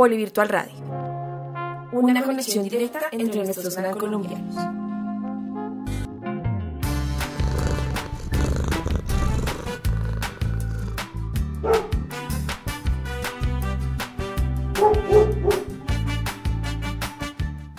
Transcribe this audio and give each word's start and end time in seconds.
Polivirtual 0.00 0.48
Radio. 0.48 0.72
Una 1.92 2.22
conexión 2.22 2.66
directa 2.66 3.00
entre 3.12 3.44
nuestros 3.44 3.76
gran 3.76 3.98
colombianos. 3.98 4.56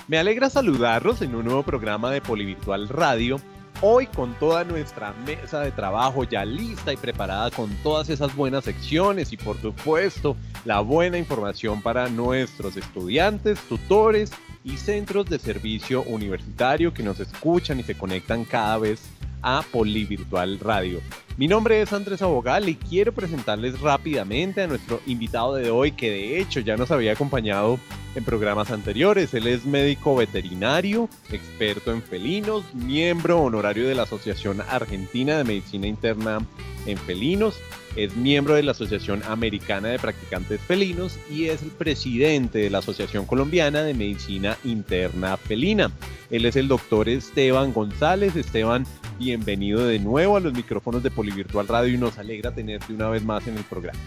Me 0.07 0.19
alegra 0.19 0.51
saludarlos 0.51 1.23
en 1.23 1.33
un 1.33 1.45
nuevo 1.45 1.63
programa 1.63 2.11
de 2.11 2.21
Polivirtual 2.21 2.87
Radio. 2.87 3.41
Hoy 3.83 4.05
con 4.05 4.35
toda 4.35 4.63
nuestra 4.63 5.11
mesa 5.25 5.61
de 5.61 5.71
trabajo 5.71 6.23
ya 6.23 6.45
lista 6.45 6.93
y 6.93 6.97
preparada 6.97 7.49
con 7.49 7.67
todas 7.81 8.11
esas 8.11 8.35
buenas 8.35 8.65
secciones 8.65 9.33
y 9.33 9.37
por 9.37 9.59
supuesto 9.59 10.37
la 10.65 10.81
buena 10.81 11.17
información 11.17 11.81
para 11.81 12.07
nuestros 12.07 12.77
estudiantes, 12.77 13.59
tutores 13.67 14.33
y 14.63 14.77
centros 14.77 15.25
de 15.25 15.39
servicio 15.39 16.03
universitario 16.03 16.93
que 16.93 17.01
nos 17.01 17.19
escuchan 17.19 17.79
y 17.79 17.83
se 17.83 17.97
conectan 17.97 18.45
cada 18.45 18.77
vez 18.77 19.01
a 19.41 19.63
Polivirtual 19.71 20.59
Radio. 20.59 20.99
Mi 21.37 21.47
nombre 21.47 21.81
es 21.81 21.93
Andrés 21.93 22.21
Abogal 22.21 22.69
y 22.69 22.75
quiero 22.75 23.13
presentarles 23.13 23.79
rápidamente 23.79 24.61
a 24.61 24.67
nuestro 24.67 24.99
invitado 25.07 25.55
de 25.55 25.71
hoy 25.71 25.93
que 25.93 26.11
de 26.11 26.39
hecho 26.39 26.59
ya 26.59 26.77
nos 26.77 26.91
había 26.91 27.13
acompañado 27.13 27.79
en 28.15 28.23
programas 28.23 28.69
anteriores. 28.71 29.33
Él 29.33 29.47
es 29.47 29.65
médico 29.65 30.15
veterinario, 30.15 31.09
experto 31.31 31.91
en 31.91 32.01
felinos, 32.01 32.63
miembro 32.73 33.41
honorario 33.41 33.87
de 33.87 33.95
la 33.95 34.03
Asociación 34.03 34.61
Argentina 34.69 35.37
de 35.37 35.43
Medicina 35.45 35.87
Interna 35.87 36.39
en 36.85 36.97
Felinos, 36.97 37.59
es 37.95 38.15
miembro 38.15 38.55
de 38.55 38.63
la 38.63 38.71
Asociación 38.71 39.21
Americana 39.27 39.89
de 39.89 39.99
Practicantes 39.99 40.61
Felinos 40.61 41.19
y 41.29 41.47
es 41.47 41.61
el 41.61 41.71
presidente 41.71 42.59
de 42.59 42.69
la 42.69 42.77
Asociación 42.77 43.25
Colombiana 43.25 43.83
de 43.83 43.93
Medicina 43.93 44.57
Interna 44.63 45.35
Felina. 45.35 45.91
Él 46.29 46.45
es 46.45 46.55
el 46.55 46.69
doctor 46.69 47.09
Esteban 47.09 47.73
González. 47.73 48.37
Esteban, 48.37 48.85
bienvenido 49.21 49.85
de 49.85 49.99
nuevo 49.99 50.35
a 50.35 50.39
los 50.39 50.51
micrófonos 50.51 51.03
de 51.03 51.11
Polivirtual 51.11 51.67
Radio 51.67 51.93
y 51.93 51.97
nos 51.97 52.17
alegra 52.17 52.55
tenerte 52.55 52.91
una 52.91 53.07
vez 53.07 53.23
más 53.23 53.47
en 53.47 53.55
el 53.55 53.63
programa. 53.63 53.99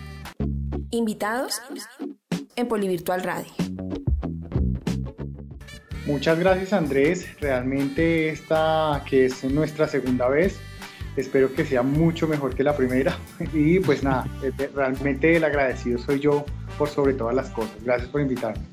Invitados 0.90 1.62
en 2.56 2.66
Polivirtual 2.66 3.22
Radio. 3.22 3.46
Muchas 6.06 6.36
gracias 6.36 6.72
Andrés, 6.72 7.28
realmente 7.40 8.28
esta 8.28 9.04
que 9.08 9.26
es 9.26 9.44
nuestra 9.44 9.86
segunda 9.86 10.28
vez, 10.28 10.58
espero 11.16 11.54
que 11.54 11.64
sea 11.64 11.82
mucho 11.82 12.26
mejor 12.26 12.56
que 12.56 12.64
la 12.64 12.76
primera 12.76 13.16
y 13.52 13.78
pues 13.78 14.02
nada, 14.02 14.26
eh, 14.42 14.68
realmente 14.74 15.36
el 15.36 15.44
agradecido 15.44 15.98
soy 16.00 16.18
yo 16.18 16.44
por 16.76 16.88
sobre 16.88 17.14
todas 17.14 17.36
las 17.36 17.50
cosas, 17.50 17.76
gracias 17.84 18.10
por 18.10 18.20
invitarme. 18.20 18.64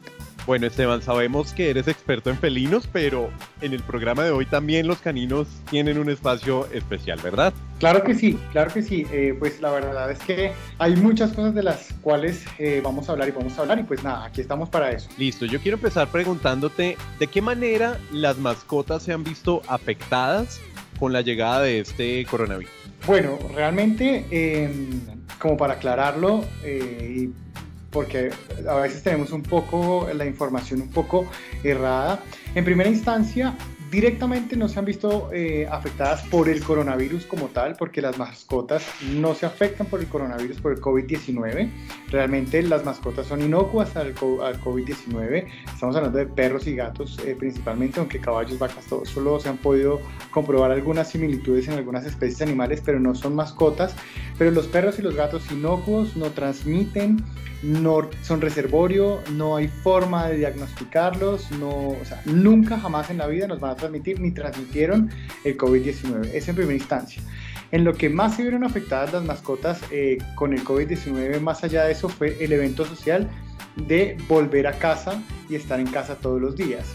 Bueno, 0.48 0.66
Esteban, 0.66 1.04
sabemos 1.04 1.54
que 1.54 1.70
eres 1.70 1.88
experto 1.88 2.32
en 2.32 2.38
felinos, 2.38 2.88
pero 2.92 3.30
en 3.62 3.74
el 3.74 3.84
programa 3.84 4.24
de 4.24 4.32
hoy 4.32 4.48
también 4.48 4.88
los 4.88 5.00
caninos 5.00 5.48
tienen 5.70 6.00
un 6.00 6.10
espacio 6.10 6.68
especial, 6.72 7.20
¿verdad? 7.24 7.54
Claro 7.78 8.04
que 8.04 8.16
sí, 8.16 8.40
claro 8.52 8.74
que 8.74 8.82
sí. 8.82 9.06
Eh, 9.12 9.36
pues 9.38 9.62
la 9.62 9.70
verdad 9.70 10.10
es 10.10 10.20
que 10.20 10.52
hay 10.80 10.96
muchas 10.96 11.32
cosas 11.34 11.54
de 11.54 11.62
las 11.62 11.94
cuales 12.02 12.44
eh, 12.58 12.82
vamos 12.84 13.08
a 13.08 13.12
hablar 13.12 13.30
y 13.30 13.32
vamos 13.32 13.58
a 13.58 13.62
hablar 13.62 13.80
y 13.80 13.84
pues 13.84 14.04
nada, 14.04 14.26
aquí 14.26 14.42
estamos 14.42 14.68
para 14.70 14.92
eso. 14.92 15.10
Listo, 15.18 15.46
yo 15.46 15.60
quiero 15.60 15.78
empezar 15.78 16.08
preguntándote 16.08 16.98
de 17.20 17.28
qué 17.28 17.42
manera 17.42 18.00
las 18.12 18.38
mascotas 18.38 19.04
se 19.04 19.14
han 19.14 19.24
visto 19.24 19.62
afectadas 19.68 20.60
con 21.00 21.14
la 21.14 21.22
llegada 21.22 21.62
de 21.62 21.80
este 21.80 22.26
coronavirus. 22.26 22.72
Bueno, 23.06 23.38
realmente, 23.56 24.26
em, 24.30 25.02
como 25.40 25.58
para 25.58 25.74
aclararlo, 25.74 26.46
eh, 26.64 27.30
porque 27.92 28.32
a 28.68 28.76
veces 28.76 29.04
tenemos 29.04 29.32
un 29.32 29.44
poco 29.44 30.08
la 30.14 30.26
información 30.26 30.82
un 30.82 30.90
poco 30.90 31.26
errada. 31.64 32.24
En 32.56 32.66
primera 32.66 32.90
instancia, 32.90 33.56
directamente 33.92 34.56
no 34.56 34.70
se 34.70 34.80
han 34.80 34.86
visto 34.86 35.30
eh, 35.34 35.68
afectadas 35.70 36.22
por 36.24 36.48
el 36.48 36.64
coronavirus 36.64 37.26
como 37.26 37.48
tal, 37.48 37.76
porque 37.76 38.02
las 38.02 38.18
mascotas 38.18 38.86
no 39.12 39.36
se 39.36 39.46
afectan 39.46 39.86
por 39.86 40.00
el 40.00 40.08
coronavirus, 40.08 40.62
por 40.62 40.72
el 40.72 40.80
COVID-19. 40.80 41.70
Realmente 42.10 42.64
las 42.64 42.86
mascotas 42.86 43.28
son 43.28 43.42
inocuas 43.42 43.98
al, 43.98 44.16
COVID-19. 44.16 45.46
Estamos 45.74 45.96
hablando 45.98 46.18
de 46.18 46.26
perros 46.26 46.68
y 46.68 46.76
gatos 46.76 47.20
eh, 47.26 47.36
principalmente, 47.38 48.00
aunque 48.00 48.20
caballos, 48.20 48.58
vacas, 48.58 48.86
todos 48.86 49.10
solo 49.10 49.42
se 49.42 49.50
han 49.50 49.58
podido 49.58 50.00
comprobar 50.32 50.72
algunas 50.72 51.10
similitudes 51.10 51.68
en 51.68 51.74
algunas 51.74 52.06
especies 52.06 52.42
animales, 52.42 52.82
pero 52.86 52.98
no 52.98 53.14
son 53.14 53.36
mascotas. 53.36 53.94
Pero 54.38 54.52
los 54.52 54.68
perros 54.68 55.00
y 55.00 55.02
los 55.02 55.16
gatos 55.16 55.52
inocuos 55.52 56.16
no 56.16 56.28
transmiten 56.32 57.22
no 57.62 58.10
son 58.24 58.42
reservorio, 58.42 59.22
no 59.34 59.56
hay 59.56 59.68
forma 59.68 60.28
de 60.28 60.38
diagnosticarlos, 60.38 61.52
no, 61.52 61.90
o 61.90 62.06
sea, 62.06 62.22
nunca 62.26 62.80
jamás 62.80 63.10
en 63.10 63.20
la 63.20 63.28
vida 63.28 63.48
nos 63.48 63.60
van 63.60 63.72
a 63.72 63.76
transmitir 63.82 64.20
ni 64.20 64.32
transmitieron 64.32 65.10
el 65.44 65.58
COVID-19. 65.58 66.30
Es 66.34 66.48
en 66.48 66.56
primera 66.56 66.78
instancia. 66.78 67.22
En 67.72 67.84
lo 67.84 67.94
que 67.94 68.10
más 68.10 68.36
se 68.36 68.44
vieron 68.44 68.64
afectadas 68.64 69.14
las 69.14 69.24
mascotas 69.24 69.82
eh, 69.92 70.18
con 70.36 70.54
el 70.54 70.64
COVID-19, 70.64 71.40
más 71.42 71.64
allá 71.64 71.86
de 71.86 71.92
eso, 71.92 72.10
fue 72.10 72.38
el 72.44 72.54
evento 72.54 72.86
social 72.86 73.30
de 73.76 74.18
volver 74.28 74.68
a 74.68 74.74
casa 74.74 75.22
y 75.50 75.56
estar 75.56 75.80
en 75.80 75.88
casa 75.88 76.16
todos 76.16 76.42
los 76.42 76.56
días. 76.56 76.86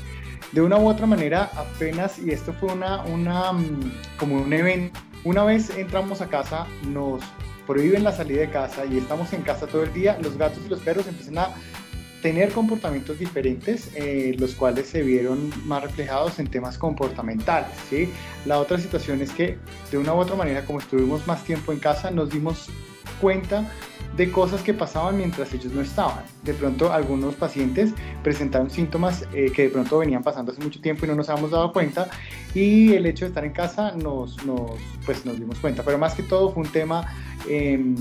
De 0.52 0.60
una 0.60 0.78
u 0.78 0.88
otra 0.88 1.06
manera, 1.06 1.50
apenas, 1.56 2.19
y 2.19 2.30
esto 2.30 2.52
fue 2.52 2.72
una, 2.72 3.02
una 3.04 3.52
mm, 3.52 3.92
como 4.19 4.36
un 4.36 4.52
evento, 4.52 5.00
una 5.25 5.44
vez 5.44 5.70
entramos 5.76 6.20
a 6.20 6.28
casa, 6.28 6.66
nos 6.86 7.22
prohíben 7.66 8.04
la 8.04 8.12
salida 8.12 8.41
de 8.41 8.50
casa 8.50 8.84
y 8.86 8.98
estamos 8.98 9.32
en 9.32 9.42
casa 9.42 9.66
todo 9.66 9.82
el 9.82 9.92
día, 9.92 10.19
los 10.22 10.38
gatos 10.38 10.62
y 10.64 10.69
los 10.69 10.80
perros 10.80 11.06
empiezan 11.08 11.38
a 11.38 11.48
tener 12.26 12.50
comportamientos 12.50 13.20
diferentes, 13.20 13.88
eh, 13.94 14.34
los 14.37 14.56
cuales 14.56 14.88
se 14.88 15.04
vieron 15.04 15.48
más 15.64 15.81
reflejados 15.81 16.41
en 16.41 16.48
temas 16.48 16.76
comportamentales. 16.76 17.70
¿sí? 17.88 18.10
La 18.44 18.59
otra 18.59 18.78
situación 18.78 19.22
es 19.22 19.31
que 19.31 19.59
de 19.92 19.98
una 19.98 20.12
u 20.12 20.16
otra 20.16 20.34
manera, 20.34 20.64
como 20.64 20.81
estuvimos 20.81 21.25
más 21.28 21.44
tiempo 21.44 21.72
en 21.72 21.78
casa, 21.78 22.10
nos 22.10 22.31
dimos 22.31 22.69
cuenta 23.20 23.70
de 24.16 24.32
cosas 24.32 24.60
que 24.62 24.75
pasaban 24.75 25.16
mientras 25.19 25.54
ellos 25.54 25.72
no 25.72 25.82
estaban. 25.82 26.25
De 26.42 26.53
pronto 26.53 26.92
algunos 26.92 27.37
pacientes 27.37 27.92
presentaron 28.25 28.70
síntomas 28.70 29.25
eh, 29.32 29.53
que 29.54 29.62
de 29.62 29.69
pronto 29.69 29.98
venían 29.98 30.25
pasando 30.25 30.50
hace 30.50 30.60
mucho 30.60 30.81
tiempo 30.81 31.04
y 31.04 31.08
no 31.08 31.14
nos 31.14 31.28
habíamos 31.28 31.53
dado 31.53 31.72
cuenta 31.72 32.08
y 32.54 32.93
el 32.94 33.06
hecho 33.06 33.25
de 33.25 33.28
estar 33.28 33.44
en 33.44 33.53
casa 33.53 33.93
nos, 33.93 34.44
nos, 34.44 34.72
pues 35.04 35.25
nos 35.25 35.38
dimos 35.38 35.60
cuenta. 35.60 35.84
Pero 35.84 35.97
más 35.97 36.14
que 36.14 36.25
todo 36.25 36.50
fue 36.50 36.64
un 36.64 36.70
tema 36.70 37.06
em, 37.48 37.94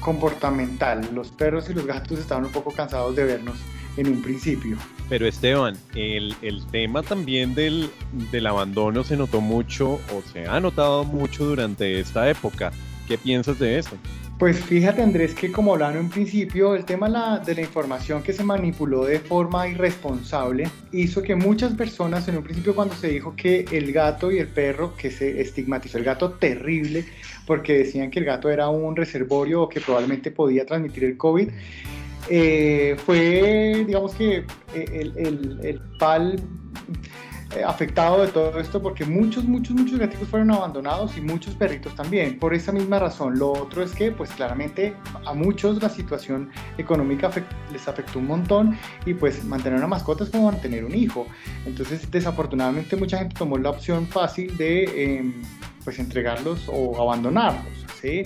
comportamental. 0.00 1.08
Los 1.14 1.30
perros 1.30 1.68
y 1.70 1.74
los 1.74 1.86
gatos 1.86 2.18
estaban 2.18 2.44
un 2.44 2.52
poco 2.52 2.72
cansados 2.72 3.14
de 3.16 3.24
vernos 3.24 3.56
en 3.96 4.08
un 4.08 4.22
principio. 4.22 4.76
Pero 5.08 5.26
Esteban, 5.26 5.76
el, 5.94 6.34
el 6.42 6.64
tema 6.66 7.02
también 7.02 7.54
del, 7.54 7.90
del 8.30 8.46
abandono 8.46 9.04
se 9.04 9.16
notó 9.16 9.40
mucho 9.40 9.94
o 9.94 10.22
se 10.32 10.46
ha 10.46 10.60
notado 10.60 11.04
mucho 11.04 11.44
durante 11.44 12.00
esta 12.00 12.28
época. 12.30 12.72
¿Qué 13.06 13.18
piensas 13.18 13.58
de 13.58 13.78
eso? 13.78 13.96
Pues 14.42 14.58
fíjate 14.58 15.02
Andrés 15.02 15.34
que 15.34 15.52
como 15.52 15.72
hablaron 15.72 15.98
en 16.06 16.10
principio, 16.10 16.74
el 16.74 16.84
tema 16.84 17.38
de 17.38 17.54
la 17.54 17.60
información 17.60 18.24
que 18.24 18.32
se 18.32 18.42
manipuló 18.42 19.04
de 19.04 19.20
forma 19.20 19.68
irresponsable 19.68 20.68
hizo 20.90 21.22
que 21.22 21.36
muchas 21.36 21.74
personas 21.74 22.26
en 22.26 22.38
un 22.38 22.42
principio 22.42 22.74
cuando 22.74 22.96
se 22.96 23.06
dijo 23.06 23.36
que 23.36 23.64
el 23.70 23.92
gato 23.92 24.32
y 24.32 24.38
el 24.38 24.48
perro, 24.48 24.96
que 24.96 25.12
se 25.12 25.40
estigmatizó 25.40 25.98
el 25.98 26.02
gato 26.02 26.32
terrible, 26.32 27.04
porque 27.46 27.78
decían 27.78 28.10
que 28.10 28.20
el 28.20 28.24
gato 28.24 28.48
era 28.50 28.68
un 28.68 28.96
reservorio 28.96 29.62
o 29.62 29.68
que 29.68 29.80
probablemente 29.80 30.30
podía 30.30 30.64
transmitir 30.66 31.04
el 31.04 31.16
COVID, 31.16 31.48
eh, 32.28 32.96
fue 33.04 33.84
digamos 33.86 34.14
que 34.14 34.44
eh, 34.74 34.84
el, 34.92 35.12
el, 35.16 35.60
el 35.62 35.80
pal 35.98 36.36
eh, 37.56 37.62
afectado 37.64 38.24
de 38.24 38.28
todo 38.28 38.58
esto 38.58 38.80
porque 38.80 39.04
muchos, 39.04 39.44
muchos, 39.44 39.76
muchos 39.76 39.98
gaticos 39.98 40.26
fueron 40.28 40.50
abandonados 40.52 41.18
y 41.18 41.20
muchos 41.20 41.54
perritos 41.54 41.94
también. 41.94 42.38
Por 42.38 42.54
esa 42.54 42.72
misma 42.72 42.98
razón. 42.98 43.38
Lo 43.38 43.52
otro 43.52 43.82
es 43.82 43.92
que, 43.92 44.10
pues 44.10 44.30
claramente 44.30 44.94
a 45.26 45.34
muchos 45.34 45.82
la 45.82 45.90
situación 45.90 46.50
económica 46.78 47.30
les 47.70 47.86
afectó 47.86 48.20
un 48.20 48.28
montón 48.28 48.78
y 49.04 49.12
pues 49.12 49.44
mantener 49.44 49.78
una 49.78 49.86
mascota 49.86 50.24
es 50.24 50.30
como 50.30 50.50
mantener 50.50 50.84
un 50.84 50.94
hijo. 50.94 51.26
Entonces, 51.66 52.10
desafortunadamente 52.10 52.96
mucha 52.96 53.18
gente 53.18 53.34
tomó 53.38 53.58
la 53.58 53.70
opción 53.70 54.06
fácil 54.06 54.56
de 54.56 55.18
em, 55.18 55.34
pues 55.84 55.98
entregarlos 55.98 56.68
o 56.68 57.00
abandonarlos. 57.00 57.72
¿sí? 58.00 58.22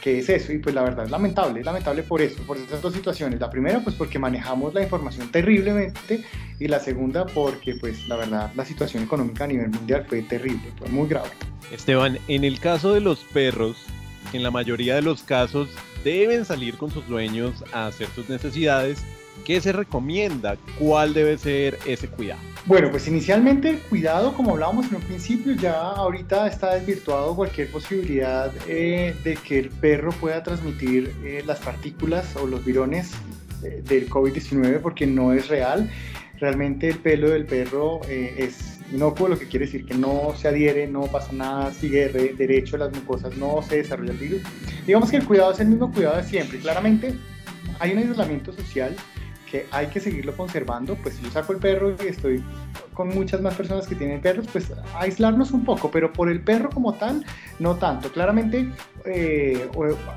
¿Qué 0.00 0.18
es 0.18 0.28
eso? 0.28 0.52
Y 0.52 0.58
pues 0.58 0.74
la 0.74 0.82
verdad 0.82 1.04
es 1.04 1.10
lamentable, 1.10 1.60
es 1.60 1.66
lamentable 1.66 2.02
por 2.02 2.22
eso, 2.22 2.42
por 2.44 2.56
estas 2.56 2.80
dos 2.80 2.94
situaciones. 2.94 3.38
La 3.40 3.50
primera 3.50 3.80
pues 3.80 3.94
porque 3.96 4.18
manejamos 4.18 4.72
la 4.74 4.82
información 4.82 5.30
terriblemente 5.30 6.24
y 6.58 6.68
la 6.68 6.80
segunda 6.80 7.26
porque 7.26 7.74
pues 7.74 8.08
la 8.08 8.16
verdad 8.16 8.50
la 8.54 8.64
situación 8.64 9.02
económica 9.02 9.44
a 9.44 9.46
nivel 9.46 9.70
mundial 9.70 10.06
fue 10.08 10.22
terrible, 10.22 10.72
fue 10.78 10.88
muy 10.88 11.08
grave. 11.08 11.30
Esteban, 11.70 12.18
en 12.28 12.44
el 12.44 12.58
caso 12.58 12.94
de 12.94 13.00
los 13.00 13.20
perros, 13.20 13.76
en 14.32 14.42
la 14.42 14.50
mayoría 14.50 14.94
de 14.94 15.02
los 15.02 15.22
casos 15.22 15.68
deben 16.02 16.44
salir 16.44 16.76
con 16.76 16.90
sus 16.90 17.06
dueños 17.06 17.62
a 17.72 17.86
hacer 17.86 18.08
sus 18.08 18.28
necesidades. 18.28 19.04
¿Qué 19.50 19.60
se 19.60 19.72
recomienda? 19.72 20.56
¿Cuál 20.78 21.12
debe 21.12 21.36
ser 21.36 21.76
ese 21.84 22.06
cuidado? 22.06 22.40
Bueno, 22.66 22.88
pues 22.92 23.08
inicialmente 23.08 23.70
el 23.70 23.78
cuidado, 23.80 24.32
como 24.32 24.52
hablábamos 24.52 24.86
en 24.86 24.94
un 24.94 25.02
principio, 25.02 25.54
ya 25.54 25.76
ahorita 25.76 26.46
está 26.46 26.76
desvirtuado 26.76 27.34
cualquier 27.34 27.68
posibilidad 27.68 28.52
eh, 28.68 29.12
de 29.24 29.34
que 29.34 29.58
el 29.58 29.70
perro 29.70 30.12
pueda 30.12 30.40
transmitir 30.44 31.12
eh, 31.24 31.42
las 31.44 31.58
partículas 31.58 32.36
o 32.36 32.46
los 32.46 32.64
virones 32.64 33.10
del 33.60 34.08
COVID-19 34.08 34.78
porque 34.82 35.08
no 35.08 35.32
es 35.32 35.48
real. 35.48 35.90
Realmente 36.38 36.88
el 36.88 36.98
pelo 36.98 37.30
del 37.30 37.44
perro 37.44 38.02
eh, 38.08 38.36
es 38.38 38.78
inocuo, 38.92 39.26
lo 39.26 39.36
que 39.36 39.48
quiere 39.48 39.66
decir 39.66 39.84
que 39.84 39.94
no 39.94 40.32
se 40.36 40.46
adhiere, 40.46 40.86
no 40.86 41.06
pasa 41.06 41.32
nada, 41.32 41.72
sigue 41.72 42.08
derecho 42.08 42.76
las 42.76 42.92
mucosas, 42.92 43.36
no 43.36 43.62
se 43.68 43.78
desarrolla 43.78 44.12
el 44.12 44.18
virus. 44.18 44.42
Digamos 44.86 45.10
que 45.10 45.16
el 45.16 45.24
cuidado 45.24 45.50
es 45.50 45.58
el 45.58 45.66
mismo 45.66 45.90
cuidado 45.90 46.18
de 46.18 46.22
siempre. 46.22 46.60
Claramente 46.60 47.14
hay 47.80 47.90
un 47.90 47.98
aislamiento 47.98 48.52
social 48.52 48.94
que 49.50 49.66
hay 49.70 49.88
que 49.88 50.00
seguirlo 50.00 50.36
conservando, 50.36 50.94
pues 50.96 51.16
si 51.16 51.22
yo 51.24 51.30
saco 51.30 51.52
el 51.52 51.58
perro 51.58 51.90
y 51.90 52.06
estoy 52.06 52.42
con 52.94 53.08
muchas 53.08 53.40
más 53.40 53.54
personas 53.54 53.86
que 53.86 53.94
tienen 53.94 54.20
perros, 54.20 54.46
pues 54.52 54.72
aislarnos 54.94 55.52
un 55.52 55.64
poco, 55.64 55.90
pero 55.90 56.12
por 56.12 56.30
el 56.30 56.40
perro 56.42 56.70
como 56.70 56.94
tal, 56.94 57.24
no 57.58 57.76
tanto. 57.76 58.12
Claramente, 58.12 58.68
eh, 59.04 59.68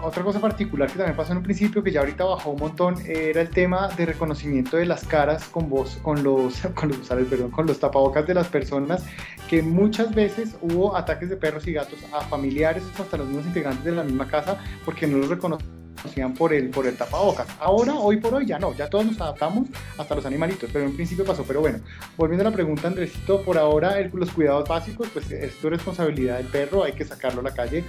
otra 0.02 0.24
cosa 0.24 0.40
particular 0.40 0.90
que 0.90 0.98
también 0.98 1.16
pasó 1.16 1.32
en 1.32 1.38
un 1.38 1.44
principio, 1.44 1.82
que 1.82 1.92
ya 1.92 2.02
ahorita 2.02 2.26
bajó 2.26 2.52
un 2.52 2.60
montón, 2.60 2.96
era 3.06 3.42
el 3.42 3.50
tema 3.50 3.88
de 3.90 4.06
reconocimiento 4.06 4.78
de 4.78 4.86
las 4.86 5.06
caras 5.06 5.46
con 5.46 5.70
voz, 5.70 5.98
con 6.02 6.24
los, 6.24 6.60
con 6.76 6.90
los, 6.90 6.98
perdón, 7.08 7.52
con 7.52 7.66
los 7.66 7.80
tapabocas 7.80 8.28
de 8.28 8.34
las 8.34 8.48
personas, 8.48 9.06
que 9.50 9.62
muchas 9.62 10.14
veces 10.14 10.56
hubo 10.62 10.96
ataques 10.96 11.30
de 11.30 11.38
perros 11.38 11.68
y 11.68 11.74
gatos 11.74 12.00
a 12.12 12.22
familiares, 12.22 12.84
hasta 13.00 13.18
los 13.18 13.28
mismos 13.28 13.46
integrantes 13.46 13.86
de 13.86 13.92
la 13.92 14.04
misma 14.04 14.28
casa, 14.28 14.58
porque 14.86 15.08
no 15.08 15.18
los 15.20 15.30
reconocían 15.30 15.83
conocían 16.01 16.34
por 16.34 16.54
el, 16.54 16.69
por 16.69 16.88
el 16.88 16.95
tapabocas. 16.95 17.48
Ahora, 17.60 17.95
hoy 17.95 18.18
por 18.18 18.34
hoy, 18.34 18.45
ya 18.45 18.60
no, 18.60 18.74
ya 18.75 18.90
todos 18.90 19.06
nos 19.06 19.19
adaptamos 19.19 19.69
hasta 19.98 20.16
los 20.16 20.25
animalitos, 20.25 20.69
pero 20.72 20.86
en 20.86 20.95
principio 20.95 21.25
pasó. 21.25 21.44
Pero 21.44 21.62
bueno, 21.62 21.80
volviendo 22.18 22.48
a 22.48 22.50
la 22.50 22.56
pregunta, 22.56 22.88
Andresito, 22.88 23.42
por 23.42 23.57
ahora 23.57 24.00
los 24.13 24.31
cuidados 24.31 24.68
básicos, 24.68 25.07
pues 25.13 25.31
es 25.31 25.56
tu 25.56 25.69
responsabilidad 25.69 26.38
del 26.38 26.48
perro, 26.48 26.84
hay 26.84 26.94
que 26.94 27.06
sacarlo 27.06 27.42
a 27.42 27.44
la 27.44 27.54
calle 27.54 27.84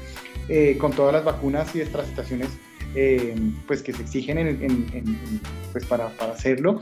eh, 0.48 0.76
con 0.78 0.92
todas 0.92 1.12
las 1.12 1.24
vacunas 1.24 1.74
y 1.74 1.78
desparasitaciones 1.78 2.48
eh, 2.94 3.34
pues 3.66 3.82
que 3.82 3.92
se 3.92 4.02
exigen 4.02 4.38
en, 4.38 5.10
pues 5.72 5.84
para, 5.84 6.08
para 6.10 6.32
hacerlo. 6.32 6.80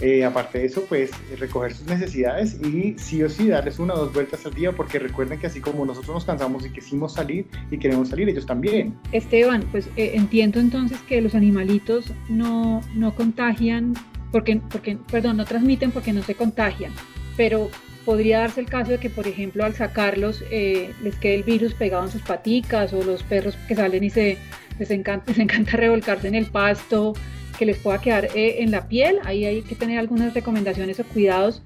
Eh, 0.00 0.24
aparte 0.24 0.58
de 0.58 0.66
eso, 0.66 0.84
pues 0.88 1.10
recoger 1.38 1.74
sus 1.74 1.86
necesidades 1.86 2.58
y 2.62 2.94
sí 2.98 3.22
o 3.22 3.28
sí 3.28 3.48
darles 3.48 3.78
una 3.78 3.94
o 3.94 3.98
dos 3.98 4.12
vueltas 4.14 4.46
al 4.46 4.54
día, 4.54 4.72
porque 4.72 4.98
recuerden 4.98 5.38
que 5.38 5.46
así 5.46 5.60
como 5.60 5.84
nosotros 5.84 6.14
nos 6.14 6.24
cansamos 6.24 6.64
y 6.64 6.70
quisimos 6.70 7.14
salir 7.14 7.46
y 7.70 7.78
queremos 7.78 8.08
salir, 8.08 8.28
ellos 8.28 8.46
también. 8.46 8.96
Esteban, 9.12 9.62
pues 9.70 9.88
eh, 9.96 10.12
entiendo 10.14 10.58
entonces 10.58 10.98
que 11.08 11.20
los 11.20 11.34
animalitos 11.34 12.12
no, 12.28 12.80
no 12.94 13.14
contagian, 13.14 13.94
porque, 14.32 14.60
porque, 14.70 14.96
perdón, 15.10 15.36
no 15.36 15.44
transmiten 15.44 15.90
porque 15.90 16.12
no 16.12 16.22
se 16.22 16.34
contagian, 16.34 16.92
pero 17.36 17.68
podría 18.04 18.40
darse 18.40 18.60
el 18.60 18.66
caso 18.66 18.92
de 18.92 18.98
que, 18.98 19.10
por 19.10 19.26
ejemplo, 19.26 19.64
al 19.64 19.74
sacarlos 19.74 20.42
eh, 20.50 20.94
les 21.02 21.16
quede 21.16 21.34
el 21.34 21.42
virus 21.42 21.74
pegado 21.74 22.04
en 22.04 22.10
sus 22.10 22.22
paticas 22.22 22.92
o 22.94 23.02
los 23.02 23.22
perros 23.22 23.56
que 23.68 23.74
salen 23.74 24.02
y 24.02 24.10
se 24.10 24.38
les 24.78 24.90
encanta, 24.90 25.26
les 25.32 25.38
encanta 25.38 25.76
revolcarse 25.76 26.28
en 26.28 26.34
el 26.34 26.46
pasto 26.46 27.12
que 27.60 27.66
les 27.66 27.76
pueda 27.76 28.00
quedar 28.00 28.24
eh, 28.34 28.62
en 28.62 28.70
la 28.70 28.88
piel. 28.88 29.18
Ahí 29.26 29.44
hay 29.44 29.60
que 29.60 29.74
tener 29.74 29.98
algunas 29.98 30.32
recomendaciones 30.32 30.98
o 30.98 31.04
cuidados, 31.04 31.60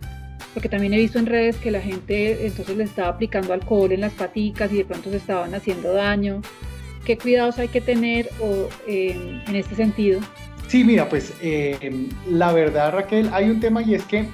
porque 0.53 0.69
también 0.69 0.93
he 0.93 0.97
visto 0.99 1.21
en 1.21 1.27
redes 1.27 1.55
que 1.55 1.71
la 1.71 1.81
gente 1.81 2.49
entonces 2.49 2.77
le 2.77 2.83
estaba 2.83 3.11
aplicando 3.11 3.53
alcohol 3.53 3.93
en 3.93 4.01
las 4.01 4.13
paticas 4.13 4.73
y 4.73 4.79
de 4.79 4.85
pronto 4.85 5.11
se 5.11 5.19
estaban 5.19 5.55
haciendo 5.55 5.93
daño. 5.93 6.43
¿Qué 7.05 7.17
cuidados 7.17 7.61
hay 7.61 7.69
que 7.69 7.81
tener 7.81 8.29
o, 8.41 8.69
en 8.89 9.55
este 9.55 9.77
sentido? 9.77 10.21
Sí, 10.67 10.83
mira, 10.83 11.09
pues 11.09 11.33
em, 11.41 12.09
la 12.29 12.53
verdad 12.53 12.93
Raquel, 12.93 13.31
hay 13.33 13.49
un 13.49 13.61
tema 13.61 13.81
y 13.83 13.95
es 13.95 14.03
que 14.03 14.27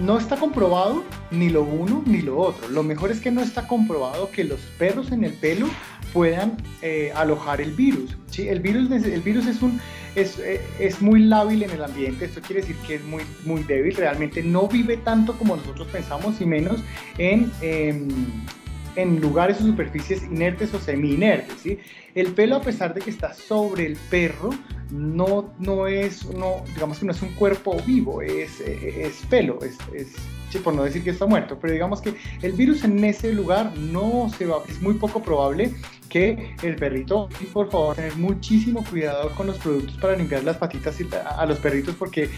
no 0.00 0.16
está 0.16 0.36
comprobado 0.36 1.04
ni 1.30 1.50
lo 1.50 1.62
uno 1.62 2.02
ni 2.06 2.22
lo 2.22 2.38
otro. 2.38 2.70
Lo 2.70 2.82
mejor 2.82 3.10
es 3.10 3.20
que 3.20 3.30
no 3.30 3.42
está 3.42 3.68
comprobado 3.68 4.30
que 4.30 4.44
los 4.44 4.60
perros 4.78 5.12
en 5.12 5.24
el 5.24 5.34
pelo 5.34 5.68
puedan 6.12 6.56
eh, 6.82 7.12
alojar 7.14 7.60
el 7.60 7.72
virus. 7.72 8.16
¿sí? 8.30 8.48
El, 8.48 8.60
virus 8.60 8.90
el 8.90 9.20
virus 9.20 9.46
es 9.46 9.62
un 9.62 9.80
eh, 10.16 10.60
es, 10.80 11.00
muy 11.00 11.20
lábil 11.20 11.62
en 11.62 11.70
el 11.70 11.84
ambiente, 11.84 12.24
esto 12.24 12.40
quiere 12.40 12.62
decir 12.62 12.76
que 12.84 12.96
es 12.96 13.04
muy, 13.04 13.22
muy 13.44 13.62
débil, 13.62 13.94
realmente 13.94 14.42
no 14.42 14.66
vive 14.66 14.96
tanto 14.96 15.34
como 15.38 15.54
nosotros 15.54 15.86
pensamos 15.86 16.40
y 16.40 16.46
menos 16.46 16.82
en, 17.16 17.52
em, 17.60 18.08
en 18.96 19.20
lugares 19.20 19.60
o 19.60 19.64
superficies 19.64 20.24
inertes 20.24 20.74
o 20.74 20.80
semi-inertes. 20.80 21.54
¿sí? 21.62 21.78
El 22.16 22.32
pelo, 22.32 22.56
a 22.56 22.60
pesar 22.60 22.92
de 22.92 23.00
que 23.00 23.10
está 23.10 23.32
sobre 23.34 23.86
el 23.86 23.96
perro, 24.10 24.50
no, 24.90 25.54
no 25.60 25.86
es, 25.86 26.26
no, 26.26 26.64
digamos 26.74 26.98
que 26.98 27.06
no 27.06 27.12
es 27.12 27.22
un 27.22 27.32
cuerpo 27.34 27.76
vivo, 27.86 28.20
es, 28.20 28.60
es 28.60 29.14
pelo, 29.30 29.60
es, 29.62 29.78
es 29.94 30.08
por 30.58 30.74
no 30.74 30.82
decir 30.82 31.02
que 31.04 31.10
está 31.10 31.26
muerto, 31.26 31.58
pero 31.60 31.72
digamos 31.72 32.00
que 32.00 32.14
el 32.42 32.52
virus 32.52 32.84
en 32.84 33.02
ese 33.04 33.32
lugar 33.32 33.76
no 33.76 34.30
se 34.36 34.46
va, 34.46 34.62
es 34.68 34.80
muy 34.82 34.94
poco 34.94 35.22
probable 35.22 35.72
que 36.08 36.54
el 36.62 36.76
perrito, 36.76 37.28
y 37.40 37.44
por 37.44 37.70
favor, 37.70 37.94
tener 37.94 38.16
muchísimo 38.16 38.84
cuidado 38.84 39.30
con 39.36 39.46
los 39.46 39.58
productos 39.58 39.96
para 39.98 40.16
limpiar 40.16 40.42
las 40.42 40.56
patitas 40.56 40.96
a 41.24 41.46
los 41.46 41.58
perritos 41.60 41.94
porque 41.94 42.28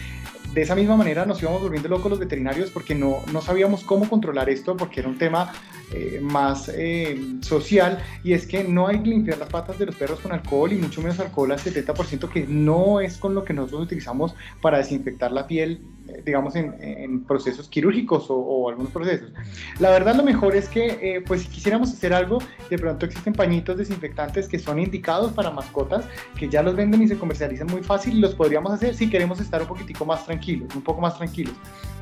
de 0.53 0.61
esa 0.61 0.75
misma 0.75 0.95
manera 0.95 1.25
nos 1.25 1.41
íbamos 1.41 1.61
volviendo 1.61 1.89
locos 1.89 2.11
los 2.11 2.19
veterinarios 2.19 2.69
porque 2.69 2.93
no, 2.93 3.23
no 3.31 3.41
sabíamos 3.41 3.83
cómo 3.83 4.07
controlar 4.07 4.49
esto 4.49 4.77
porque 4.77 4.99
era 4.99 5.09
un 5.09 5.17
tema 5.17 5.51
eh, 5.93 6.19
más 6.21 6.69
eh, 6.73 7.17
social 7.41 7.99
y 8.23 8.33
es 8.33 8.45
que 8.45 8.63
no 8.63 8.87
hay 8.87 9.01
que 9.01 9.09
limpiar 9.09 9.37
las 9.37 9.49
patas 9.49 9.77
de 9.79 9.85
los 9.85 9.95
perros 9.95 10.19
con 10.19 10.31
alcohol 10.31 10.71
y 10.73 10.75
mucho 10.75 11.01
menos 11.01 11.19
alcohol 11.19 11.51
al 11.51 11.59
70% 11.59 12.29
que 12.29 12.45
no 12.47 12.99
es 12.99 13.17
con 13.17 13.35
lo 13.35 13.43
que 13.43 13.53
nosotros 13.53 13.83
utilizamos 13.83 14.35
para 14.61 14.79
desinfectar 14.79 15.31
la 15.31 15.47
piel 15.47 15.81
eh, 16.07 16.21
digamos, 16.25 16.53
en, 16.57 17.23
procesos 17.23 17.69
quirúrgicos 17.69 18.25
o, 18.27 18.69
algunos 18.69 18.91
procesos. 18.91 19.31
La 19.79 19.89
verdad, 19.89 20.15
lo 20.15 20.23
mejor 20.23 20.53
es 20.55 20.67
que, 20.67 20.87
eh, 21.01 21.23
pues, 21.25 21.43
si 21.43 21.47
quisiéramos 21.47 21.93
hacer 21.93 22.13
algo, 22.13 22.39
de 22.69 22.77
pronto 22.77 23.05
existen 23.05 23.33
pañitos 23.33 23.77
desinfectantes 23.77 24.49
que 24.49 24.59
son 24.59 24.79
indicados 24.79 25.31
para 25.31 25.49
mascotas, 25.49 26.05
que 26.37 26.49
ya 26.49 26.61
los 26.61 26.75
venden 26.75 27.01
y 27.03 27.07
se 27.07 27.17
comercializan 27.17 27.67
muy 27.67 27.83
fácil 27.83 28.17
y 28.17 28.19
los 28.19 28.35
podríamos 28.35 28.73
hacer 28.73 28.95
si 28.95 29.09
queremos 29.09 29.39
estar 29.39 29.61
un 29.61 29.67
poquitico 29.67 30.05
más 30.05 30.25
tranquilos, 30.25 30.75
un 30.75 30.81
poco 30.81 30.99
más 30.99 31.17
tranquilos 31.17 31.55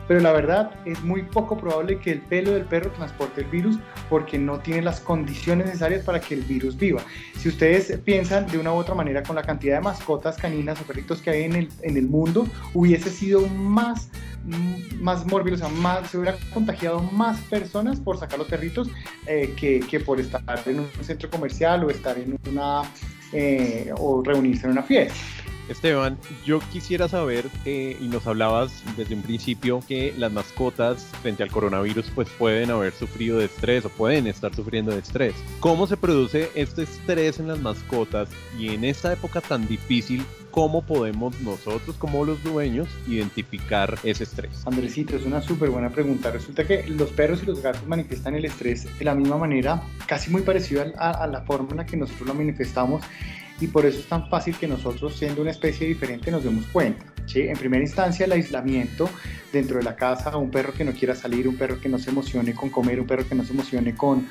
pero 0.08 0.20
la 0.20 0.32
verdad 0.32 0.72
es 0.86 1.02
muy 1.04 1.24
poco 1.24 1.58
probable 1.58 2.00
que 2.00 2.12
el 2.12 2.22
pelo 2.22 2.52
del 2.52 2.66
perro 2.66 2.92
transporte 2.92 3.42
el 3.42 3.48
virus 3.48 3.80
porque 4.10 4.38
no 4.38 4.60
tiene 4.60 4.82
las 4.82 5.00
condiciones 5.00 5.68
necesarias 5.68 6.04
para 6.04 6.20
que 6.20 6.36
el 6.36 6.42
virus 6.42 6.78
viva. 6.78 7.02
Si 7.38 7.50
ustedes 7.50 7.98
piensan 8.04 8.48
de 8.48 8.58
una 8.58 8.74
u 8.74 8.76
otra 8.76 8.96
manera 8.96 9.24
con 9.24 9.36
la 9.36 9.44
cantidad 9.44 9.78
de 9.78 9.82
mascotas 9.82 10.38
caninas 10.38 10.80
o 10.82 10.84
perritos 10.84 11.22
que 11.22 11.30
hay 11.30 11.44
en 11.44 11.56
el, 11.56 11.70
en 11.82 11.98
el 11.98 12.08
mundo, 12.08 12.46
hubiese 12.74 13.10
sido 13.10 13.48
más 13.48 14.10
más 15.00 15.26
mórbido, 15.28 15.56
o 15.56 15.60
sea, 15.60 15.70
más, 15.70 16.10
se 16.10 16.18
hubiera 16.18 16.36
contagiado 16.54 17.00
más 17.00 17.40
personas 17.42 18.00
por 18.00 18.18
sacar 18.18 18.40
los 18.40 18.48
perritos 18.48 18.90
eh, 19.28 19.54
que, 19.56 19.82
que, 19.82 20.00
por 20.00 20.20
estar 20.20 20.42
en 20.66 20.80
un 20.80 20.90
centro 21.04 21.30
comercial 21.30 21.84
o 21.84 21.92
estar 21.92 22.18
en 22.18 22.40
una 22.50 22.82
eh, 23.34 23.92
o 23.98 24.22
reunirse 24.24 24.66
en 24.66 24.74
una 24.74 24.84
fiesta. 24.84 25.14
Esteban, 25.70 26.18
yo 26.46 26.60
quisiera 26.72 27.08
saber, 27.08 27.46
y 27.66 28.08
nos 28.08 28.28
hablabas 28.28 28.84
desde 28.98 29.16
un 29.16 29.22
principio, 29.22 29.80
que 29.88 30.14
las 30.18 30.32
mascotas 30.32 31.04
frente 31.22 31.44
al 31.44 31.52
coronavirus 31.52 32.12
pues 32.14 32.30
pueden 32.38 32.72
haber 32.72 32.94
sufrido 32.94 33.40
de 33.40 33.46
estrés 33.46 33.86
o 33.86 33.90
pueden 33.90 34.28
estar 34.28 34.54
sufriendo 34.54 34.92
de 34.92 35.00
estrés. 35.00 35.34
¿Cómo 35.60 35.88
se 35.88 35.98
produce 35.98 36.52
este 36.56 36.84
estrés 36.84 37.40
en 37.40 37.48
las 37.48 37.60
mascotas 37.60 38.30
y 38.58 38.70
en 38.70 38.84
esta 38.84 39.14
época 39.14 39.42
tan 39.42 39.68
difícil 39.68 40.26
¿cómo 40.52 40.82
podemos 40.82 41.40
nosotros 41.42 41.96
como 41.98 42.26
los 42.26 42.44
dueños 42.44 42.88
identificar 43.08 43.98
ese 44.04 44.26
estrés? 44.26 44.68
Andresito, 44.68 45.16
es 45.16 45.26
una 45.26 45.42
súper 45.42 45.70
buena 45.70 45.90
pregunta. 45.90 46.30
Resulta 46.30 46.68
que 46.68 46.88
los 46.88 47.10
perros 47.12 47.42
y 47.42 47.46
los 47.46 47.62
gatos 47.62 47.88
manifiestan 47.88 48.36
el 48.36 48.46
estrés 48.46 48.88
de 49.00 49.06
la 49.06 49.16
misma 49.16 49.38
manera, 49.38 49.82
casi 50.06 50.30
muy 50.30 50.42
parecido 50.42 50.84
a, 50.98 51.12
a 51.12 51.28
la 51.28 51.42
forma 51.42 51.72
en 51.72 51.78
la 51.78 51.86
que 51.86 51.98
nosotros 51.98 52.28
lo 52.28 52.34
manifestamos 52.34 53.02
y 53.62 53.68
por 53.68 53.86
eso 53.86 54.00
es 54.00 54.08
tan 54.08 54.28
fácil 54.28 54.58
que 54.58 54.68
nosotros, 54.68 55.16
siendo 55.16 55.42
una 55.42 55.52
especie 55.52 55.88
diferente, 55.88 56.32
nos 56.32 56.44
demos 56.44 56.66
cuenta. 56.66 57.06
¿sí? 57.28 57.42
En 57.42 57.56
primera 57.56 57.84
instancia, 57.84 58.26
el 58.26 58.32
aislamiento 58.32 59.08
dentro 59.54 59.78
de 59.78 59.84
la 59.84 59.96
casa, 59.96 60.36
un 60.36 60.50
perro 60.50 60.74
que 60.74 60.84
no 60.84 60.92
quiera 60.94 61.16
salir, 61.16 61.48
un 61.48 61.56
perro 61.56 61.80
que 61.80 61.88
no 61.88 62.00
se 62.00 62.10
emocione 62.10 62.56
con 62.56 62.70
comer, 62.70 63.00
un 63.00 63.06
perro 63.06 63.28
que 63.28 63.36
no 63.36 63.46
se 63.46 63.54
emocione 63.54 63.94
con, 63.94 64.28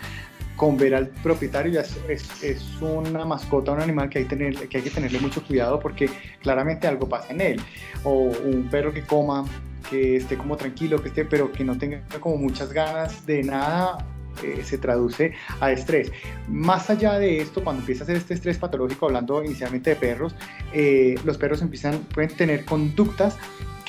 con 0.56 0.76
ver 0.76 0.96
al 0.96 1.08
propietario, 1.08 1.72
ya 1.72 1.82
es, 2.08 2.42
es, 2.42 2.64
una 2.80 3.25
mascota, 3.25 3.70
un 3.70 3.80
animal 3.80 4.10
que 4.10 4.18
hay, 4.18 4.25
tener, 4.25 4.68
que 4.68 4.78
hay 4.78 4.82
que 4.82 4.90
tenerle 4.90 5.20
mucho 5.20 5.44
cuidado 5.44 5.78
porque 5.78 6.10
claramente 6.42 6.88
algo 6.88 7.08
pasa 7.08 7.32
en 7.32 7.40
él. 7.40 7.60
O 8.02 8.32
un 8.44 8.68
perro 8.68 8.92
que 8.92 9.02
coma, 9.02 9.44
que 9.88 10.16
esté 10.16 10.37
como 10.37 10.56
tranquilo, 10.56 11.00
que 11.00 11.08
esté, 11.08 11.25
pero 11.25 11.52
que 11.52 11.64
no 11.64 11.78
tenga 11.78 12.02
como 12.18 12.37
muchas 12.37 12.72
ganas 12.72 13.25
de 13.26 13.44
nada 13.44 14.04
eh, 14.42 14.62
se 14.64 14.78
traduce 14.78 15.32
a 15.60 15.72
estrés. 15.72 16.12
Más 16.49 16.90
allá 16.90 17.18
de 17.18 17.40
esto, 17.40 17.62
cuando 17.62 17.80
empieza 17.80 18.04
a 18.04 18.06
ser 18.06 18.16
este 18.16 18.34
estrés 18.34 18.58
patológico, 18.58 19.06
hablando 19.06 19.42
inicialmente 19.44 19.90
de 19.90 19.96
perros, 19.96 20.34
eh, 20.72 21.16
los 21.25 21.37
perros 21.38 21.62
empiezan, 21.62 21.99
pueden 22.14 22.34
tener 22.37 22.64
conductas 22.64 23.37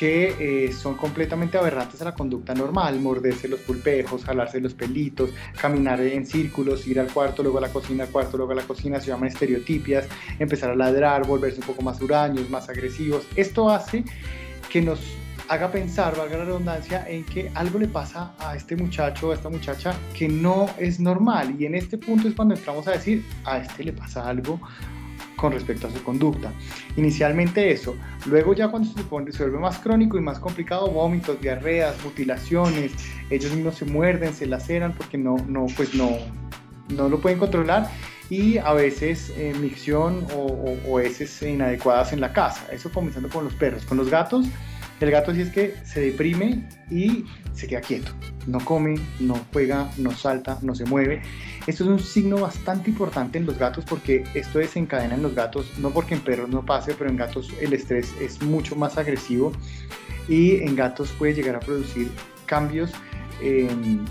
que 0.01 0.65
eh, 0.65 0.71
son 0.71 0.95
completamente 0.95 1.60
aberrantes 1.60 2.01
a 2.01 2.05
la 2.05 2.15
conducta 2.15 2.55
normal, 2.55 3.00
morderse 3.00 3.48
los 3.48 3.60
pulpejos, 3.60 4.25
jalarse 4.25 4.60
los 4.60 4.74
pelitos, 4.74 5.29
caminar 5.62 6.01
en 6.01 6.25
círculos, 6.25 6.88
ir 6.88 7.00
al 7.00 7.13
cuarto, 7.13 7.43
luego 7.43 7.60
a 7.60 7.62
la 7.62 7.69
cocina, 7.69 8.05
al 8.05 8.10
cuarto, 8.10 8.36
luego 8.36 8.53
a 8.53 8.55
la 8.55 8.63
cocina, 8.63 9.00
se 9.00 9.10
llaman 9.10 9.29
estereotipias, 9.29 10.07
empezar 10.39 10.71
a 10.71 10.75
ladrar, 10.75 11.27
volverse 11.27 11.60
un 11.60 11.67
poco 11.67 11.83
más 11.83 12.01
huraños, 12.01 12.50
más 12.50 12.67
agresivos. 12.67 13.27
Esto 13.36 13.69
hace 13.69 14.03
que 14.71 14.81
nos 14.81 15.00
haga 15.51 15.70
pensar, 15.70 16.15
valga 16.15 16.38
la 16.38 16.46
redundancia, 16.46 17.05
en 17.10 17.25
que 17.25 17.51
algo 17.55 17.77
le 17.77 17.89
pasa 17.89 18.34
a 18.39 18.55
este 18.55 18.77
muchacho 18.77 19.27
o 19.27 19.31
a 19.31 19.36
esta 19.36 19.50
muchacha 19.50 19.93
que 20.17 20.29
no 20.29 20.70
es 20.77 20.98
normal. 20.98 21.55
Y 21.60 21.65
en 21.65 21.75
este 21.75 21.98
punto 21.98 22.29
es 22.29 22.36
cuando 22.36 22.55
entramos 22.55 22.88
a 22.88 22.91
decir, 22.91 23.25
a 23.43 23.58
este 23.58 23.84
le 23.84 23.91
pasa 23.91 24.29
algo 24.29 24.62
con 25.36 25.51
respecto 25.51 25.88
a 25.88 25.91
su 25.91 26.01
conducta. 26.03 26.53
Inicialmente 26.96 27.70
eso, 27.70 27.98
luego 28.27 28.53
ya 28.53 28.70
cuando 28.70 28.93
se, 28.93 29.03
pone, 29.03 29.29
se 29.34 29.43
vuelve 29.43 29.60
más 29.60 29.77
crónico 29.79 30.17
y 30.17 30.22
más 30.22 30.39
complicado, 30.39 30.88
vómitos, 30.89 31.41
diarreas, 31.41 32.01
mutilaciones, 32.01 32.93
ellos 33.29 33.51
mismos 33.51 33.75
se 33.75 33.84
muerden, 33.84 34.34
se 34.34 34.46
laceran 34.46 34.93
porque 34.93 35.17
no, 35.17 35.36
no, 35.50 35.65
pues 35.75 35.93
no, 35.93 36.12
no 36.96 37.10
lo 37.10 37.20
pueden 37.20 37.38
controlar 37.38 37.91
y 38.29 38.58
a 38.58 38.72
veces 38.72 39.34
eh, 39.36 39.53
micción 39.60 40.25
o, 40.34 40.77
o, 40.88 41.00
heces 41.01 41.41
inadecuadas 41.41 42.13
en 42.13 42.22
la 42.22 42.31
casa. 42.31 42.65
Eso 42.72 42.89
comenzando 42.89 43.27
con 43.27 43.43
los 43.43 43.53
perros. 43.55 43.84
Con 43.84 43.98
los 43.98 44.10
gatos, 44.10 44.46
el 45.05 45.12
gato 45.12 45.34
sí 45.34 45.41
es 45.41 45.50
que 45.50 45.75
se 45.84 46.01
deprime 46.01 46.67
y 46.89 47.25
se 47.53 47.67
queda 47.67 47.81
quieto. 47.81 48.12
No 48.48 48.60
come, 48.63 48.96
no 49.20 49.36
juega, 49.51 49.89
no 49.98 50.12
salta, 50.12 50.60
no 50.62 50.75
se 50.75 50.86
mueve. 50.86 51.22
Esto 51.67 51.84
es 51.84 51.89
un 51.89 52.00
signo 52.00 52.38
bastante 52.38 52.89
importante 52.89 53.38
en 53.38 53.46
los 53.46 53.58
gatos 53.58 53.86
porque 53.86 54.24
esto 54.34 54.60
desencadena 54.60 55.15
en 55.15 55.24
los 55.24 55.36
gatos, 55.36 55.77
no 55.79 55.91
porque 55.91 56.15
en 56.15 56.22
perros 56.22 56.50
no 56.50 56.65
pase, 56.65 56.93
pero 56.98 57.10
en 57.10 57.17
gatos 57.17 57.51
el 57.62 57.74
estrés 57.74 58.13
es 58.20 58.41
mucho 58.41 58.75
más 58.75 58.98
agresivo 58.98 59.51
y 60.27 60.58
en 60.58 60.75
gatos 60.75 61.12
puede 61.17 61.34
llegar 61.34 61.55
a 61.55 61.60
producir 61.60 62.12
cambios 62.46 62.91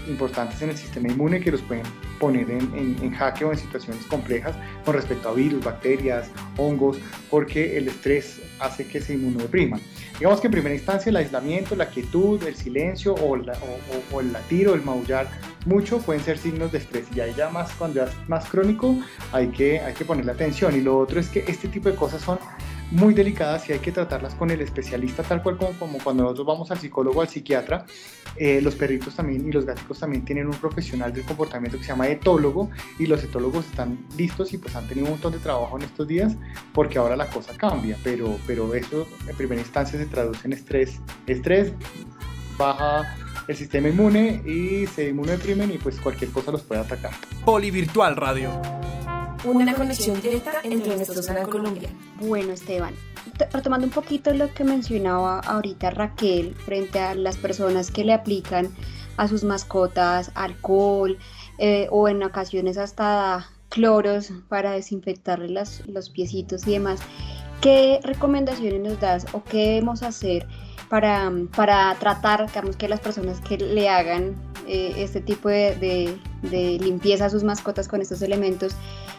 importantes 0.09 0.61
en 0.63 0.71
el 0.71 0.77
sistema 0.77 1.09
inmune 1.09 1.41
que 1.41 1.53
los 1.53 1.63
pueden 1.63 1.85
poner 2.19 2.51
en, 2.51 2.97
en, 3.01 3.11
jaque 3.13 3.45
o 3.45 3.53
en 3.53 3.59
situaciones 3.59 4.05
complejas 4.07 4.57
con 4.85 4.95
respecto 4.95 5.29
a 5.29 5.35
virus, 5.35 5.65
bacterias, 5.65 6.29
hongos, 6.57 6.99
porque 7.31 7.77
el 7.77 7.89
estrés 7.89 8.41
hace 8.59 8.87
que 8.87 9.01
se 9.01 9.15
inmunodepriman. 9.15 9.81
Digamos 10.21 10.43
que 10.43 10.49
en 10.49 10.53
primera 10.53 10.75
instancia 10.75 11.09
el 11.09 11.17
aislamiento, 11.17 11.75
la 11.75 11.89
quietud, 11.89 12.43
el 12.47 12.55
silencio 12.55 13.15
o, 13.15 13.37
el 13.37 14.33
latir 14.33 14.69
o 14.69 14.75
el 14.75 14.83
maullar 14.83 15.27
mucho 15.65 15.99
pueden 15.99 16.23
ser 16.23 16.37
signos 16.37 16.73
de 16.73 16.79
estrés. 16.79 17.07
Y 17.17 17.21
ahí 17.21 17.33
ya 17.35 17.49
más 17.49 17.73
cuando 17.73 18.05
es 18.05 18.11
más 18.29 18.45
crónico 18.45 18.99
hay 19.33 19.49
que, 19.49 19.81
hay 19.81 19.95
que 19.95 20.05
ponerle 20.05 20.33
atención. 20.33 20.77
Y 20.77 20.83
lo 20.83 20.99
otro 20.99 21.21
es 21.21 21.31
que 21.31 21.43
este 21.49 21.69
tipo 21.69 21.89
de 21.89 21.97
cosas 21.97 22.21
son 22.21 22.39
muy 22.91 23.15
delicadas 23.15 23.69
y 23.69 23.73
hay 23.73 23.79
que 23.79 23.93
tratarlas 23.93 24.35
con 24.35 24.51
el 24.51 24.61
especialista 24.61 25.23
tal 25.23 25.43
cual 25.43 25.57
como, 25.57 25.99
cuando 26.03 26.25
nosotros 26.25 26.47
vamos 26.47 26.71
al 26.71 26.79
psicólogo 26.79 27.21
al 27.21 27.29
psiquiatra. 27.29 27.85
Eh, 28.37 28.61
los 28.63 28.75
perritos 28.75 29.15
también 29.15 29.47
y 29.47 29.53
los 29.53 29.65
gaticos 29.65 29.99
también 29.99 30.25
tienen 30.25 30.47
un 30.47 30.55
profesional 30.55 31.13
del 31.13 31.25
comportamiento 31.25 31.79
que 31.79 31.85
se 31.85 31.91
llama 31.91 32.09
etólogo 32.09 32.71
y 32.99 33.07
los 33.07 33.23
etólogos 33.23 33.67
están 33.67 33.99
listos 34.17 34.53
y 34.53 34.59
pues 34.59 34.75
han 34.77 34.87
tenido 34.89 35.07
un 35.07 35.13
montón 35.13 35.33
de 35.33 35.39
trabajo 35.39 35.77
en 35.77 35.85
estos 35.85 36.07
días 36.07 36.37
porque 36.73 36.99
ahora 36.99 37.17
la 37.17 37.27
cosa 37.27 37.57
cambia, 37.57 37.97
pero, 38.03 38.39
pero 38.47 38.75
eso 38.75 39.07
en 39.29 39.37
primera 39.37 39.61
instancia 39.61 39.99
se 39.99 40.07
traduce 40.07 40.47
en 40.47 40.53
estrés. 40.53 41.01
Estrés 41.27 41.73
baja 42.57 43.17
el 43.49 43.57
sistema 43.57 43.89
inmune 43.89 44.43
y 44.47 44.87
se 44.87 45.09
inmunodeprimen 45.09 45.73
y 45.73 45.79
pues 45.79 46.01
cualquier 46.01 46.31
cosa 46.31 46.53
los 46.53 46.63
puede 46.63 46.81
atacar. 46.81 47.13
Polivirtual 47.45 48.17
Radio 48.17 48.51
una 49.45 49.75
conexión 49.75 50.21
directa 50.21 50.53
entre 50.63 50.91
venezolana 50.91 51.43
y 51.43 51.51
Colombia. 51.51 51.91
Bueno, 52.21 52.53
Esteban, 52.53 52.95
retomando 53.53 53.87
un 53.87 53.93
poquito 53.93 54.33
lo 54.35 54.53
que 54.53 54.65
mencionaba 54.65 55.41
ahorita 55.41 55.91
Raquel 55.91 56.55
frente 56.55 56.99
a 57.01 57.15
las 57.15 57.37
personas 57.37 57.91
que 57.91 58.05
le 58.05 58.13
aplican 58.13 58.69
a 59.17 59.29
sus 59.29 59.45
mascotas 59.45 60.31
alcohol 60.35 61.19
eh, 61.59 61.89
o 61.91 62.09
en 62.09 62.23
ocasiones 62.23 62.79
hasta 62.79 63.51
cloros 63.69 64.33
para 64.49 64.73
desinfectarle 64.73 65.49
las, 65.49 65.87
los 65.87 66.11
piecitos 66.11 66.67
y 66.67 66.73
demás, 66.73 67.01
¿qué 67.61 68.01
recomendaciones 68.03 68.81
nos 68.81 69.01
das 69.01 69.27
o 69.33 69.43
qué 69.45 69.59
debemos 69.59 70.03
hacer 70.03 70.47
para, 70.89 71.31
para 71.55 71.95
tratar 71.95 72.47
digamos, 72.47 72.77
que 72.77 72.89
las 72.89 73.01
personas 73.01 73.41
que 73.41 73.57
le 73.57 73.89
hagan 73.89 74.35
eh, 74.67 74.95
este 74.97 75.21
tipo 75.21 75.49
de, 75.49 75.77
de, 75.77 76.19
limpieza 76.43 77.27
a 77.27 77.31
sus 77.31 77.45
mascotas 77.45 77.89
con 77.89 78.01
estos 78.01 78.23
elementos, 78.23 78.75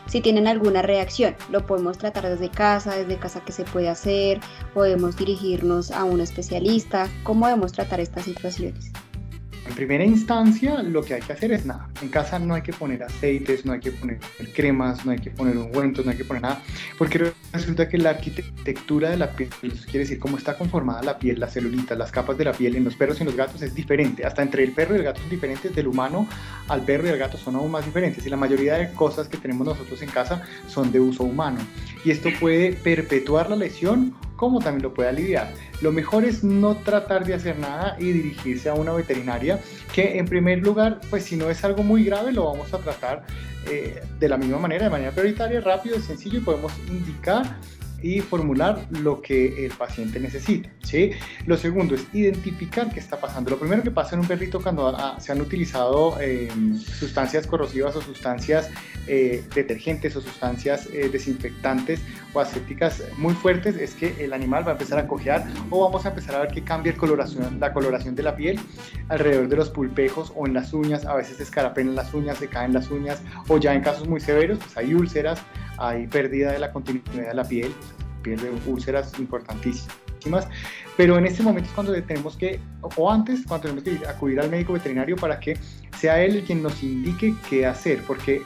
si 0.08 0.22
tienen 0.22 0.48
alguna 0.48 0.82
reacción. 0.82 1.36
Lo 1.50 1.66
podemos 1.66 1.98
tratar 1.98 2.28
desde 2.28 2.50
casa, 2.50 2.96
desde 2.96 3.18
casa 3.18 3.42
que 3.42 3.52
se 3.52 3.64
puede 3.64 3.90
hacer, 3.90 4.40
podemos 4.74 5.18
dirigirnos 5.18 5.92
a 5.92 6.04
un 6.04 6.22
especialista. 6.22 7.10
¿Cómo 7.24 7.48
debemos 7.48 7.72
tratar 7.72 8.00
estas 8.00 8.26
situaciones? 8.26 8.92
En 9.68 9.76
primera 9.76 10.04
instancia, 10.04 10.82
lo 10.82 11.04
que 11.04 11.14
hay 11.14 11.22
que 11.22 11.34
hacer 11.34 11.52
es 11.52 11.66
nada. 11.66 11.88
En 12.02 12.10
casa 12.10 12.40
no 12.40 12.56
hay 12.56 12.64
que 12.64 12.74
poner 12.74 13.04
aceites, 13.04 13.66
no 13.66 13.74
hay 13.74 13.80
que 13.80 13.92
poner 13.92 14.20
cremas, 14.54 15.06
no 15.06 15.12
hay 15.12 15.20
que 15.20 15.30
poner 15.30 15.56
ungüentos, 15.58 16.04
no 16.04 16.12
hay 16.12 16.18
que 16.18 16.26
poner 16.26 16.42
nada, 16.42 16.62
porque 16.98 17.32
resulta 17.54 17.88
que 17.88 17.98
la 17.98 18.12
arquitectura 18.12 19.12
de 19.12 19.18
la 19.18 19.32
piel, 19.32 19.50
quiere 19.60 20.00
decir 20.00 20.20
cómo 20.20 20.38
está 20.38 20.58
conformada 20.58 21.04
la 21.04 21.20
piel, 21.20 21.40
las 21.40 21.54
celulitas, 21.54 21.98
las 21.98 22.12
capas 22.12 22.38
de 22.38 22.46
la 22.46 22.54
piel 22.54 22.76
en 22.76 22.84
los 22.84 22.96
perros 22.96 23.20
y 23.20 23.22
en 23.22 23.28
los 23.28 23.36
gatos 23.36 23.62
es 23.62 23.76
diferente. 23.76 24.26
Hasta 24.26 24.42
entre 24.42 24.64
el 24.64 24.72
perro 24.72 24.96
y 24.96 25.00
el 25.00 25.04
gato 25.04 25.22
son 25.22 25.30
diferentes, 25.30 25.76
del 25.76 25.88
humano 25.88 26.28
al 26.68 26.82
perro 26.82 27.08
y 27.08 27.10
al 27.12 27.18
gato 27.18 27.38
son 27.38 27.56
aún 27.56 27.72
más 27.72 27.86
diferentes. 27.86 28.26
Y 28.26 28.30
la 28.30 28.38
mayoría 28.38 28.76
de 28.76 28.92
cosas 28.94 29.28
que 29.28 29.38
tenemos 29.38 29.66
nosotros 29.68 30.02
en 30.02 30.10
casa 30.10 30.42
son 30.68 30.92
de 30.92 31.00
uso 31.00 31.24
humano. 31.24 31.60
Y 32.04 32.12
esto 32.12 32.30
puede 32.40 32.74
perpetuar 32.74 33.50
la 33.50 33.56
lesión 33.56 34.16
como 34.42 34.60
también 34.60 34.82
lo 34.82 34.92
puede 34.92 35.10
aliviar. 35.10 35.54
Lo 35.82 35.92
mejor 35.92 36.26
es 36.26 36.44
no 36.44 36.76
tratar 36.78 37.26
de 37.26 37.36
hacer 37.36 37.60
nada 37.60 37.96
y 38.00 38.12
dirigirse 38.12 38.70
a 38.70 38.74
una 38.74 38.92
veterinaria 38.92 39.60
que 39.94 40.18
en 40.18 40.26
primer 40.26 40.64
lugar, 40.64 41.00
pues 41.12 41.26
si 41.26 41.36
no 41.36 41.52
es 41.52 41.64
algo 41.64 41.84
muy 41.84 42.04
grave, 42.04 42.32
lo 42.32 42.46
vamos 42.46 42.74
a 42.74 42.80
tratar 42.80 43.24
eh, 43.70 44.02
de 44.20 44.28
la 44.28 44.38
misma 44.38 44.58
manera, 44.58 44.86
de 44.86 44.90
manera 44.90 45.12
prioritaria, 45.12 45.62
rápido, 45.62 46.00
sencillo 46.00 46.40
y 46.40 46.42
podemos 46.42 46.74
indicar 46.90 47.56
y 48.02 48.20
formular 48.20 48.88
lo 48.90 49.22
que 49.22 49.66
el 49.66 49.72
paciente 49.72 50.20
necesita. 50.20 50.70
¿sí? 50.84 51.12
Lo 51.46 51.58
segundo 51.58 51.96
es 51.96 52.06
identificar 52.14 52.92
qué 52.92 53.00
está 53.00 53.20
pasando. 53.20 53.52
Lo 53.52 53.60
primero 53.60 53.84
que 53.84 53.92
pasa 53.92 54.16
en 54.16 54.22
un 54.22 54.28
perrito 54.28 54.62
cuando 54.62 54.96
se 55.20 55.32
han 55.32 55.42
utilizado 55.42 56.20
em, 56.20 56.78
sustancias 56.78 57.48
corrosivas 57.48 57.96
o 57.96 58.02
sustancias 58.02 58.70
eh, 59.08 59.44
detergentes 59.56 60.16
o 60.16 60.22
sustancias 60.22 60.88
eh, 60.94 61.10
desinfectantes 61.12 62.02
o 62.34 62.40
asépticas 62.40 63.04
muy 63.18 63.34
fuertes 63.34 63.76
es 63.76 63.94
que 63.96 64.16
el 64.24 64.34
animal 64.34 64.66
va 64.66 64.70
a 64.70 64.74
empezar 64.74 65.00
a 65.00 65.08
cojear 65.08 65.46
o 65.70 65.84
vamos 65.84 66.06
a 66.06 66.10
empezar 66.10 66.36
a 66.36 66.40
ver 66.40 66.50
que 66.50 66.64
cambia 66.64 66.94
la 67.60 67.74
coloración 67.74 68.16
de 68.16 68.24
la 68.24 68.36
piel 68.36 68.60
alrededor 69.10 69.48
de 69.48 69.56
los 69.56 69.70
pulpejos 69.70 70.32
o 70.36 70.48
en 70.48 70.54
las 70.54 70.74
uñas, 70.74 71.06
a 71.06 71.16
veces 71.16 71.38
se 71.38 71.44
escarapelan 71.44 71.96
las 71.96 72.14
uñas, 72.14 72.38
se 72.38 72.48
caen 72.48 72.74
las 72.74 72.90
uñas 72.90 73.22
o 73.48 73.58
ya 73.58 73.74
en 73.74 73.82
casos 73.82 74.08
muy 74.08 74.20
severos 74.20 74.60
pues 74.60 74.78
hay 74.78 74.94
úlceras, 74.94 75.42
hay 75.78 76.08
pérdida 76.08 76.52
de 76.52 76.60
la 76.60 76.72
continuidad 76.72 77.30
de 77.30 77.34
la 77.34 77.44
piel, 77.44 77.74
piel 78.22 78.40
de 78.40 78.52
úlceras 78.66 79.18
importantísimas, 79.20 80.48
pero 80.98 81.18
en 81.18 81.26
este 81.26 81.44
momento 81.44 81.70
es 81.70 81.74
cuando 81.74 82.04
tenemos 82.04 82.36
que, 82.38 82.60
o 82.96 83.12
antes, 83.12 83.46
cuando 83.48 83.70
tenemos 83.70 83.84
que 83.84 84.08
acudir 84.08 84.40
al 84.40 84.50
médico 84.50 84.74
veterinario 84.74 85.16
para 85.16 85.40
que 85.40 85.58
sea 85.98 86.24
él 86.24 86.44
quien 86.46 86.64
nos 86.64 86.82
indique 86.84 87.36
qué 87.50 87.66
hacer, 87.66 88.02
porque 88.06 88.42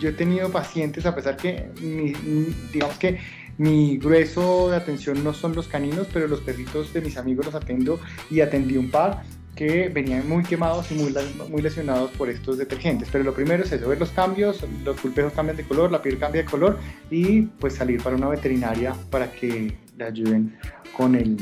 yo 0.00 0.08
he 0.08 0.12
tenido 0.12 0.50
pacientes, 0.50 1.06
a 1.06 1.14
pesar 1.14 1.36
que, 1.36 1.70
digamos 2.72 2.98
que 2.98 3.18
mi 3.56 3.98
grueso 3.98 4.70
de 4.70 4.76
atención 4.76 5.22
no 5.22 5.32
son 5.32 5.54
los 5.54 5.68
caninos, 5.68 6.08
pero 6.12 6.26
los 6.26 6.40
perritos 6.40 6.92
de 6.92 7.00
mis 7.00 7.16
amigos 7.16 7.46
los 7.46 7.54
atendo 7.54 8.00
y 8.30 8.40
atendí 8.40 8.76
un 8.76 8.90
par 8.90 9.22
que 9.54 9.88
venían 9.88 10.28
muy 10.28 10.42
quemados 10.42 10.90
y 10.90 10.94
muy, 10.94 11.14
muy 11.50 11.62
lesionados 11.62 12.10
por 12.12 12.28
estos 12.28 12.58
detergentes. 12.58 13.08
Pero 13.10 13.24
lo 13.24 13.34
primero 13.34 13.62
es 13.62 13.72
eso, 13.72 13.88
ver 13.88 13.98
los 13.98 14.10
cambios, 14.10 14.64
los 14.84 15.00
pulpejos 15.00 15.32
cambian 15.32 15.56
de 15.56 15.64
color, 15.64 15.92
la 15.92 16.02
piel 16.02 16.18
cambia 16.18 16.42
de 16.42 16.48
color 16.48 16.78
y 17.10 17.42
pues 17.42 17.74
salir 17.74 18.02
para 18.02 18.16
una 18.16 18.28
veterinaria 18.28 18.94
para 19.10 19.30
que 19.30 19.76
le 19.96 20.04
ayuden 20.04 20.56
con 20.96 21.14
el, 21.14 21.36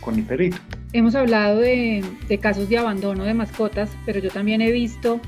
con 0.00 0.16
el 0.16 0.24
perrito. 0.24 0.56
Hemos 0.92 1.14
hablado 1.14 1.60
de, 1.60 2.04
de 2.28 2.38
casos 2.38 2.68
de 2.68 2.78
abandono 2.78 3.24
de 3.24 3.34
mascotas, 3.34 3.90
pero 4.06 4.20
yo 4.20 4.30
también 4.30 4.60
he 4.60 4.70
visto 4.72 5.20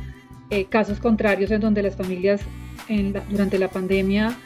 eh, 0.50 0.66
casos 0.66 1.00
contrarios 1.00 1.50
en 1.50 1.60
donde 1.60 1.82
las 1.82 1.96
familias 1.96 2.40
en 2.88 3.12
durante 3.30 3.58
la 3.58 3.68
pandemia 3.68 4.36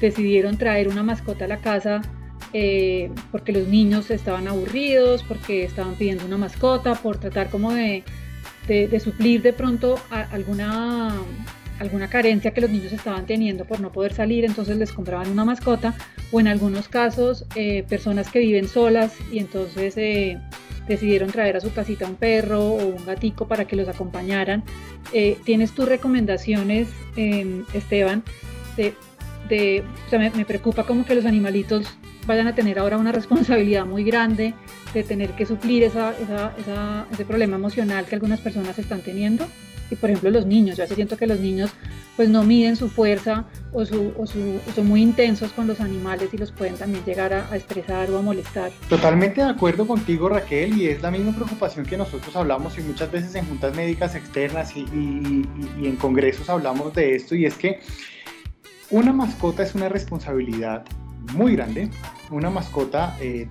decidieron 0.00 0.58
traer 0.58 0.88
una 0.88 1.02
mascota 1.02 1.46
a 1.46 1.48
la 1.48 1.58
casa 1.58 2.02
eh, 2.52 3.10
porque 3.30 3.52
los 3.52 3.68
niños 3.68 4.10
estaban 4.10 4.48
aburridos, 4.48 5.22
porque 5.22 5.64
estaban 5.64 5.94
pidiendo 5.94 6.24
una 6.24 6.38
mascota, 6.38 6.94
por 6.94 7.18
tratar 7.18 7.50
como 7.50 7.72
de, 7.72 8.04
suplir 9.02 9.42
de 9.42 9.52
pronto 9.52 9.98
alguna, 10.10 11.14
alguna 11.78 12.08
carencia 12.08 12.52
que 12.52 12.60
los 12.60 12.70
niños 12.70 12.92
estaban 12.92 13.26
teniendo 13.26 13.64
por 13.64 13.80
no 13.80 13.92
poder 13.92 14.12
salir, 14.12 14.44
entonces 14.44 14.76
les 14.76 14.92
compraban 14.92 15.30
una 15.30 15.44
mascota, 15.44 15.94
o 16.32 16.40
en 16.40 16.48
algunos 16.48 16.88
casos 16.88 17.44
eh, 17.54 17.84
personas 17.88 18.30
que 18.30 18.40
viven 18.40 18.68
solas 18.68 19.14
y 19.30 19.38
entonces 19.38 19.96
eh, 19.96 20.38
decidieron 20.88 21.30
traer 21.30 21.56
a 21.56 21.60
su 21.60 21.72
casita 21.72 22.06
un 22.06 22.16
perro 22.16 22.60
o 22.60 22.86
un 22.86 23.04
gatico 23.04 23.46
para 23.48 23.66
que 23.66 23.76
los 23.76 23.88
acompañaran. 23.88 24.64
¿Tienes 25.44 25.72
tus 25.72 25.88
recomendaciones, 25.88 26.88
Esteban? 27.72 28.22
De, 28.76 29.84
o 30.06 30.10
sea, 30.10 30.18
me, 30.18 30.44
preocupa 30.44 30.84
como 30.84 31.04
que 31.04 31.14
los 31.14 31.24
animalitos 31.24 31.86
vayan 32.26 32.48
a 32.48 32.54
tener 32.54 32.78
ahora 32.78 32.98
una 32.98 33.12
responsabilidad 33.12 33.86
muy 33.86 34.04
grande 34.04 34.54
de 34.92 35.02
tener 35.02 35.30
que 35.30 35.46
suplir 35.46 35.82
esa, 35.82 36.14
esa, 36.18 37.06
ese 37.12 37.24
problema 37.24 37.56
emocional 37.56 38.04
que 38.06 38.14
algunas 38.14 38.40
personas 38.40 38.78
están 38.78 39.00
teniendo. 39.00 39.46
Y 39.88 39.94
por 39.94 40.10
ejemplo 40.10 40.30
los 40.30 40.46
niños, 40.46 40.76
yo 40.76 40.84
a 40.84 40.88
siento 40.88 41.16
que 41.16 41.28
los 41.28 41.38
niños 41.38 41.70
pues 42.16 42.28
no 42.28 42.42
miden 42.42 42.74
su 42.74 42.88
fuerza 42.88 43.44
o, 43.72 43.84
su, 43.84 44.12
o, 44.16 44.26
su, 44.26 44.58
son 44.74 44.88
muy 44.88 45.00
intensos 45.00 45.52
con 45.52 45.68
los 45.68 45.80
animales 45.80 46.30
y 46.32 46.38
los 46.38 46.50
pueden 46.50 46.74
también 46.76 47.04
llegar 47.04 47.32
a, 47.32 47.54
estresar 47.54 48.10
o 48.10 48.18
a 48.18 48.22
molestar. 48.22 48.72
Totalmente 48.88 49.42
de 49.42 49.48
acuerdo 49.48 49.86
contigo 49.86 50.28
Raquel 50.28 50.76
y 50.76 50.88
es 50.88 51.02
la 51.02 51.12
misma 51.12 51.32
preocupación 51.32 51.86
que 51.86 51.96
nosotros 51.96 52.34
hablamos 52.34 52.76
y 52.78 52.80
muchas 52.80 53.12
veces 53.12 53.34
en 53.36 53.44
juntas 53.46 53.76
médicas 53.76 54.16
externas 54.16 54.74
y, 54.76 54.80
y, 54.80 55.48
y 55.80 55.86
en 55.86 55.96
congresos 55.96 56.48
hablamos 56.48 56.92
de 56.94 57.14
esto 57.14 57.36
y 57.36 57.44
es 57.44 57.54
que 57.54 57.78
una 58.90 59.12
mascota 59.12 59.62
es 59.62 59.74
una 59.74 59.88
responsabilidad 59.88 60.84
muy 61.34 61.56
grande. 61.56 61.88
Una 62.30 62.50
mascota, 62.50 63.16
eh, 63.20 63.48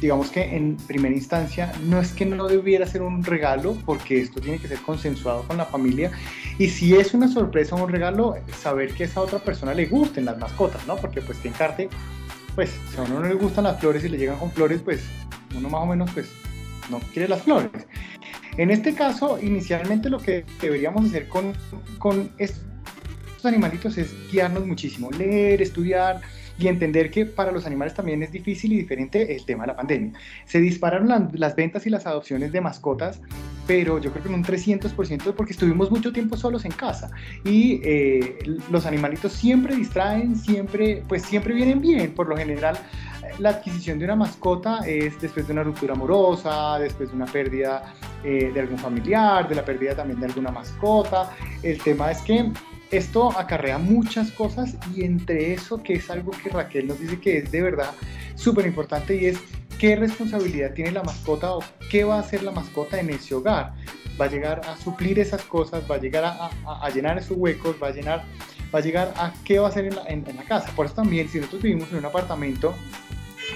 digamos 0.00 0.30
que 0.30 0.56
en 0.56 0.76
primera 0.76 1.14
instancia, 1.14 1.72
no 1.84 2.00
es 2.00 2.12
que 2.12 2.26
no 2.26 2.48
debiera 2.48 2.86
ser 2.86 3.02
un 3.02 3.22
regalo, 3.22 3.76
porque 3.86 4.20
esto 4.20 4.40
tiene 4.40 4.58
que 4.58 4.68
ser 4.68 4.78
consensuado 4.78 5.42
con 5.44 5.56
la 5.56 5.64
familia. 5.64 6.10
Y 6.58 6.68
si 6.68 6.94
es 6.94 7.14
una 7.14 7.28
sorpresa 7.28 7.76
o 7.76 7.84
un 7.84 7.90
regalo, 7.90 8.36
saber 8.58 8.92
que 8.94 9.04
esa 9.04 9.20
otra 9.20 9.38
persona 9.38 9.74
le 9.74 9.86
gusten 9.86 10.24
las 10.24 10.38
mascotas, 10.38 10.86
¿no? 10.86 10.96
Porque 10.96 11.20
pues 11.22 11.38
que 11.38 11.48
encarte, 11.48 11.88
pues 12.54 12.70
si 12.90 12.96
a 12.98 13.02
uno 13.02 13.20
no 13.20 13.28
le 13.28 13.34
gustan 13.34 13.64
las 13.64 13.78
flores 13.78 14.04
y 14.04 14.08
le 14.08 14.18
llegan 14.18 14.38
con 14.38 14.50
flores, 14.50 14.80
pues 14.82 15.04
uno 15.56 15.68
más 15.68 15.82
o 15.82 15.86
menos 15.86 16.10
pues 16.12 16.28
no 16.90 16.98
quiere 17.12 17.28
las 17.28 17.42
flores. 17.42 17.70
En 18.56 18.70
este 18.70 18.94
caso, 18.94 19.38
inicialmente 19.40 20.10
lo 20.10 20.18
que 20.18 20.44
deberíamos 20.60 21.06
hacer 21.06 21.28
con, 21.28 21.52
con 21.98 22.30
estos 22.38 22.64
animalitos 23.44 23.96
es 23.98 24.12
guiarnos 24.32 24.66
muchísimo, 24.66 25.10
leer, 25.12 25.62
estudiar, 25.62 26.20
y 26.58 26.68
entender 26.68 27.10
que 27.10 27.26
para 27.26 27.52
los 27.52 27.66
animales 27.66 27.94
también 27.94 28.22
es 28.22 28.32
difícil 28.32 28.72
y 28.72 28.78
diferente 28.78 29.34
el 29.34 29.44
tema 29.44 29.64
de 29.64 29.68
la 29.68 29.76
pandemia. 29.76 30.12
Se 30.44 30.60
dispararon 30.60 31.30
las 31.32 31.56
ventas 31.56 31.86
y 31.86 31.90
las 31.90 32.06
adopciones 32.06 32.52
de 32.52 32.60
mascotas, 32.60 33.20
pero 33.66 33.98
yo 33.98 34.10
creo 34.10 34.22
que 34.24 34.28
en 34.28 34.34
un 34.34 34.44
300% 34.44 35.34
porque 35.34 35.52
estuvimos 35.52 35.90
mucho 35.90 36.12
tiempo 36.12 36.36
solos 36.36 36.64
en 36.64 36.72
casa 36.72 37.10
y 37.44 37.80
eh, 37.84 38.38
los 38.70 38.86
animalitos 38.86 39.32
siempre 39.32 39.76
distraen, 39.76 40.36
siempre, 40.36 41.02
pues 41.06 41.22
siempre 41.22 41.54
vienen 41.54 41.80
bien, 41.80 42.12
por 42.12 42.28
lo 42.28 42.36
general 42.36 42.78
la 43.38 43.50
adquisición 43.50 43.98
de 43.98 44.04
una 44.06 44.16
mascota 44.16 44.80
es 44.86 45.20
después 45.20 45.46
de 45.46 45.52
una 45.52 45.62
ruptura 45.62 45.94
amorosa, 45.94 46.78
después 46.78 47.10
de 47.10 47.16
una 47.16 47.26
pérdida 47.26 47.94
eh, 48.24 48.50
de 48.52 48.60
algún 48.60 48.78
familiar, 48.78 49.48
de 49.48 49.54
la 49.54 49.64
pérdida 49.64 49.94
también 49.94 50.18
de 50.18 50.26
alguna 50.26 50.50
mascota. 50.50 51.30
El 51.62 51.78
tema 51.78 52.10
es 52.10 52.20
que 52.22 52.50
esto 52.90 53.38
acarrea 53.38 53.78
muchas 53.78 54.30
cosas 54.30 54.76
y 54.94 55.04
entre 55.04 55.52
eso 55.52 55.82
que 55.82 55.94
es 55.94 56.10
algo 56.10 56.32
que 56.32 56.48
Raquel 56.48 56.86
nos 56.86 56.98
dice 56.98 57.20
que 57.20 57.38
es 57.38 57.52
de 57.52 57.62
verdad 57.62 57.92
súper 58.34 58.66
importante 58.66 59.16
y 59.16 59.26
es 59.26 59.38
qué 59.78 59.96
responsabilidad 59.96 60.72
tiene 60.72 60.92
la 60.92 61.02
mascota 61.02 61.54
o 61.54 61.62
qué 61.90 62.04
va 62.04 62.16
a 62.16 62.20
hacer 62.20 62.42
la 62.42 62.50
mascota 62.50 62.98
en 62.98 63.10
ese 63.10 63.34
hogar. 63.34 63.74
Va 64.20 64.24
a 64.24 64.28
llegar 64.28 64.62
a 64.66 64.76
suplir 64.76 65.18
esas 65.18 65.42
cosas, 65.42 65.84
va 65.88 65.96
a 65.96 65.98
llegar 65.98 66.24
a, 66.24 66.90
llenar 66.90 67.18
esos 67.18 67.36
huecos, 67.36 67.76
va 67.80 67.88
a 67.88 67.92
llenar, 67.92 68.24
va 68.74 68.80
a 68.80 68.82
llegar 68.82 69.14
a 69.16 69.32
qué 69.44 69.60
va 69.60 69.66
a 69.66 69.70
hacer 69.70 69.94
la, 69.94 70.02
en 70.08 70.24
la 70.36 70.42
casa. 70.42 70.72
Por 70.74 70.86
eso 70.86 70.96
también, 70.96 71.28
si 71.28 71.38
nosotros 71.38 71.62
vivimos 71.62 71.90
en 71.92 71.98
un 71.98 72.06
apartamento 72.06 72.74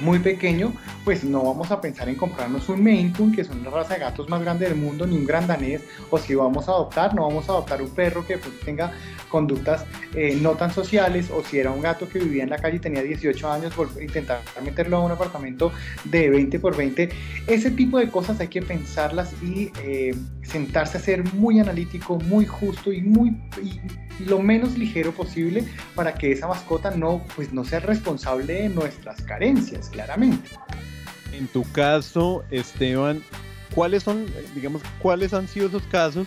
muy 0.00 0.18
pequeño, 0.18 0.72
pues 1.04 1.25
no 1.25 1.42
vamos 1.42 1.70
a 1.70 1.80
pensar 1.80 2.08
en 2.08 2.16
comprarnos 2.16 2.68
un 2.68 2.82
Maine 2.82 3.12
Coon, 3.12 3.32
que 3.32 3.44
son 3.44 3.62
la 3.62 3.70
raza 3.70 3.94
de 3.94 4.00
gatos 4.00 4.28
más 4.28 4.42
grande 4.42 4.66
del 4.66 4.76
mundo, 4.76 5.06
ni 5.06 5.16
un 5.16 5.26
gran 5.26 5.46
danés, 5.46 5.82
o 6.11 6.18
si 6.18 6.34
vamos 6.34 6.68
a 6.68 6.72
adoptar, 6.72 7.14
no 7.14 7.22
vamos 7.22 7.49
a 7.49 7.52
adoptar 7.52 7.82
un 7.82 7.90
perro 7.90 8.26
que 8.26 8.38
pues, 8.38 8.58
tenga 8.61 8.92
conductas 9.28 9.84
eh, 10.14 10.38
no 10.40 10.52
tan 10.52 10.72
sociales, 10.72 11.30
o 11.30 11.42
si 11.42 11.58
era 11.58 11.70
un 11.70 11.80
gato 11.80 12.08
que 12.08 12.18
vivía 12.18 12.42
en 12.42 12.50
la 12.50 12.58
calle 12.58 12.76
y 12.76 12.80
tenía 12.80 13.02
18 13.02 13.52
años, 13.52 13.72
intentar 14.00 14.40
meterlo 14.64 14.99
a 14.99 15.00
un 15.00 15.12
apartamento 15.12 15.72
de 16.04 16.30
20 16.30 16.58
por 16.58 16.76
20. 16.76 17.08
Ese 17.46 17.70
tipo 17.70 17.99
de 17.99 18.08
cosas 18.08 18.40
hay 18.40 18.49
que 18.49 18.62
pensarlas 18.62 19.32
y 19.42 19.70
eh, 19.82 20.14
sentarse 20.42 20.99
a 20.99 21.00
ser 21.00 21.25
muy 21.34 21.61
analítico, 21.61 22.18
muy 22.18 22.46
justo 22.46 22.92
y 22.92 23.00
muy 23.00 23.37
lo 24.26 24.40
menos 24.40 24.76
ligero 24.76 25.12
posible 25.12 25.64
para 25.94 26.14
que 26.14 26.32
esa 26.32 26.46
mascota 26.46 26.90
no, 26.90 27.22
pues, 27.34 27.52
no 27.52 27.64
sea 27.64 27.80
responsable 27.80 28.54
de 28.54 28.68
nuestras 28.68 29.22
carencias, 29.22 29.90
claramente. 29.92 30.50
En 31.32 31.46
tu 31.46 31.62
caso, 31.72 32.44
Esteban, 32.50 33.22
¿cuáles 33.75 34.02
son, 34.02 34.26
digamos, 34.54 34.82
cuáles 34.99 35.32
han 35.32 35.46
sido 35.46 35.68
esos 35.68 35.82
casos 35.84 36.26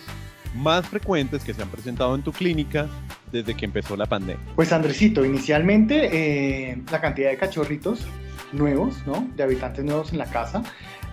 más 0.55 0.88
frecuentes 0.88 1.43
que 1.43 1.53
se 1.53 1.62
han 1.62 1.69
presentado 1.69 2.15
en 2.15 2.24
tu 2.24 2.31
clínica 2.31 2.88
desde 3.31 3.55
que 3.55 3.65
empezó 3.65 3.98
la 3.98 4.05
pandemia? 4.05 4.43
Pues 4.55 4.72
Andresito, 4.72 5.25
inicialmente 5.25 6.72
eh, 6.72 6.81
la 6.91 7.01
cantidad 7.01 7.29
de 7.29 7.38
cachorritos 7.38 8.05
nuevos, 8.53 9.05
¿no? 9.05 9.27
De 9.36 9.43
habitantes 9.43 9.84
nuevos 9.84 10.12
en 10.13 10.19
la 10.19 10.25
casa, 10.25 10.63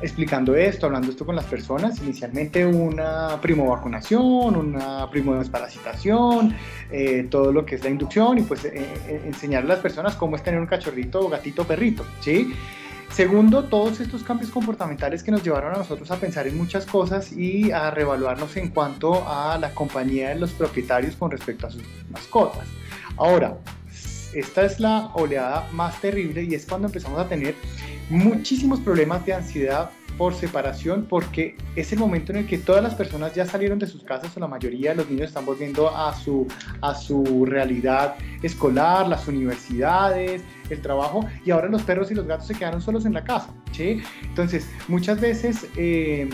explicando 0.01 0.55
esto, 0.55 0.87
hablando 0.87 1.11
esto 1.11 1.27
con 1.27 1.37
las 1.37 1.45
personas. 1.45 2.01
Inicialmente 2.01 2.65
una 2.65 3.41
primo 3.41 3.69
vacunación, 3.69 4.57
una 4.57 5.11
primo 5.11 5.35
desparasitación, 5.35 6.55
eh, 6.91 7.27
todo 7.31 7.53
lo 7.53 7.65
que 7.65 7.77
es 7.77 7.85
la 7.85 7.91
inducción 7.91 8.39
y 8.39 8.43
pues 8.43 8.65
eh, 8.65 9.23
enseñar 9.25 9.65
a 9.65 9.67
las 9.67 9.79
personas 9.81 10.17
cómo 10.17 10.37
es 10.37 10.43
tener 10.43 10.61
un 10.61 10.67
cachorrito, 10.67 11.29
gatito, 11.29 11.65
perrito, 11.65 12.05
¿sí? 12.21 12.53
Segundo, 13.13 13.65
todos 13.65 14.01
estos 14.01 14.23
cambios 14.23 14.51
comportamentales 14.51 15.23
que 15.23 15.31
nos 15.31 15.43
llevaron 15.43 15.75
a 15.75 15.77
nosotros 15.77 16.11
a 16.11 16.17
pensar 16.17 16.47
en 16.47 16.57
muchas 16.57 16.87
cosas 16.87 17.31
y 17.31 17.71
a 17.71 17.91
reevaluarnos 17.91 18.57
en 18.57 18.71
cuanto 18.71 19.29
a 19.29 19.59
la 19.59 19.75
compañía 19.75 20.31
de 20.31 20.37
los 20.37 20.53
propietarios 20.53 21.15
con 21.17 21.31
respecto 21.31 21.67
a 21.67 21.71
sus 21.71 21.83
mascotas. 22.11 22.67
Ahora, 23.19 23.59
esta 24.35 24.65
es 24.65 24.81
la 24.81 25.11
oleada 25.15 25.69
más 25.73 26.01
terrible 26.01 26.43
y 26.43 26.55
es 26.55 26.67
cuando 26.67 26.89
empezamos 26.89 27.19
a 27.19 27.29
tener 27.29 27.55
muchísimos 28.11 28.81
problemas 28.81 29.25
de 29.27 29.35
ansiedad 29.35 29.91
por 30.19 30.35
separación 30.35 31.07
porque 31.09 31.57
es 31.75 31.93
el 31.93 31.99
momento 31.99 32.33
en 32.33 32.39
el 32.39 32.47
que 32.47 32.59
todas 32.59 32.83
las 32.83 32.95
personas 32.95 33.35
ya 33.35 33.47
salieron 33.47 33.79
de 33.79 33.87
sus 33.87 34.05
casas 34.05 34.37
o 34.37 34.41
la 34.41 34.47
mayoría 34.47 34.91
de 34.91 34.97
los 34.97 35.11
niños 35.11 35.29
están 35.29 35.47
volviendo 35.47 35.89
a 35.95 36.15
su, 36.15 36.47
a 36.81 36.95
su 36.95 37.47
realidad 37.47 38.17
escolar, 38.43 39.09
las 39.09 39.27
universidades, 39.27 40.43
el 40.71 40.81
trabajo 40.83 41.27
y 41.45 41.51
ahora 41.51 41.69
los 41.69 41.83
perros 41.83 42.11
y 42.11 42.15
los 42.15 42.27
gatos 42.27 42.47
se 42.47 42.55
quedaron 42.55 42.81
solos 42.81 43.07
en 43.07 43.15
la 43.15 43.25
casa. 43.25 43.49
¿sí? 43.73 44.03
Entonces, 44.23 44.69
muchas 44.89 45.21
veces... 45.21 45.67
Eh, 45.77 46.29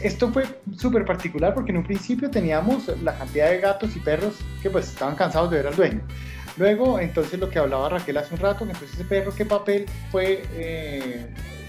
esto 0.00 0.30
fue 0.30 0.44
súper 0.76 1.06
particular 1.06 1.54
porque 1.54 1.70
en 1.70 1.78
un 1.78 1.84
principio 1.84 2.30
teníamos 2.30 2.88
la 3.02 3.16
cantidad 3.16 3.50
de 3.50 3.60
gatos 3.60 3.96
y 3.96 4.00
perros 4.00 4.36
que 4.62 4.68
pues 4.68 4.88
estaban 4.88 5.14
cansados 5.14 5.50
de 5.50 5.58
ver 5.58 5.66
al 5.68 5.76
dueño. 5.76 6.02
Luego, 6.56 7.00
entonces 7.00 7.38
lo 7.40 7.50
que 7.50 7.58
hablaba 7.58 7.88
Raquel 7.88 8.16
hace 8.16 8.34
un 8.34 8.40
rato, 8.40 8.64
entonces 8.64 8.92
ese 8.94 9.04
perro, 9.04 9.34
¿qué 9.34 9.44
papel 9.44 9.86
fue 10.10 10.42
eh, 10.54 11.26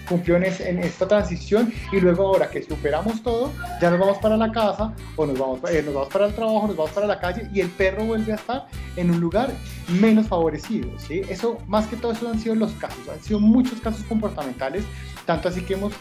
cumplió 0.07 0.37
en, 0.37 0.43
esta 0.43 1.07
transición 1.07 1.73
y 1.91 1.99
luego 1.99 2.27
ahora 2.27 2.49
que 2.49 2.61
superamos 2.63 3.21
todo, 3.23 3.51
ya 3.81 3.89
nos 3.89 3.99
vamos 3.99 4.17
para 4.19 4.37
la 4.37 4.51
casa 4.51 4.93
o 5.15 5.25
nos 5.25 5.37
vamos, 5.37 5.59
eh, 5.69 5.81
nos 5.83 5.93
vamos 5.93 6.09
para 6.09 6.27
el 6.27 6.33
trabajo, 6.33 6.67
nos 6.67 6.75
vamos 6.75 6.91
para 6.91 7.07
la 7.07 7.19
calle 7.19 7.49
y 7.53 7.59
el 7.59 7.69
perro 7.69 8.05
vuelve 8.05 8.31
a 8.31 8.35
estar 8.35 8.67
en 8.95 9.11
un 9.11 9.19
lugar 9.19 9.51
menos 9.99 10.27
favorecido. 10.27 10.89
¿sí? 10.99 11.21
Eso, 11.29 11.57
más 11.67 11.87
que 11.87 11.95
todo, 11.95 12.11
eso 12.11 12.29
han 12.29 12.39
sido 12.39 12.55
los 12.55 12.71
casos, 12.73 13.09
han 13.09 13.21
sido 13.21 13.39
muchos 13.39 13.79
casos 13.81 14.03
comportamentales, 14.05 14.83
tanto 15.25 15.49
así 15.49 15.61
que 15.61 15.73
hemos 15.73 15.93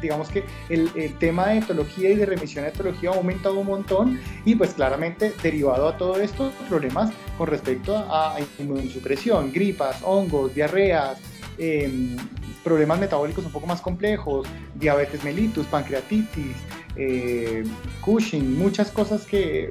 digamos 0.00 0.28
que 0.28 0.44
el, 0.68 0.88
tema 1.18 1.48
de 1.48 1.58
etología 1.58 2.10
y 2.10 2.16
de 2.16 2.26
remisión 2.26 2.64
de 2.64 2.70
etología 2.70 3.10
ha 3.10 3.14
aumentado 3.14 3.58
un 3.58 3.66
montón 3.66 4.20
y 4.44 4.54
pues 4.54 4.74
claramente 4.74 5.32
derivado 5.42 5.88
a 5.88 5.96
todo 5.96 6.16
esto 6.20 6.52
problemas 6.68 7.10
con 7.36 7.48
respecto 7.48 7.96
a, 7.96 8.36
inmunosupresión, 8.58 9.52
gripas, 9.52 10.00
hongos, 10.02 10.54
diarreas, 10.54 11.18
eh, 11.58 12.16
problemas 12.62 12.98
metabólicos 12.98 13.44
un 13.44 13.52
poco 13.52 13.66
más 13.66 13.80
complejos, 13.80 14.46
diabetes 14.74 15.24
mellitus, 15.24 15.66
pancreatitis, 15.66 16.56
eh, 16.96 17.64
Cushing, 18.00 18.58
muchas 18.58 18.90
cosas 18.90 19.24
que 19.24 19.70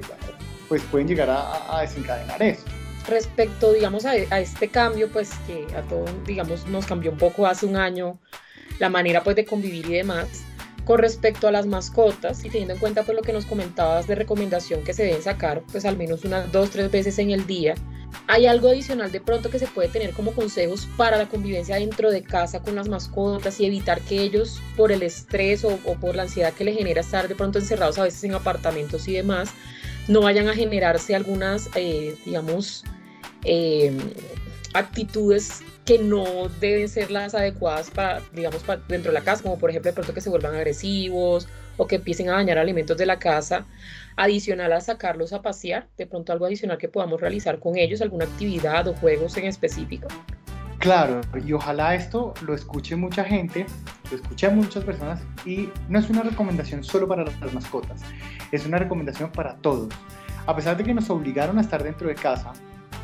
pues 0.68 0.82
pueden 0.90 1.08
llegar 1.08 1.30
a, 1.30 1.80
desencadenar 1.80 2.42
eso. 2.42 2.64
Respecto, 3.06 3.72
digamos, 3.72 4.04
a, 4.04 4.16
este 4.16 4.68
cambio, 4.68 5.08
pues 5.08 5.30
que 5.46 5.66
a 5.74 5.82
todos, 5.82 6.10
digamos, 6.26 6.66
nos 6.66 6.86
cambió 6.86 7.10
un 7.10 7.18
poco 7.18 7.46
hace 7.46 7.64
un 7.64 7.76
año 7.76 8.18
la 8.78 8.88
manera 8.88 9.22
pues 9.22 9.36
de 9.36 9.44
convivir 9.44 9.86
y 9.86 9.94
demás, 9.94 10.28
con 10.84 10.98
respecto 10.98 11.48
a 11.48 11.52
las 11.52 11.66
mascotas 11.66 12.44
y 12.44 12.50
teniendo 12.50 12.74
en 12.74 12.80
cuenta 12.80 13.02
pues 13.02 13.16
lo 13.16 13.22
que 13.22 13.32
nos 13.32 13.46
comentabas 13.46 14.06
de 14.06 14.14
recomendación 14.14 14.82
que 14.84 14.94
se 14.94 15.04
deben 15.04 15.22
sacar 15.22 15.62
pues 15.70 15.84
al 15.84 15.96
menos 15.96 16.24
unas 16.24 16.50
dos, 16.50 16.70
tres 16.70 16.90
veces 16.90 17.18
en 17.18 17.30
el 17.30 17.46
día, 17.46 17.74
¿Hay 18.26 18.46
algo 18.46 18.68
adicional 18.68 19.10
de 19.10 19.20
pronto 19.20 19.50
que 19.50 19.58
se 19.58 19.66
puede 19.66 19.88
tener 19.88 20.12
como 20.12 20.32
consejos 20.32 20.86
para 20.96 21.16
la 21.16 21.28
convivencia 21.28 21.76
dentro 21.76 22.10
de 22.10 22.22
casa 22.22 22.60
con 22.60 22.74
las 22.74 22.88
mascotas 22.88 23.58
y 23.60 23.66
evitar 23.66 24.00
que 24.02 24.20
ellos, 24.20 24.60
por 24.76 24.92
el 24.92 25.02
estrés 25.02 25.64
o, 25.64 25.78
por 25.78 26.14
la 26.14 26.22
ansiedad 26.22 26.52
que 26.52 26.64
les 26.64 26.76
genera 26.76 27.00
estar 27.00 27.28
de 27.28 27.34
pronto 27.34 27.58
encerrados 27.58 27.98
a 27.98 28.04
veces 28.04 28.24
en 28.24 28.34
apartamentos 28.34 29.08
y 29.08 29.14
demás, 29.14 29.50
no 30.08 30.20
vayan 30.22 30.48
a 30.48 30.54
generarse 30.54 31.14
algunas, 31.14 31.70
eh, 31.74 32.16
digamos, 32.24 32.84
eh, 33.44 33.96
actitudes 34.74 35.62
que 35.88 35.98
no 35.98 36.50
deben 36.60 36.86
ser 36.86 37.10
las 37.10 37.34
adecuadas 37.34 37.90
para, 37.90 38.20
digamos, 38.34 38.62
dentro 38.88 39.10
de 39.10 39.18
la 39.18 39.24
casa, 39.24 39.42
como 39.42 39.58
por 39.58 39.70
ejemplo 39.70 39.90
de 39.90 39.94
pronto 39.94 40.12
que 40.12 40.20
se 40.20 40.28
vuelvan 40.28 40.54
agresivos 40.54 41.48
o 41.78 41.86
que 41.86 41.94
empiecen 41.94 42.28
a 42.28 42.32
dañar 42.32 42.58
alimentos 42.58 42.98
de 42.98 43.06
la 43.06 43.18
casa, 43.18 43.64
adicional 44.14 44.70
a 44.74 44.82
sacarlos 44.82 45.32
a 45.32 45.40
pasear, 45.40 45.88
de 45.96 46.06
pronto 46.06 46.30
algo 46.30 46.44
adicional 46.44 46.76
que 46.76 46.90
podamos 46.90 47.22
realizar 47.22 47.58
con 47.58 47.78
ellos, 47.78 48.02
alguna 48.02 48.26
actividad 48.26 48.86
o 48.86 48.92
juegos 48.96 49.34
en 49.38 49.46
específico. 49.46 50.08
Claro, 50.78 51.22
y 51.42 51.54
ojalá 51.54 51.94
esto 51.94 52.34
lo 52.42 52.54
escuche 52.54 52.94
mucha 52.94 53.24
gente, 53.24 53.64
lo 54.10 54.18
escuche 54.18 54.46
a 54.46 54.50
muchas 54.50 54.84
personas 54.84 55.22
y 55.46 55.70
no 55.88 56.00
es 56.00 56.10
una 56.10 56.22
recomendación 56.22 56.84
solo 56.84 57.08
para 57.08 57.24
las 57.24 57.54
mascotas, 57.54 58.02
es 58.52 58.66
una 58.66 58.76
recomendación 58.76 59.32
para 59.32 59.56
todos. 59.56 59.88
A 60.44 60.54
pesar 60.54 60.76
de 60.76 60.84
que 60.84 60.92
nos 60.92 61.08
obligaron 61.08 61.56
a 61.56 61.62
estar 61.62 61.82
dentro 61.82 62.08
de 62.08 62.14
casa, 62.14 62.52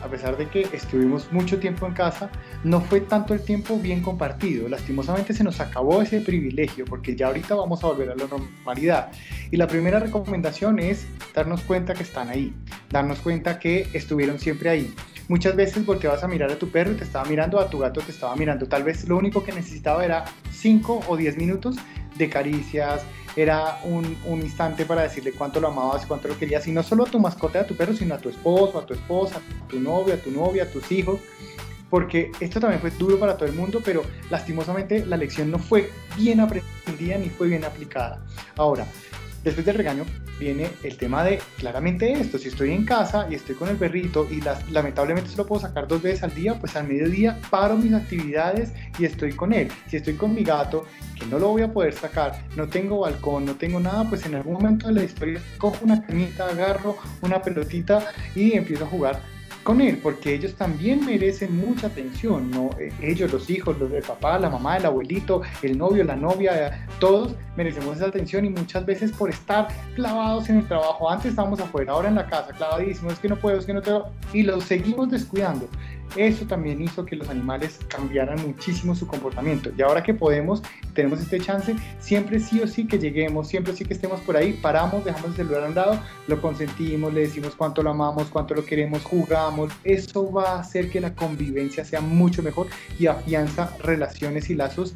a 0.04 0.08
pesar 0.08 0.36
de 0.36 0.48
que 0.48 0.68
estuvimos 0.72 1.32
mucho 1.32 1.58
tiempo 1.58 1.86
en 1.86 1.94
casa, 1.94 2.30
no 2.62 2.82
fue 2.82 3.00
tanto 3.00 3.32
el 3.32 3.40
tiempo 3.40 3.78
bien 3.78 4.02
compartido. 4.02 4.68
Lastimosamente 4.68 5.32
se 5.32 5.42
nos 5.42 5.60
acabó 5.60 6.02
ese 6.02 6.20
privilegio 6.20 6.84
porque 6.84 7.16
ya 7.16 7.28
ahorita 7.28 7.54
vamos 7.54 7.82
a 7.82 7.86
volver 7.86 8.10
a 8.10 8.14
la 8.14 8.26
normalidad. 8.26 9.10
Y 9.50 9.56
la 9.56 9.66
primera 9.66 9.98
recomendación 9.98 10.78
es 10.78 11.06
darnos 11.34 11.62
cuenta 11.62 11.94
que 11.94 12.02
están 12.02 12.28
ahí, 12.28 12.54
darnos 12.90 13.20
cuenta 13.20 13.58
que 13.58 13.88
estuvieron 13.94 14.38
siempre 14.38 14.68
ahí. 14.70 14.94
muchas 15.26 15.56
veces 15.56 15.86
volteabas 15.86 16.22
a 16.22 16.28
mirar 16.28 16.50
a 16.50 16.58
tu 16.58 16.68
perro 16.68 16.92
y 16.92 16.96
te 16.96 17.04
estaba 17.04 17.24
mirando, 17.24 17.58
a 17.58 17.70
tu 17.70 17.78
gato 17.78 18.02
te 18.02 18.10
estaba 18.10 18.36
mirando. 18.36 18.66
Tal 18.66 18.82
vez 18.82 19.08
lo 19.08 19.16
único 19.16 19.42
que 19.42 19.52
necesitaba 19.52 20.04
era 20.04 20.26
5 20.52 21.04
o 21.08 21.16
10 21.16 21.38
minutos 21.38 21.76
de 22.18 22.28
caricias, 22.28 23.02
era 23.36 23.80
un, 23.84 24.16
un, 24.26 24.42
instante 24.42 24.84
para 24.84 25.02
decirle 25.02 25.32
cuánto 25.32 25.60
lo 25.60 25.68
amabas, 25.68 26.06
cuánto 26.06 26.28
lo 26.28 26.38
querías, 26.38 26.66
y 26.66 26.72
no 26.72 26.82
solo 26.82 27.04
a 27.04 27.10
tu 27.10 27.18
mascota, 27.18 27.60
a 27.60 27.66
tu 27.66 27.76
perro, 27.76 27.94
sino 27.94 28.14
a 28.14 28.18
tu 28.18 28.28
esposo, 28.28 28.78
a 28.78 28.86
tu 28.86 28.94
esposa, 28.94 29.36
a 29.36 29.68
tu 29.68 29.80
novio, 29.80 30.14
a 30.14 30.18
tu 30.18 30.30
novia, 30.30 30.64
a 30.64 30.66
tus 30.66 30.90
hijos, 30.92 31.20
porque 31.90 32.32
esto 32.40 32.60
también 32.60 32.80
fue 32.80 32.90
duro 32.90 33.18
para 33.18 33.36
todo 33.36 33.48
el 33.48 33.54
mundo, 33.54 33.80
pero 33.84 34.02
lastimosamente 34.30 35.04
la 35.04 35.16
lección 35.16 35.50
no 35.50 35.58
fue 35.58 35.90
bien 36.16 36.40
aprendida 36.40 37.18
ni 37.18 37.28
fue 37.28 37.48
bien 37.48 37.64
aplicada. 37.64 38.24
Ahora, 38.56 38.86
después 39.44 39.66
del 39.66 39.76
regaño 39.76 40.04
viene 40.40 40.68
el 40.82 40.96
tema 40.96 41.22
de 41.22 41.38
claramente 41.58 42.12
esto, 42.12 42.38
si 42.38 42.48
estoy 42.48 42.72
en 42.72 42.84
casa 42.84 43.26
y 43.30 43.34
estoy 43.34 43.54
con 43.54 43.68
el 43.68 43.76
perrito 43.76 44.26
y 44.30 44.40
lamentablemente 44.72 45.30
solo 45.30 45.46
puedo 45.46 45.60
sacar 45.60 45.86
dos 45.86 46.02
veces 46.02 46.22
al 46.24 46.34
día, 46.34 46.58
pues 46.58 46.74
al 46.76 46.88
mediodía 46.88 47.38
paro 47.50 47.76
mis 47.76 47.92
actividades 47.92 48.72
y 48.98 49.04
estoy 49.04 49.32
con 49.32 49.52
él. 49.52 49.68
Si 49.88 49.96
estoy 49.96 50.14
con 50.14 50.34
mi 50.34 50.42
gato, 50.42 50.86
que 51.18 51.26
no 51.26 51.38
lo 51.38 51.48
voy 51.48 51.62
a 51.62 51.72
poder 51.72 51.92
sacar, 51.92 52.42
no 52.56 52.68
tengo 52.68 53.00
balcón, 53.00 53.44
no 53.44 53.54
tengo 53.54 53.78
nada, 53.78 54.08
pues 54.08 54.24
en 54.26 54.34
algún 54.34 54.54
momento 54.54 54.88
de 54.88 54.94
la 54.94 55.04
historia 55.04 55.40
cojo 55.58 55.84
una 55.84 56.04
camita, 56.04 56.48
agarro 56.48 56.96
una 57.22 57.42
pelotita 57.42 58.06
y 58.34 58.54
empiezo 58.54 58.84
a 58.84 58.88
jugar 58.88 59.20
con 59.64 59.80
él, 59.80 59.98
porque 60.02 60.34
ellos 60.34 60.54
también 60.54 61.04
merecen 61.04 61.56
mucha 61.56 61.88
atención, 61.88 62.50
¿no? 62.50 62.70
Eh, 62.78 62.92
ellos, 63.02 63.32
los 63.32 63.48
hijos, 63.50 63.76
los 63.78 63.90
del 63.90 64.02
papá, 64.02 64.38
la 64.38 64.50
mamá, 64.50 64.76
el 64.76 64.86
abuelito, 64.86 65.42
el 65.62 65.76
novio, 65.76 66.04
la 66.04 66.14
novia, 66.14 66.86
todos 67.00 67.34
merecemos 67.56 67.96
esa 67.96 68.06
atención 68.06 68.44
y 68.44 68.50
muchas 68.50 68.84
veces 68.84 69.10
por 69.10 69.30
estar 69.30 69.68
clavados 69.96 70.48
en 70.50 70.58
el 70.58 70.68
trabajo, 70.68 71.10
antes 71.10 71.30
estábamos 71.30 71.58
afuera, 71.60 71.92
ahora 71.92 72.08
en 72.08 72.14
la 72.14 72.26
casa, 72.26 72.52
clavadísimos, 72.52 73.14
es 73.14 73.18
que 73.18 73.28
no 73.28 73.36
puedo, 73.36 73.58
es 73.58 73.64
que 73.64 73.72
no 73.72 73.82
tengo, 73.82 74.10
y 74.32 74.42
los 74.42 74.64
seguimos 74.64 75.10
descuidando. 75.10 75.68
Eso 76.16 76.46
también 76.46 76.80
hizo 76.82 77.04
que 77.04 77.16
los 77.16 77.28
animales 77.28 77.78
cambiaran 77.88 78.40
muchísimo 78.46 78.94
su 78.94 79.06
comportamiento. 79.06 79.70
Y 79.76 79.82
ahora 79.82 80.02
que 80.02 80.14
podemos, 80.14 80.62
tenemos 80.94 81.20
este 81.20 81.40
chance, 81.40 81.74
siempre 81.98 82.38
sí 82.38 82.60
o 82.60 82.68
sí 82.68 82.86
que 82.86 82.98
lleguemos, 82.98 83.48
siempre 83.48 83.74
sí 83.74 83.84
que 83.84 83.94
estemos 83.94 84.20
por 84.20 84.36
ahí, 84.36 84.52
paramos, 84.62 85.04
dejamos 85.04 85.30
el 85.30 85.36
celular 85.36 85.64
a 85.64 85.68
un 85.68 85.74
lado, 85.74 86.00
lo 86.28 86.40
consentimos, 86.40 87.12
le 87.12 87.22
decimos 87.22 87.54
cuánto 87.56 87.82
lo 87.82 87.90
amamos, 87.90 88.28
cuánto 88.28 88.54
lo 88.54 88.64
queremos, 88.64 89.02
jugamos. 89.02 89.72
Eso 89.82 90.30
va 90.30 90.52
a 90.52 90.60
hacer 90.60 90.90
que 90.90 91.00
la 91.00 91.14
convivencia 91.14 91.84
sea 91.84 92.00
mucho 92.00 92.42
mejor 92.42 92.68
y 92.98 93.06
afianza 93.06 93.76
relaciones 93.82 94.50
y 94.50 94.54
lazos 94.54 94.94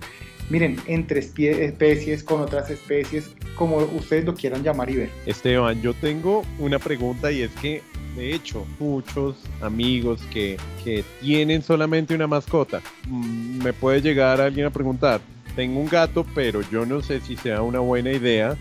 miren, 0.51 0.77
entre 0.87 1.21
especies, 1.21 2.23
con 2.23 2.41
otras 2.41 2.71
especies, 2.71 3.31
como 3.55 3.79
ustedes 3.79 4.25
lo 4.25 4.35
quieran 4.35 4.63
llamar 4.63 4.91
y 4.91 4.97
ver. 4.97 5.11
Esteban, 5.27 5.81
yo 5.83 5.95
tengo 5.95 6.45
una 6.59 6.79
pregunta 6.79 7.31
y 7.31 7.43
es 7.43 7.51
que 7.57 7.83
de 8.19 8.35
hecho, 8.35 8.67
muchos 8.81 9.37
amigos 9.63 10.21
que, 10.33 10.59
que 10.83 11.05
tienen 11.21 11.63
solamente 11.63 12.17
una 12.17 12.27
mascota, 12.27 12.83
mm, 13.07 13.63
me 13.63 13.73
puede 13.73 14.03
llegar 14.03 14.41
alguien 14.41 14.67
a 14.67 14.71
preguntar, 14.71 15.21
tengo 15.55 15.79
un 15.79 15.89
gato, 15.89 16.27
pero 16.35 16.61
yo 16.69 16.85
no 16.85 17.01
sé 17.01 17.21
si 17.21 17.37
sea 17.37 17.63
una 17.63 17.79
buena 17.79 18.13
idea 18.13 18.57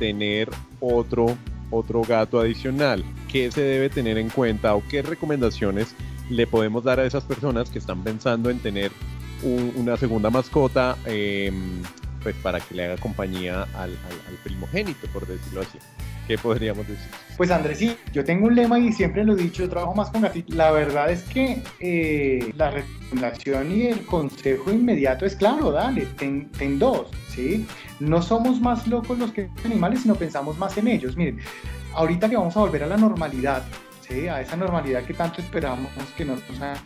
tener 0.00 0.50
otro, 0.80 1.38
otro 1.70 2.02
gato 2.02 2.40
adicional. 2.40 3.04
¿Qué 3.28 3.50
se 3.52 3.60
debe 3.60 3.90
tener 3.90 4.18
en 4.18 4.28
cuenta 4.28 4.74
o 4.74 4.82
qué 4.88 5.02
recomendaciones 5.02 5.94
le 6.28 6.46
podemos 6.48 6.82
dar 6.82 6.98
a 6.98 7.06
esas 7.06 7.22
personas 7.22 7.70
que 7.70 7.78
están 7.78 8.02
pensando 8.02 8.50
en 8.50 8.58
tener 8.58 8.90
una 9.76 9.96
segunda 9.96 10.30
mascota 10.30 10.96
em, 11.04 11.82
pues 12.22 12.34
para 12.36 12.58
que 12.58 12.74
le 12.74 12.86
haga 12.86 12.96
compañía 12.96 13.62
al, 13.74 13.90
al 13.90 14.34
primogénito, 14.42 15.06
por 15.12 15.26
decirlo 15.26 15.60
así? 15.60 15.78
¿Qué 16.26 16.36
podríamos 16.36 16.88
decir? 16.88 17.06
Pues 17.36 17.50
Andrés, 17.50 17.78
sí, 17.78 17.96
yo 18.12 18.24
tengo 18.24 18.46
un 18.46 18.54
lema 18.54 18.78
y 18.78 18.92
siempre 18.92 19.24
lo 19.24 19.34
he 19.34 19.36
dicho, 19.36 19.62
yo 19.62 19.68
trabajo 19.68 19.94
más 19.94 20.10
con 20.10 20.22
gatitos. 20.22 20.56
La 20.56 20.70
verdad 20.70 21.10
es 21.10 21.22
que 21.22 21.62
eh, 21.80 22.52
la 22.56 22.70
recomendación 22.70 23.70
y 23.70 23.86
el 23.86 24.04
consejo 24.06 24.72
inmediato 24.72 25.24
es 25.26 25.36
claro, 25.36 25.70
dale, 25.70 26.06
ten, 26.18 26.50
ten, 26.50 26.78
dos, 26.78 27.08
¿sí? 27.28 27.66
No 28.00 28.22
somos 28.22 28.60
más 28.60 28.86
locos 28.86 29.18
los 29.18 29.32
que 29.32 29.48
animales, 29.64 30.00
sino 30.02 30.14
pensamos 30.14 30.58
más 30.58 30.76
en 30.78 30.88
ellos. 30.88 31.16
Miren, 31.16 31.38
ahorita 31.94 32.28
que 32.28 32.36
vamos 32.36 32.56
a 32.56 32.60
volver 32.60 32.82
a 32.82 32.86
la 32.86 32.96
normalidad, 32.96 33.62
¿sí? 34.00 34.28
a 34.28 34.40
esa 34.40 34.56
normalidad 34.56 35.04
que 35.04 35.14
tanto 35.14 35.40
esperamos 35.40 35.90
que 36.16 36.24
nos... 36.24 36.40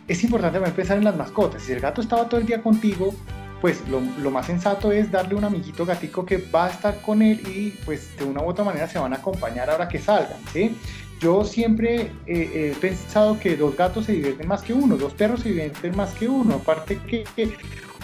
es 0.07 0.23
importante 0.23 0.57
también 0.57 0.75
pensar 0.75 0.97
en 0.97 1.03
las 1.03 1.15
mascotas. 1.15 1.63
Si 1.63 1.71
el 1.71 1.79
gato 1.79 2.01
estaba 2.01 2.27
todo 2.27 2.39
el 2.39 2.45
día 2.45 2.61
contigo, 2.61 3.13
pues 3.61 3.81
lo, 3.87 4.31
más 4.31 4.47
sensato 4.47 4.91
es 4.91 5.11
darle 5.11 5.35
un 5.35 5.43
amiguito 5.43 5.85
gatico 5.85 6.25
que 6.25 6.37
va 6.37 6.65
a 6.65 6.69
estar 6.71 6.99
con 7.01 7.21
él 7.21 7.39
y 7.47 7.69
pues 7.85 8.17
de 8.17 8.25
una 8.25 8.41
u 8.41 8.47
otra 8.49 8.63
manera 8.63 8.87
se 8.87 8.97
van 8.97 9.13
a 9.13 9.17
acompañar 9.17 9.69
ahora 9.69 9.87
que 9.87 9.99
salgan, 9.99 10.39
¿sí? 10.51 10.75
Yo 11.19 11.43
siempre 11.43 12.11
he 12.25 12.75
pensado 12.81 13.39
que 13.39 13.55
dos 13.55 13.77
gatos 13.77 14.07
se 14.07 14.13
divierten 14.13 14.47
más 14.47 14.63
que 14.63 14.73
uno, 14.73 14.97
dos 14.97 15.13
perros 15.13 15.41
se 15.41 15.49
divierten 15.49 15.95
más 15.95 16.11
que 16.15 16.27
uno, 16.27 16.55
aparte 16.55 16.97
que, 16.97 17.23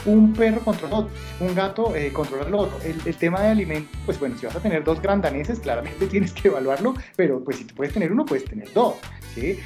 un 0.07 0.33
perro 0.33 0.61
controla 0.61 0.95
otro, 0.97 1.11
un 1.39 1.53
gato 1.53 1.95
eh, 1.95 2.07
el 2.07 2.53
otro. 2.55 2.79
El, 2.83 3.15
tema 3.15 3.41
de 3.41 3.49
alimento, 3.49 3.89
pues 4.05 4.19
bueno, 4.19 4.37
si 4.37 4.45
vas 4.45 4.55
a 4.55 4.59
tener 4.59 4.83
dos 4.83 5.01
grandaneses, 5.01 5.59
claramente 5.59 6.07
tienes 6.11 6.33
que 6.33 6.47
evaluarlo, 6.47 6.95
pero 7.15 7.43
pues 7.43 7.57
si 7.57 7.65
tú 7.65 7.75
puedes 7.75 7.93
tener 7.93 8.11
uno, 8.11 8.25
puedes 8.25 8.45
tener 8.45 8.71
dos, 8.73 8.95
¿sí? 9.35 9.59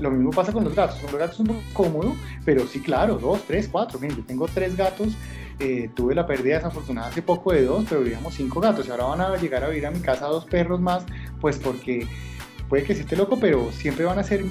lo 0.00 0.10
mismo 0.10 0.30
pasa 0.30 0.52
con 0.52 0.64
los 0.64 0.74
gatos. 0.74 1.02
Los 1.02 1.14
gatos 1.14 1.40
un 1.40 1.48
poco 1.48 1.60
cómodo, 1.72 2.14
pero 2.44 2.66
sí, 2.66 2.80
claro, 2.80 3.16
dos, 3.18 3.42
tres, 3.46 3.68
cuatro. 3.70 3.98
Miren, 3.98 4.18
yo 4.18 4.24
tengo 4.24 4.46
tres 4.46 4.76
gatos. 4.76 5.16
Eh, 5.58 5.90
tuve 5.94 6.14
la 6.14 6.26
pérdida 6.26 6.54
desafortunada 6.54 7.08
hace 7.08 7.20
poco 7.20 7.52
de 7.52 7.64
dos, 7.64 7.84
pero 7.88 8.00
vivíamos 8.00 8.34
cinco 8.34 8.60
gatos. 8.60 8.86
Y 8.86 8.90
ahora 8.90 9.04
van 9.04 9.20
a 9.20 9.36
llegar 9.36 9.64
a 9.64 9.68
vivir 9.68 9.86
a 9.86 9.90
mi 9.90 10.00
casa 10.00 10.26
dos 10.26 10.44
perros 10.44 10.80
más, 10.80 11.04
pues 11.40 11.58
porque 11.58 12.06
puede 12.70 12.84
que 12.84 12.94
sí 12.94 13.00
esté 13.00 13.16
loco, 13.16 13.38
pero 13.38 13.70
siempre 13.72 14.04
van 14.04 14.20
a 14.20 14.22
ser 14.22 14.44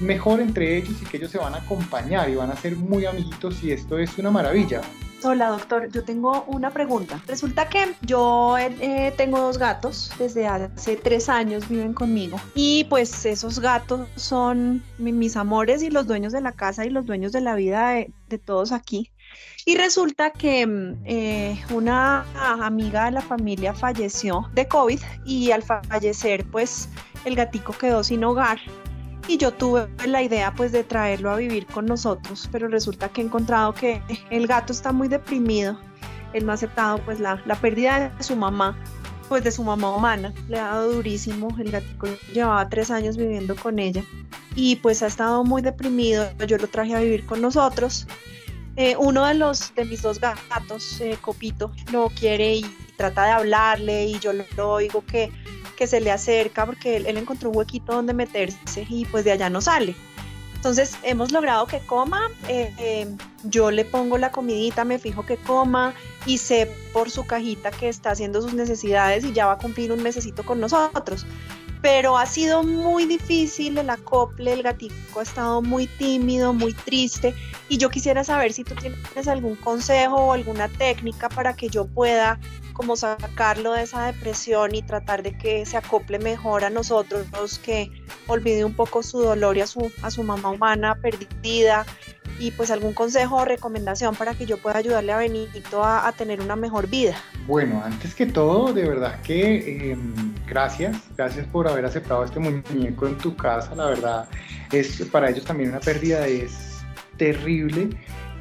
mejor 0.00 0.40
entre 0.40 0.78
ellos 0.78 0.94
y 1.02 1.04
que 1.04 1.16
ellos 1.18 1.30
se 1.30 1.38
van 1.38 1.54
a 1.54 1.58
acompañar 1.58 2.30
y 2.30 2.36
van 2.36 2.52
a 2.52 2.56
ser 2.56 2.76
muy 2.76 3.04
amiguitos 3.04 3.62
y 3.64 3.72
esto 3.72 3.98
es 3.98 4.16
una 4.16 4.30
maravilla. 4.30 4.80
Hola 5.24 5.48
doctor, 5.48 5.90
yo 5.90 6.04
tengo 6.04 6.44
una 6.44 6.70
pregunta. 6.70 7.20
Resulta 7.26 7.68
que 7.68 7.96
yo 8.02 8.56
eh, 8.56 9.12
tengo 9.16 9.40
dos 9.40 9.58
gatos, 9.58 10.12
desde 10.16 10.46
hace 10.46 10.94
tres 10.94 11.28
años 11.28 11.68
viven 11.68 11.92
conmigo 11.92 12.40
y 12.54 12.84
pues 12.84 13.26
esos 13.26 13.58
gatos 13.58 14.08
son 14.14 14.84
mis 14.98 15.36
amores 15.36 15.82
y 15.82 15.90
los 15.90 16.06
dueños 16.06 16.32
de 16.32 16.40
la 16.40 16.52
casa 16.52 16.86
y 16.86 16.90
los 16.90 17.04
dueños 17.04 17.32
de 17.32 17.40
la 17.40 17.56
vida 17.56 17.94
de, 17.94 18.38
todos 18.38 18.70
aquí. 18.70 19.10
Y 19.64 19.76
resulta 19.76 20.30
que 20.30 20.66
mm, 20.66 21.02
eh, 21.04 21.62
una 21.70 22.24
amiga 22.64 23.06
de 23.06 23.10
la 23.12 23.20
familia 23.20 23.74
falleció 23.74 24.48
de 24.54 24.66
COVID 24.66 25.00
y 25.26 25.50
al 25.50 25.62
fallecer 25.62 26.46
pues 26.50 26.88
el 27.24 27.36
gatico 27.36 27.72
quedó 27.72 28.02
sin 28.02 28.24
hogar. 28.24 28.58
Y 29.26 29.36
yo 29.36 29.52
tuve 29.52 29.88
la 30.06 30.22
idea 30.22 30.54
pues 30.54 30.72
de 30.72 30.84
traerlo 30.84 31.30
a 31.30 31.36
vivir 31.36 31.66
con 31.66 31.84
nosotros, 31.84 32.48
pero 32.50 32.68
resulta 32.68 33.10
que 33.10 33.20
he 33.20 33.24
encontrado 33.24 33.74
que 33.74 34.00
el 34.30 34.46
gato 34.46 34.72
está 34.72 34.90
muy 34.90 35.06
deprimido, 35.06 35.78
él 36.32 36.46
no 36.46 36.52
ha 36.52 36.54
aceptado 36.54 36.98
pues 37.04 37.20
la, 37.20 37.42
la 37.44 37.54
pérdida 37.56 38.08
de 38.08 38.22
su 38.22 38.36
mamá, 38.36 38.74
pues 39.28 39.44
de 39.44 39.52
su 39.52 39.62
mamá 39.62 39.94
humana, 39.94 40.32
le 40.48 40.58
ha 40.58 40.68
dado 40.68 40.92
durísimo, 40.94 41.54
el 41.58 41.70
gatito 41.70 42.06
llevaba 42.32 42.68
tres 42.68 42.90
años 42.90 43.16
viviendo 43.16 43.54
con 43.54 43.78
ella. 43.78 44.02
Y 44.54 44.76
pues 44.76 45.02
ha 45.02 45.06
estado 45.06 45.44
muy 45.44 45.62
deprimido, 45.62 46.26
yo 46.46 46.56
lo 46.56 46.66
traje 46.66 46.94
a 46.94 47.00
vivir 47.00 47.26
con 47.26 47.42
nosotros. 47.42 48.06
Eh, 48.80 48.94
uno 48.96 49.26
de 49.26 49.34
los 49.34 49.74
de 49.74 49.84
mis 49.84 50.02
dos 50.02 50.20
gatos, 50.20 51.00
eh, 51.00 51.18
Copito, 51.20 51.72
no 51.92 52.10
quiere 52.10 52.54
y 52.54 52.76
trata 52.96 53.24
de 53.24 53.30
hablarle 53.32 54.06
y 54.06 54.18
yo 54.20 54.32
lo 54.32 54.70
oigo 54.70 55.04
que 55.04 55.30
que 55.78 55.86
se 55.86 56.00
le 56.00 56.10
acerca 56.10 56.66
porque 56.66 56.96
él, 56.96 57.06
encontró 57.06 57.50
un 57.50 57.56
huequito 57.56 57.92
donde 57.92 58.12
meterse 58.12 58.84
y 58.88 59.04
pues 59.04 59.24
de 59.24 59.30
allá 59.30 59.48
no 59.48 59.60
sale. 59.60 59.94
Entonces 60.56 60.96
hemos 61.04 61.30
logrado 61.30 61.66
que 61.66 61.78
coma, 61.78 62.28
eh, 62.48 63.06
yo 63.44 63.70
le 63.70 63.84
pongo 63.84 64.18
la 64.18 64.32
comidita, 64.32 64.84
me 64.84 64.98
fijo 64.98 65.24
que 65.24 65.36
coma 65.36 65.94
y 66.26 66.38
sé 66.38 66.68
por 66.92 67.10
su 67.10 67.24
cajita 67.24 67.70
que 67.70 67.88
está 67.88 68.10
haciendo 68.10 68.42
sus 68.42 68.54
necesidades 68.54 69.24
y 69.24 69.32
ya 69.32 69.46
va 69.46 69.52
a 69.52 69.58
cumplir 69.58 69.92
un 69.92 70.02
mesecito 70.02 70.44
con 70.44 70.58
nosotros. 70.58 71.24
Pero 71.80 72.18
ha 72.18 72.26
sido 72.26 72.62
muy 72.62 73.06
difícil 73.06 73.78
el 73.78 73.90
acople, 73.90 74.52
el 74.52 74.62
gatico 74.62 75.20
ha 75.20 75.22
estado 75.22 75.62
muy 75.62 75.86
tímido, 75.86 76.52
muy 76.52 76.72
triste 76.72 77.34
y 77.68 77.78
yo 77.78 77.88
quisiera 77.88 78.24
saber 78.24 78.52
si 78.52 78.64
tú 78.64 78.74
tienes 78.74 79.28
algún 79.28 79.54
consejo 79.56 80.16
o 80.16 80.32
alguna 80.32 80.68
técnica 80.68 81.28
para 81.28 81.54
que 81.54 81.68
yo 81.68 81.86
pueda 81.86 82.38
como 82.78 82.94
sacarlo 82.94 83.72
de 83.72 83.82
esa 83.82 84.06
depresión 84.06 84.72
y 84.72 84.82
tratar 84.82 85.24
de 85.24 85.36
que 85.36 85.66
se 85.66 85.76
acople 85.76 86.20
mejor 86.20 86.64
a 86.64 86.70
nosotros, 86.70 87.26
que 87.58 87.90
olvide 88.28 88.64
un 88.64 88.74
poco 88.74 89.02
su 89.02 89.20
dolor 89.20 89.56
y 89.56 89.62
a 89.62 89.66
su, 89.66 89.90
a 90.02 90.12
su 90.12 90.22
mamá 90.22 90.50
humana 90.50 90.94
perdida 90.94 91.84
y 92.38 92.52
pues 92.52 92.70
algún 92.70 92.94
consejo 92.94 93.36
o 93.36 93.44
recomendación 93.44 94.14
para 94.14 94.34
que 94.34 94.46
yo 94.46 94.58
pueda 94.58 94.78
ayudarle 94.78 95.12
a 95.12 95.16
Benito 95.16 95.84
a, 95.84 96.12
tener 96.16 96.40
una 96.40 96.54
mejor 96.54 96.88
vida. 96.88 97.16
Bueno, 97.48 97.82
antes 97.84 98.14
que 98.14 98.26
todo, 98.26 98.72
de 98.72 98.88
verdad 98.88 99.20
que 99.22 99.90
em, 99.90 100.34
gracias, 100.48 100.96
gracias 101.16 101.46
por 101.46 101.68
haber 101.68 101.84
aceptado 101.84 102.24
este 102.24 102.40
muñeco 102.40 103.06
en 103.06 103.18
tu 103.18 103.36
casa, 103.36 103.74
la 103.74 103.86
verdad 103.86 104.28
es 104.72 105.02
para 105.10 105.30
ellos 105.30 105.44
también 105.44 105.70
una 105.70 105.80
pérdida 105.80 106.26
es 106.26 106.82
terrible 107.16 107.90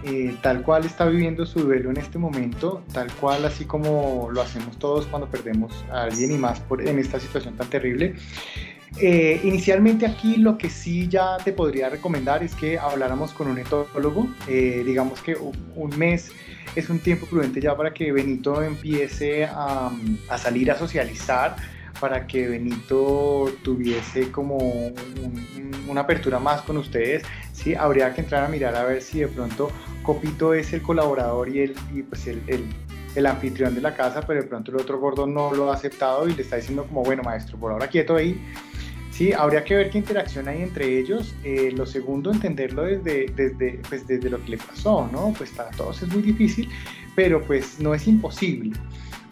eh, 0.03 0.35
tal 0.41 0.61
cual 0.61 0.85
está 0.85 1.05
viviendo 1.05 1.45
su 1.45 1.61
duelo 1.61 1.89
en 1.89 1.97
este 1.97 2.19
momento, 2.19 2.83
tal 2.93 3.11
cual 3.13 3.43
así 3.45 3.65
como 3.65 4.29
lo 4.31 4.41
hacemos 4.41 4.77
todos 4.77 5.07
cuando 5.07 5.27
perdemos 5.27 5.83
a 5.91 6.03
alguien 6.03 6.31
y 6.31 6.37
más 6.37 6.59
por, 6.59 6.87
en 6.87 6.99
esta 6.99 7.19
situación 7.19 7.55
tan 7.55 7.67
terrible. 7.69 8.15
Eh, 8.99 9.41
inicialmente 9.43 10.05
aquí 10.05 10.37
lo 10.37 10.57
que 10.57 10.69
sí 10.69 11.07
ya 11.07 11.37
te 11.43 11.51
podría 11.51 11.89
recomendar 11.89 12.43
es 12.43 12.53
que 12.55 12.77
habláramos 12.77 13.33
con 13.33 13.47
un 13.47 13.57
etólogo. 13.57 14.27
Eh, 14.47 14.83
digamos 14.85 15.19
que 15.21 15.35
un 15.35 15.97
mes 15.97 16.31
es 16.75 16.89
un 16.89 16.99
tiempo 16.99 17.25
prudente 17.25 17.59
ya 17.59 17.75
para 17.75 17.91
que 17.91 18.11
Benito 18.11 18.61
empiece 18.61 19.45
a 19.45 19.89
salir 20.37 20.69
a 20.71 20.77
socializar, 20.77 21.55
para 21.99 22.27
que 22.27 22.47
Benito 22.47 23.51
tuviese 23.63 24.31
como 24.31 24.57
una 25.87 26.01
apertura 26.01 26.39
más 26.39 26.61
con 26.61 26.77
ustedes. 26.77 27.23
Sí, 27.53 27.75
habría 27.75 28.13
que 28.13 28.21
entrar 28.21 28.43
a 28.43 28.47
mirar 28.47 28.75
a 28.75 28.83
ver 28.83 29.01
si 29.01 29.19
de 29.19 29.27
pronto 29.27 29.71
Copito 30.03 30.53
es 30.53 30.71
el 30.73 30.81
colaborador 30.81 31.49
y, 31.49 31.61
el, 31.61 31.75
pues 32.09 32.27
el, 32.27 32.41
el, 32.47 32.65
el, 33.15 33.25
anfitrión 33.25 33.75
de 33.75 33.81
la 33.81 33.93
casa, 33.93 34.21
pero 34.25 34.41
de 34.41 34.47
pronto 34.47 34.71
el 34.71 34.77
otro 34.77 34.99
gordo 34.99 35.27
no 35.27 35.53
lo 35.53 35.71
ha 35.71 35.75
aceptado 35.75 36.27
y 36.29 36.33
le 36.33 36.43
está 36.43 36.55
diciendo 36.55 36.85
como, 36.85 37.03
bueno, 37.03 37.23
maestro, 37.23 37.57
por 37.57 37.71
ahora 37.71 37.87
quieto 37.87 38.15
ahí. 38.15 38.39
Sí, 39.11 39.33
habría 39.33 39.63
que 39.63 39.75
ver 39.75 39.89
qué 39.89 39.97
interacción 39.97 40.47
hay 40.47 40.61
entre 40.61 40.99
ellos. 40.99 41.33
Eh, 41.43 41.71
lo 41.75 41.87
segundo, 41.87 42.31
entenderlo 42.31 42.83
desde, 42.83 43.25
desde, 43.35 43.81
pues 43.89 44.05
desde 44.05 44.29
lo 44.29 44.39
que 44.43 44.51
le 44.51 44.57
pasó, 44.57 45.09
¿no? 45.11 45.33
Pues 45.35 45.49
para 45.49 45.71
todos 45.71 46.03
es 46.03 46.09
muy 46.09 46.21
difícil, 46.21 46.69
pero 47.15 47.41
pues 47.41 47.79
no 47.79 47.95
es 47.95 48.07
imposible. 48.07 48.73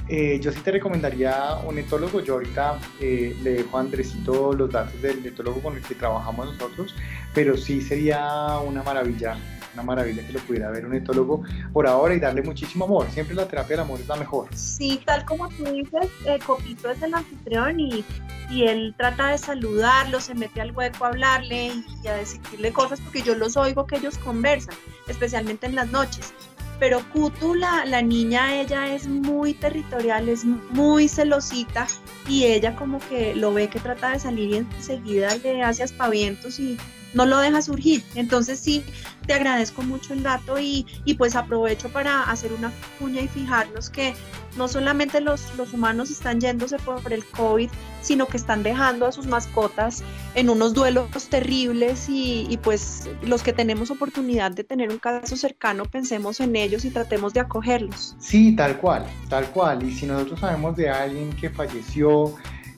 Eh, 0.08 0.40
yo 0.40 0.52
sí 0.52 0.60
te 0.60 0.72
recomendaría 0.72 1.58
un 1.66 1.78
etólogo. 1.80 2.20
Yo 2.20 2.36
ahorita 2.36 2.80
eh, 3.02 3.36
le 3.42 3.52
dejo 3.52 3.78
a 3.78 3.82
Andresito 3.82 4.54
los 4.54 4.72
datos 4.72 5.02
del 5.02 5.26
etólogo 5.26 5.62
con 5.62 5.76
el 5.76 5.82
que 5.82 5.96
trabajamos 5.96 6.46
nosotros, 6.46 6.96
pero 7.34 7.58
sí 7.58 7.82
sería 7.82 8.60
una 8.60 8.84
maravilla, 8.84 9.36
una 9.74 9.82
maravilla 9.82 10.26
que 10.26 10.34
lo 10.34 10.40
pudiera 10.42 10.70
ver 10.70 10.86
un 10.86 10.94
etólogo 10.94 11.44
por 11.74 11.88
ahora 11.88 12.14
y 12.14 12.20
darle 12.20 12.44
muchísimo 12.44 12.86
amor. 12.86 13.10
Siempre 13.10 13.36
la 13.36 13.48
terapia 13.48 13.78
del 13.78 13.86
amor 13.86 14.00
es 14.00 14.08
la 14.08 14.16
mejor. 14.16 14.48
Sí, 14.54 15.02
tal 15.06 15.26
como 15.26 15.50
tú 15.50 15.64
dices, 15.64 16.08
eh, 16.26 16.38
Copito 16.46 16.92
es 16.92 17.02
el 17.02 17.14
anfitrión 17.16 17.80
y, 17.80 18.06
y 18.52 18.66
él 18.66 18.94
trata 18.96 19.30
de 19.30 19.40
saludarlo, 19.40 20.20
se 20.22 20.36
mete 20.36 20.62
al 20.62 20.72
hueco 20.72 21.06
a 21.06 21.08
hablarle 21.08 21.68
y, 21.68 21.86
y 22.04 22.08
a 22.08 22.14
decirle 22.14 22.72
cosas 22.72 23.02
porque 23.02 23.24
yo 23.24 23.34
los 23.34 23.58
oigo 23.58 23.88
que 23.88 23.96
ellos 23.98 24.20
conversan, 24.20 24.76
especialmente 25.08 25.66
en 25.66 25.74
las 25.74 25.90
noches 25.90 26.32
pero 26.80 27.02
Kutu, 27.12 27.56
la, 27.56 27.86
la, 27.86 28.02
niña, 28.02 28.60
ella 28.60 28.94
es 28.94 29.08
muy 29.08 29.54
territorial, 29.54 30.30
es 30.30 30.46
muy 30.46 31.08
celosita 31.08 31.88
y 32.28 32.46
ella 32.46 32.76
como 32.76 33.00
que 33.00 33.36
lo 33.36 33.54
ve 33.54 33.70
que 33.70 33.80
trata 33.80 34.12
de 34.12 34.20
salir 34.20 34.50
y 34.50 34.58
enseguida 34.58 35.36
le 35.38 35.64
hace 35.64 35.84
aspavientos 35.84 36.60
y 36.60 36.78
no 37.16 37.26
lo 37.26 37.40
deja 37.40 37.62
surgir. 37.64 38.04
Entonces 38.14 38.60
sí, 38.60 38.84
te 39.26 39.34
agradezco 39.34 39.82
mucho 39.82 40.14
el 40.14 40.22
dato 40.22 40.60
y, 40.60 40.86
y 41.06 41.16
pues 41.16 41.36
aprovecho 41.36 41.90
para 41.90 42.24
hacer 42.30 42.54
una 42.54 42.72
cuña 43.00 43.22
y 43.22 43.28
fijarnos 43.28 43.90
que 43.90 44.14
no 44.58 44.68
solamente 44.68 45.20
los, 45.22 45.56
los 45.58 45.74
humanos 45.74 46.12
están 46.12 46.40
yéndose 46.40 46.78
por 46.78 47.12
el 47.12 47.26
COVID, 47.26 47.70
sino 48.02 48.28
que 48.28 48.38
están 48.38 48.64
dejando 48.64 49.06
a 49.06 49.12
sus 49.12 49.26
mascotas 49.26 50.04
en 50.36 50.50
unos 50.50 50.74
duelos 50.74 51.10
terribles 51.30 52.08
y, 52.08 52.48
y, 52.50 52.58
pues 52.58 53.10
los 53.22 53.42
que 53.42 53.52
tenemos 53.52 53.92
oportunidad 53.92 54.52
de 54.52 54.64
tener 54.64 54.90
un 54.90 55.00
caso 55.00 55.36
cercano, 55.36 55.86
pensemos 55.86 56.40
en 56.40 56.56
ellos 56.56 56.86
y 56.86 56.92
tratemos 56.92 57.34
de 57.34 57.40
acogerlos. 57.40 58.16
Sí, 58.20 58.56
tal 58.56 58.78
cual, 58.78 59.06
tal 59.30 59.46
cual. 59.48 59.84
Y 59.84 59.94
si 59.94 60.06
nosotros 60.06 60.40
sabemos 60.40 60.76
de 60.76 60.90
alguien 60.90 61.34
que 61.34 61.50
falleció 61.50 62.36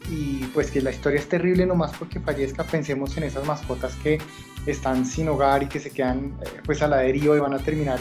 y 0.10 0.46
pues 0.54 0.72
que 0.72 0.82
la 0.82 0.92
historia 0.92 1.20
es 1.20 1.28
terrible 1.28 1.66
nomás 1.66 1.92
porque 1.98 2.20
fallezca, 2.20 2.64
pensemos 2.64 3.16
en 3.18 3.24
esas 3.24 3.46
mascotas 3.46 3.96
que 3.96 4.20
están 4.66 5.06
sin 5.06 5.30
hogar 5.30 5.64
y 5.64 5.68
que 5.68 5.80
se 5.80 5.92
quedan 5.92 6.38
eh, 6.42 6.62
pues 6.66 6.82
a 6.82 6.88
la 6.88 6.98
deriva 6.98 7.36
y 7.36 7.40
van 7.40 7.54
a 7.54 7.60
terminar 7.60 8.00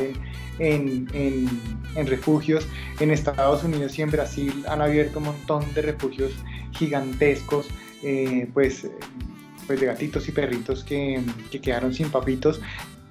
en, 0.59 1.09
en, 1.12 1.49
en, 1.95 2.07
refugios. 2.07 2.66
En 3.01 3.11
Estados 3.11 3.64
Unidos 3.64 3.99
y 3.99 4.03
en 4.03 4.11
Brasil 4.11 4.64
han 4.69 4.81
abierto 4.81 5.19
un 5.19 5.27
montón 5.27 5.64
de 5.75 5.83
refugios 5.83 6.33
gigantescos, 6.73 7.69
eh, 8.03 8.49
pues, 8.53 8.88
pues 9.66 9.81
de 9.81 9.87
gatitos 9.87 10.29
y 10.29 10.33
perritos 10.33 10.85
que, 10.85 11.21
que 11.51 11.61
quedaron 11.61 11.92
sin 11.92 12.11
papitos 12.11 12.61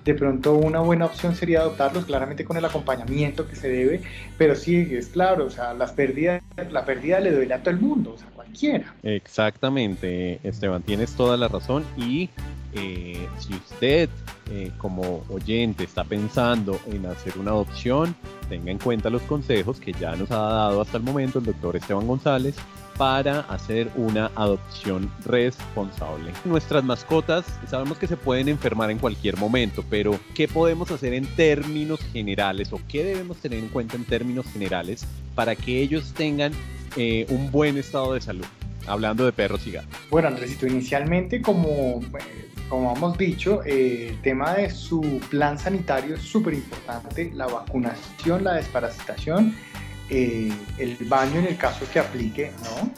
de 0.05 0.13
pronto 0.13 0.53
una 0.53 0.79
buena 0.79 1.05
opción 1.05 1.35
sería 1.35 1.61
adoptarlos 1.61 2.05
claramente 2.05 2.45
con 2.45 2.55
el 2.57 2.63
acompañamiento 2.63 3.47
que 3.47 3.55
se 3.55 3.67
debe, 3.67 4.01
pero 4.37 4.55
sí 4.55 4.87
es 4.91 5.07
claro, 5.07 5.45
o 5.45 5.49
sea, 5.49 5.73
las 5.73 5.93
pérdidas, 5.93 6.43
la 6.71 6.85
pérdida 6.85 7.19
le 7.19 7.31
duele 7.31 7.53
a 7.55 7.59
todo 7.59 7.71
el 7.71 7.81
mundo, 7.81 8.13
o 8.13 8.17
sea, 8.17 8.27
cualquiera. 8.27 8.93
Exactamente, 9.01 10.39
Esteban, 10.43 10.83
tienes 10.83 11.15
toda 11.15 11.37
la 11.37 11.47
razón 11.47 11.83
y 11.97 12.29
eh, 12.73 13.27
si 13.39 13.53
usted 13.55 14.09
eh, 14.51 14.71
como 14.77 15.23
oyente 15.29 15.83
está 15.83 16.03
pensando 16.03 16.79
en 16.85 17.07
hacer 17.07 17.33
una 17.39 17.49
adopción, 17.51 18.15
tenga 18.47 18.69
en 18.69 18.77
cuenta 18.77 19.09
los 19.09 19.23
consejos 19.23 19.79
que 19.79 19.91
ya 19.93 20.15
nos 20.15 20.29
ha 20.29 20.37
dado 20.37 20.81
hasta 20.81 20.97
el 20.97 21.03
momento 21.03 21.39
el 21.39 21.45
doctor 21.45 21.77
Esteban 21.77 22.05
González 22.05 22.55
para 22.97 23.41
hacer 23.41 23.89
una 23.95 24.31
adopción 24.35 25.11
responsable. 25.25 26.31
Nuestras 26.45 26.83
mascotas 26.83 27.45
sabemos 27.67 27.97
que 27.97 28.07
se 28.07 28.17
pueden 28.17 28.47
enfermar 28.47 28.91
en 28.91 28.97
cualquier 28.97 29.37
momento, 29.37 29.83
pero 29.89 30.19
¿qué 30.33 30.47
podemos 30.47 30.89
hacer 30.91 31.13
en 31.13 31.25
términos 31.35 31.99
generales 32.13 32.71
o 32.71 32.79
qué 32.87 33.03
debemos 33.03 33.37
tener 33.37 33.59
en 33.59 33.69
cuenta 33.69 33.95
en 33.95 34.05
términos 34.05 34.45
generales 34.51 35.05
para 35.33 35.55
que 35.55 35.81
ellos 35.81 36.13
tengan 36.13 36.53
eh, 36.95 37.25
un 37.29 37.51
buen 37.51 37.77
estado 37.77 38.13
de 38.13 38.21
salud? 38.21 38.45
Hablando 38.87 39.25
de 39.25 39.31
perros 39.31 39.65
y 39.65 39.71
gatos. 39.71 39.89
Bueno, 40.11 40.27
Andresito, 40.27 40.67
inicialmente 40.67 41.41
como, 41.41 42.01
como 42.69 42.95
hemos 42.95 43.17
dicho, 43.17 43.63
eh, 43.65 44.09
el 44.09 44.21
tema 44.21 44.53
de 44.53 44.69
su 44.69 45.19
plan 45.29 45.57
sanitario 45.57 46.15
es 46.15 46.21
súper 46.21 46.53
importante, 46.53 47.31
la 47.33 47.47
vacunación, 47.47 48.43
la 48.43 48.53
desparasitación 48.53 49.55
eh, 50.09 50.51
el 50.77 50.97
baño 51.07 51.39
en 51.39 51.45
el 51.45 51.57
caso 51.57 51.85
que 51.91 51.99
aplique, 51.99 52.51
¿no? 52.63 52.91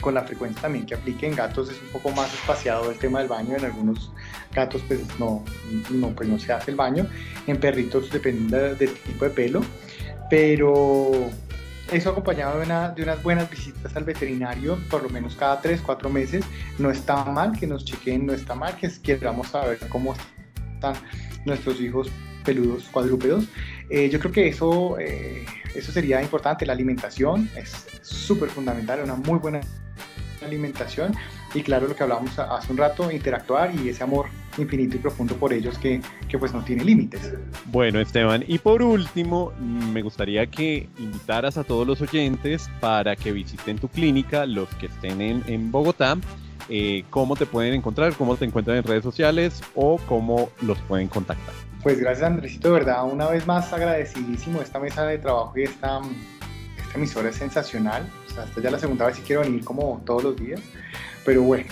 Con 0.00 0.14
la 0.14 0.22
frecuencia 0.22 0.62
también 0.62 0.84
que 0.84 0.94
aplique 0.94 1.26
en 1.26 1.34
gatos 1.34 1.70
es 1.70 1.80
un 1.80 1.88
poco 1.88 2.10
más 2.10 2.32
espaciado 2.32 2.90
el 2.90 2.98
tema 2.98 3.20
del 3.20 3.28
baño, 3.28 3.56
en 3.56 3.64
algunos 3.64 4.12
gatos 4.52 4.82
pues 4.86 5.00
no, 5.18 5.44
no, 5.90 6.08
pues 6.10 6.28
no 6.28 6.38
se 6.38 6.52
hace 6.52 6.72
el 6.72 6.76
baño, 6.76 7.06
en 7.46 7.58
perritos 7.58 8.10
depende 8.10 8.74
del 8.74 8.94
tipo 8.94 9.24
de 9.24 9.30
pelo, 9.30 9.62
pero 10.28 11.30
eso 11.92 12.10
acompañado 12.10 12.58
de, 12.58 12.66
una, 12.66 12.90
de, 12.90 13.02
unas 13.02 13.22
buenas 13.22 13.50
visitas 13.50 13.94
al 13.96 14.04
veterinario, 14.04 14.78
por 14.90 15.02
lo 15.02 15.08
menos 15.08 15.36
cada 15.36 15.60
3, 15.60 15.80
4 15.80 16.10
meses, 16.10 16.44
no 16.78 16.90
está 16.90 17.24
mal 17.24 17.58
que 17.58 17.66
nos 17.66 17.84
chequeen, 17.84 18.26
no 18.26 18.32
está 18.32 18.54
mal 18.54 18.76
que 18.76 18.90
queramos 19.02 19.48
saber 19.48 19.78
cómo 19.88 20.14
están 20.74 20.94
nuestros 21.44 21.80
hijos 21.80 22.10
peludos 22.44 22.84
cuadrúpedos. 22.90 23.46
Eh, 23.88 24.08
yo 24.08 24.18
creo 24.18 24.32
que 24.32 24.48
eso, 24.48 24.98
eh, 24.98 25.44
eso 25.74 25.92
sería 25.92 26.22
importante. 26.22 26.66
La 26.66 26.72
alimentación 26.72 27.48
es 27.56 27.86
súper 28.02 28.48
fundamental, 28.48 29.00
una 29.02 29.14
muy 29.14 29.38
buena 29.38 29.60
alimentación 30.44 31.14
y 31.54 31.62
claro 31.62 31.88
lo 31.88 31.94
que 31.94 32.02
hablábamos 32.02 32.38
hace 32.38 32.72
un 32.72 32.78
rato, 32.78 33.10
interactuar 33.10 33.74
y 33.74 33.88
ese 33.88 34.02
amor 34.02 34.26
infinito 34.58 34.96
y 34.96 34.98
profundo 34.98 35.34
por 35.36 35.52
ellos 35.52 35.78
que, 35.78 36.00
que, 36.28 36.38
pues 36.38 36.52
no 36.52 36.62
tiene 36.62 36.84
límites. 36.84 37.32
Bueno 37.66 38.00
Esteban, 38.00 38.44
y 38.46 38.58
por 38.58 38.82
último 38.82 39.52
me 39.60 40.02
gustaría 40.02 40.46
que 40.46 40.88
invitaras 40.98 41.56
a 41.56 41.64
todos 41.64 41.86
los 41.86 42.00
oyentes 42.00 42.68
para 42.80 43.16
que 43.16 43.32
visiten 43.32 43.78
tu 43.78 43.88
clínica, 43.88 44.46
los 44.46 44.68
que 44.76 44.86
estén 44.86 45.20
en, 45.20 45.70
Bogotá, 45.70 46.16
eh, 46.68 47.04
cómo 47.10 47.36
te 47.36 47.46
pueden 47.46 47.74
encontrar, 47.74 48.14
cómo 48.14 48.36
te 48.36 48.44
encuentran 48.44 48.76
en 48.76 48.84
redes 48.84 49.02
sociales 49.02 49.62
o 49.74 49.98
cómo 50.06 50.50
los 50.60 50.78
pueden 50.80 51.08
contactar. 51.08 51.54
Pues 51.84 52.00
gracias 52.00 52.26
Andresito, 52.26 52.68
de 52.68 52.74
verdad, 52.80 53.04
una 53.04 53.28
vez 53.28 53.46
más 53.46 53.70
agradecidísimo 53.70 54.62
esta 54.62 54.80
mesa 54.80 55.04
de 55.04 55.18
trabajo 55.18 55.52
y 55.54 55.64
esta, 55.64 56.00
emisora 56.94 57.28
es 57.28 57.36
sensacional. 57.36 58.10
O 58.26 58.32
sea, 58.32 58.44
esta 58.44 58.62
ya 58.62 58.70
la 58.70 58.78
segunda 58.78 59.06
vez 59.06 59.18
que 59.18 59.22
quiero 59.22 59.42
venir 59.42 59.62
como 59.66 60.00
todos 60.06 60.24
los 60.24 60.36
días. 60.36 60.62
Pero 61.26 61.42
bueno, 61.42 61.66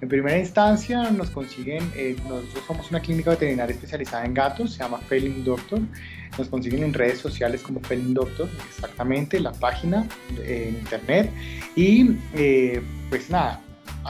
en 0.00 0.08
primera 0.08 0.38
instancia 0.38 1.10
nos 1.10 1.28
consiguen, 1.28 1.92
eh, 1.94 2.16
nosotros 2.26 2.64
somos 2.66 2.90
una 2.90 3.00
clínica 3.00 3.28
veterinaria 3.28 3.74
especializada 3.74 4.24
en 4.24 4.32
gatos, 4.32 4.72
se 4.72 4.78
llama 4.78 5.00
Felin 5.06 5.44
Doctor. 5.44 5.80
Nos 6.38 6.48
consiguen 6.48 6.84
en 6.84 6.94
redes 6.94 7.18
sociales 7.18 7.60
como 7.60 7.80
Felin 7.80 8.14
Doctor, 8.14 8.48
exactamente, 8.70 9.38
la 9.38 9.52
página 9.52 10.08
en 10.46 10.78
internet. 10.78 11.30
Y 11.76 12.16
eh, 12.32 12.80
pues 13.10 13.28
nada, 13.28 13.60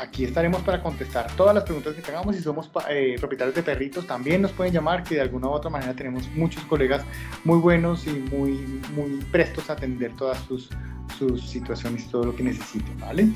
aquí 0.00 0.24
estaremos 0.24 0.62
para 0.62 0.82
contestar 0.82 1.30
todas 1.36 1.54
las 1.54 1.64
preguntas 1.64 1.94
que 1.94 2.02
tengamos. 2.02 2.36
Si 2.36 2.42
somos 2.42 2.70
eh, 2.88 3.16
propietarios 3.18 3.54
de 3.54 3.62
perritos, 3.62 4.06
también 4.06 4.42
nos 4.42 4.52
pueden 4.52 4.72
llamar, 4.72 5.02
que 5.02 5.16
de 5.16 5.20
alguna 5.20 5.48
u 5.48 5.50
otra 5.50 5.70
manera 5.70 5.94
tenemos 5.94 6.28
muchos 6.34 6.62
colegas 6.64 7.04
muy 7.44 7.58
buenos 7.58 8.06
y 8.06 8.10
muy, 8.10 8.80
muy 8.94 9.24
prestos 9.30 9.68
a 9.70 9.74
atender 9.74 10.12
todas 10.16 10.38
sus, 10.46 10.70
sus 11.18 11.48
situaciones 11.48 12.04
y 12.06 12.08
todo 12.08 12.24
lo 12.24 12.36
que 12.36 12.42
necesiten, 12.42 12.98
¿vale? 13.00 13.28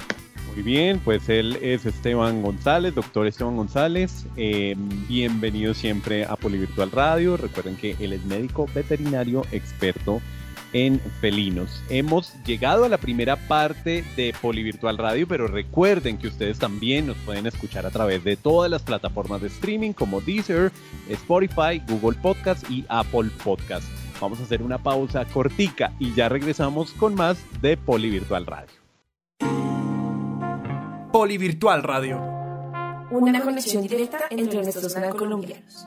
Muy 0.55 0.63
bien, 0.63 1.01
pues 1.03 1.29
él 1.29 1.59
es 1.63 1.87
Esteban 1.87 2.43
González, 2.43 2.95
doctor 2.95 3.27
Esteban 3.27 3.57
González. 3.57 4.27
Eh, 4.37 4.75
bienvenido 5.09 5.73
siempre 5.73 6.25
a 6.27 6.37
Polivirtual 6.37 6.91
Radio. 6.91 7.37
Recuerden 7.39 7.77
que 7.77 7.97
él 8.01 8.13
es 8.13 8.25
médico 8.27 8.67
veterinario 8.75 9.47
experto 9.51 10.21
en 10.73 11.01
felinos. 11.21 11.83
Hemos 11.89 12.35
llegado 12.45 12.85
a 12.85 12.89
la 12.89 12.99
primera 12.99 13.37
parte 13.37 14.05
de 14.17 14.35
Polivirtual 14.41 14.99
Radio, 14.99 15.27
pero 15.29 15.47
recuerden 15.47 16.19
que 16.19 16.29
ustedes 16.29 16.59
también 16.59 17.07
nos 17.07 17.17
pueden 17.19 17.47
escuchar 17.47 17.87
a 17.87 17.91
través 17.91 18.25
de 18.25 18.37
todas 18.37 18.71
las 18.71 18.83
plataformas 18.83 19.43
de 19.43 19.49
streaming 19.49 19.93
como 19.93 20.21
Deezer, 20.21 20.73
Spotify, 21.09 21.83
Google 21.89 22.19
Podcast 22.21 22.69
y 22.71 22.85
Apple 22.89 23.31
Podcast. 23.43 23.85
Vamos 24.21 24.41
a 24.41 24.45
hacer 24.45 24.63
una 24.63 24.79
pausa 24.79 25.25
cortica 25.25 25.93
y 25.99 26.15
ya 26.15 26.29
regresamos 26.29 26.93
con 26.93 27.15
más 27.15 27.39
de 27.61 27.77
Polivirtual 27.77 28.47
Radio. 28.47 28.83
Polivirtual 31.13 31.83
Radio. 31.83 32.21
Una 33.11 33.43
conexión 33.43 33.87
directa 33.87 34.21
entre 34.31 34.63
nuestros 34.63 34.95
colombianos. 35.17 35.87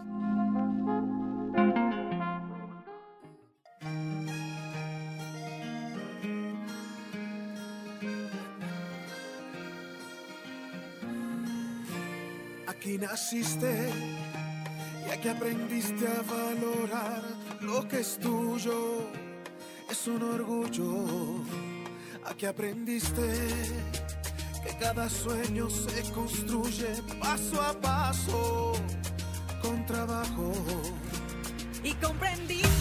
Aquí 12.85 12.99
naciste 12.99 13.89
y 15.07 15.09
aquí 15.09 15.27
aprendiste 15.27 16.05
a 16.05 16.21
valorar 16.21 17.23
lo 17.61 17.87
que 17.87 18.01
es 18.01 18.19
tuyo. 18.19 19.09
Es 19.89 20.05
un 20.05 20.21
orgullo. 20.21 21.41
Aquí 22.25 22.45
aprendiste 22.45 23.27
que 24.63 24.77
cada 24.77 25.09
sueño 25.09 25.67
se 25.67 26.11
construye 26.11 27.01
paso 27.19 27.59
a 27.59 27.73
paso 27.73 28.73
con 29.63 29.83
trabajo. 29.87 30.53
Y 31.83 31.91
comprendiste 31.93 32.74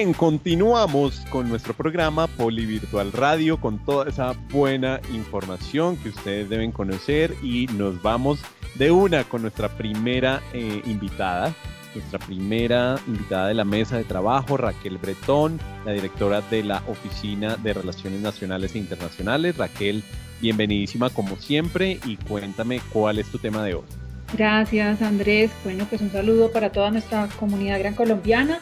Continuamos 0.00 1.20
con 1.30 1.50
nuestro 1.50 1.74
programa 1.74 2.26
Polivirtual 2.26 3.12
Radio 3.12 3.60
con 3.60 3.78
toda 3.84 4.08
esa 4.08 4.32
buena 4.50 4.98
información 5.12 5.98
que 5.98 6.08
ustedes 6.08 6.48
deben 6.48 6.72
conocer 6.72 7.34
y 7.42 7.66
nos 7.66 8.00
vamos 8.00 8.40
de 8.76 8.90
una 8.90 9.24
con 9.24 9.42
nuestra 9.42 9.68
primera 9.68 10.40
eh, 10.54 10.80
invitada, 10.86 11.54
nuestra 11.94 12.18
primera 12.18 12.98
invitada 13.06 13.48
de 13.48 13.54
la 13.54 13.66
mesa 13.66 13.98
de 13.98 14.04
trabajo, 14.04 14.56
Raquel 14.56 14.96
Bretón, 14.96 15.60
la 15.84 15.92
directora 15.92 16.40
de 16.40 16.64
la 16.64 16.82
Oficina 16.88 17.56
de 17.56 17.74
Relaciones 17.74 18.22
Nacionales 18.22 18.74
e 18.74 18.78
Internacionales. 18.78 19.58
Raquel, 19.58 20.02
bienvenidísima 20.40 21.10
como 21.10 21.36
siempre 21.36 22.00
y 22.06 22.16
cuéntame 22.16 22.80
cuál 22.90 23.18
es 23.18 23.26
tu 23.26 23.38
tema 23.38 23.62
de 23.62 23.74
hoy. 23.74 23.84
Gracias 24.32 25.02
Andrés. 25.02 25.50
Bueno, 25.62 25.84
pues 25.90 26.00
un 26.00 26.10
saludo 26.10 26.50
para 26.52 26.72
toda 26.72 26.90
nuestra 26.90 27.28
comunidad 27.38 27.78
gran 27.80 27.94
colombiana. 27.94 28.60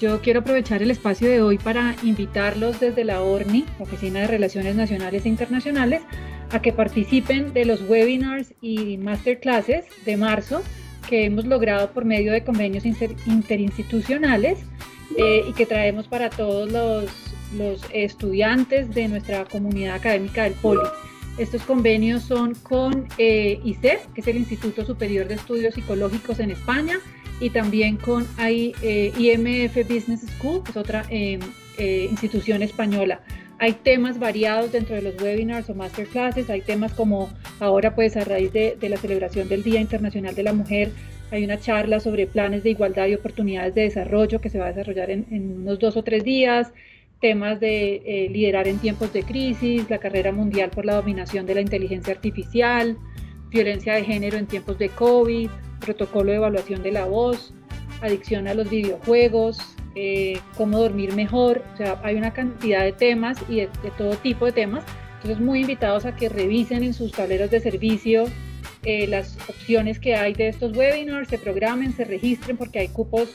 Yo 0.00 0.22
quiero 0.22 0.40
aprovechar 0.40 0.82
el 0.82 0.90
espacio 0.90 1.28
de 1.28 1.42
hoy 1.42 1.58
para 1.58 1.94
invitarlos 2.02 2.80
desde 2.80 3.04
la 3.04 3.20
ORNI, 3.20 3.66
Oficina 3.80 4.20
de 4.20 4.28
Relaciones 4.28 4.74
Nacionales 4.74 5.26
e 5.26 5.28
Internacionales, 5.28 6.00
a 6.50 6.62
que 6.62 6.72
participen 6.72 7.52
de 7.52 7.66
los 7.66 7.82
webinars 7.86 8.54
y 8.62 8.96
masterclasses 8.96 9.84
de 10.06 10.16
marzo 10.16 10.62
que 11.06 11.26
hemos 11.26 11.44
logrado 11.44 11.90
por 11.90 12.06
medio 12.06 12.32
de 12.32 12.42
convenios 12.42 12.86
inter- 12.86 13.14
interinstitucionales 13.26 14.60
eh, 15.18 15.44
y 15.46 15.52
que 15.52 15.66
traemos 15.66 16.08
para 16.08 16.30
todos 16.30 16.72
los, 16.72 17.10
los 17.58 17.82
estudiantes 17.92 18.94
de 18.94 19.06
nuestra 19.06 19.44
comunidad 19.44 19.96
académica 19.96 20.44
del 20.44 20.54
Poli. 20.54 20.88
Estos 21.36 21.62
convenios 21.62 22.22
son 22.22 22.54
con 22.54 23.06
eh, 23.18 23.60
ICER, 23.64 24.00
que 24.14 24.22
es 24.22 24.26
el 24.28 24.38
Instituto 24.38 24.84
Superior 24.86 25.28
de 25.28 25.34
Estudios 25.34 25.74
Psicológicos 25.74 26.40
en 26.40 26.52
España, 26.52 26.98
y 27.40 27.50
también 27.50 27.96
con 27.96 28.26
eh, 28.38 29.12
IMF 29.18 29.76
Business 29.88 30.20
School, 30.36 30.62
que 30.62 30.70
es 30.70 30.76
otra 30.76 31.04
eh, 31.08 31.38
eh, 31.78 32.06
institución 32.10 32.62
española. 32.62 33.22
Hay 33.58 33.72
temas 33.72 34.18
variados 34.18 34.72
dentro 34.72 34.94
de 34.94 35.02
los 35.02 35.20
webinars 35.20 35.68
o 35.70 35.74
masterclasses, 35.74 36.48
hay 36.48 36.60
temas 36.60 36.92
como 36.92 37.30
ahora 37.58 37.94
pues 37.94 38.16
a 38.16 38.24
raíz 38.24 38.52
de, 38.52 38.76
la 38.80 38.96
celebración 38.96 39.48
del 39.48 39.62
Día 39.62 39.80
Internacional 39.80 40.34
de 40.34 40.42
la 40.42 40.52
Mujer, 40.52 40.90
hay 41.30 41.44
una 41.44 41.58
charla 41.58 42.00
sobre 42.00 42.26
planes 42.26 42.62
de 42.62 42.70
igualdad 42.70 43.06
y 43.06 43.14
oportunidades 43.14 43.74
de 43.74 43.82
desarrollo 43.82 44.40
que 44.40 44.48
se 44.48 44.58
va 44.58 44.66
a 44.66 44.68
desarrollar 44.68 45.10
en, 45.10 45.26
unos 45.30 45.78
dos 45.78 45.96
o 45.96 46.02
tres 46.02 46.24
días. 46.24 46.72
temas 47.20 47.60
de 47.60 48.28
liderar 48.32 48.66
en 48.66 48.78
tiempos 48.78 49.12
de 49.12 49.22
crisis, 49.22 49.90
la 49.90 49.98
carrera 49.98 50.32
mundial 50.32 50.70
por 50.70 50.86
la 50.86 50.94
dominación 50.94 51.44
de 51.44 51.54
la 51.54 51.60
inteligencia 51.60 52.14
artificial, 52.14 52.96
violencia 53.50 53.94
de 53.94 54.04
género 54.04 54.38
en 54.38 54.46
tiempos 54.46 54.78
de 54.78 54.88
COVID, 54.88 55.50
protocolo 55.80 56.30
de 56.30 56.36
evaluación 56.36 56.82
de 56.82 56.92
la 56.92 57.06
voz, 57.06 57.52
adicción 58.00 58.48
a 58.48 58.54
los 58.54 58.70
videojuegos, 58.70 59.58
eh, 59.94 60.38
cómo 60.56 60.78
dormir 60.78 61.14
mejor, 61.14 61.64
o 61.74 61.76
sea, 61.76 62.00
hay 62.04 62.14
una 62.14 62.32
cantidad 62.32 62.84
de 62.84 62.92
temas 62.92 63.38
y 63.48 63.56
de, 63.56 63.68
todo 63.98 64.16
tipo 64.16 64.46
de 64.46 64.52
temas. 64.52 64.84
Entonces, 65.16 65.40
muy 65.40 65.60
invitados 65.60 66.06
a 66.06 66.16
que 66.16 66.28
revisen 66.28 66.82
en 66.82 66.94
sus 66.94 67.12
tableros 67.12 67.50
de 67.50 67.60
servicio 67.60 68.24
eh, 68.84 69.06
las 69.06 69.36
opciones 69.48 69.98
que 69.98 70.14
hay 70.14 70.32
de 70.32 70.48
estos 70.48 70.74
webinars, 70.74 71.28
se 71.28 71.36
programen, 71.36 71.92
se 71.94 72.04
registren 72.04 72.56
porque 72.56 72.78
hay 72.78 72.88
cupos 72.88 73.30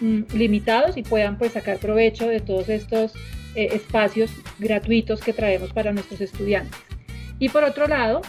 mm, 0.00 0.20
limitados 0.34 0.96
y 0.96 1.02
puedan 1.02 1.36
pues 1.36 1.52
sacar 1.52 1.78
provecho 1.78 2.26
de 2.26 2.40
todos 2.40 2.70
estos 2.70 3.12
eh, 3.54 3.68
espacios 3.72 4.30
gratuitos 4.58 5.20
que 5.20 5.34
traemos 5.34 5.72
para 5.72 5.92
nuestros 5.92 6.22
estudiantes. 6.22 6.78
Y 7.38 7.50
por 7.50 7.64
otro 7.64 7.88
lado, 7.88 8.22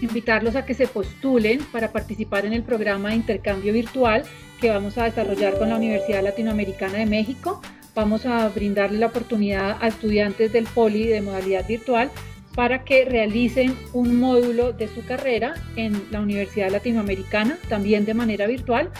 invitarlos 0.00 0.56
a 0.56 0.64
que 0.64 0.74
se 0.74 0.86
postulen 0.86 1.60
para 1.72 1.92
participar 1.92 2.46
en 2.46 2.52
el 2.52 2.62
programa 2.62 3.10
de 3.10 3.16
intercambio 3.16 3.72
virtual 3.72 4.24
que 4.60 4.70
vamos 4.70 4.98
a 4.98 5.04
desarrollar 5.04 5.58
con 5.58 5.70
la 5.70 5.76
Universidad 5.76 6.22
Latinoamericana 6.22 6.98
de 6.98 7.06
México. 7.06 7.60
Vamos 7.94 8.26
a 8.26 8.48
brindarle 8.48 8.98
la 8.98 9.06
oportunidad 9.06 9.78
a 9.80 9.88
estudiantes 9.88 10.52
del 10.52 10.64
Poli 10.64 11.06
de 11.06 11.22
modalidad 11.22 11.66
virtual 11.66 12.10
para 12.54 12.84
que 12.84 13.04
realicen 13.04 13.76
un 13.92 14.18
módulo 14.18 14.72
de 14.72 14.88
su 14.88 15.04
carrera 15.04 15.54
en 15.76 16.04
la 16.10 16.20
Universidad 16.20 16.70
Latinoamericana, 16.70 17.58
también 17.68 18.04
de 18.04 18.14
manera 18.14 18.46
virtual. 18.46 18.90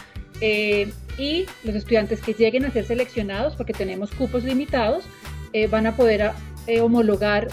Eh, 0.41 0.91
y 1.17 1.45
los 1.63 1.75
estudiantes 1.75 2.21
que 2.21 2.33
lleguen 2.33 2.65
a 2.65 2.71
ser 2.71 2.85
seleccionados, 2.85 3.55
porque 3.55 3.73
tenemos 3.73 4.11
cupos 4.11 4.43
limitados, 4.43 5.03
eh, 5.53 5.67
van 5.67 5.85
a 5.85 5.95
poder 5.95 6.31
eh, 6.67 6.81
homologar 6.81 7.49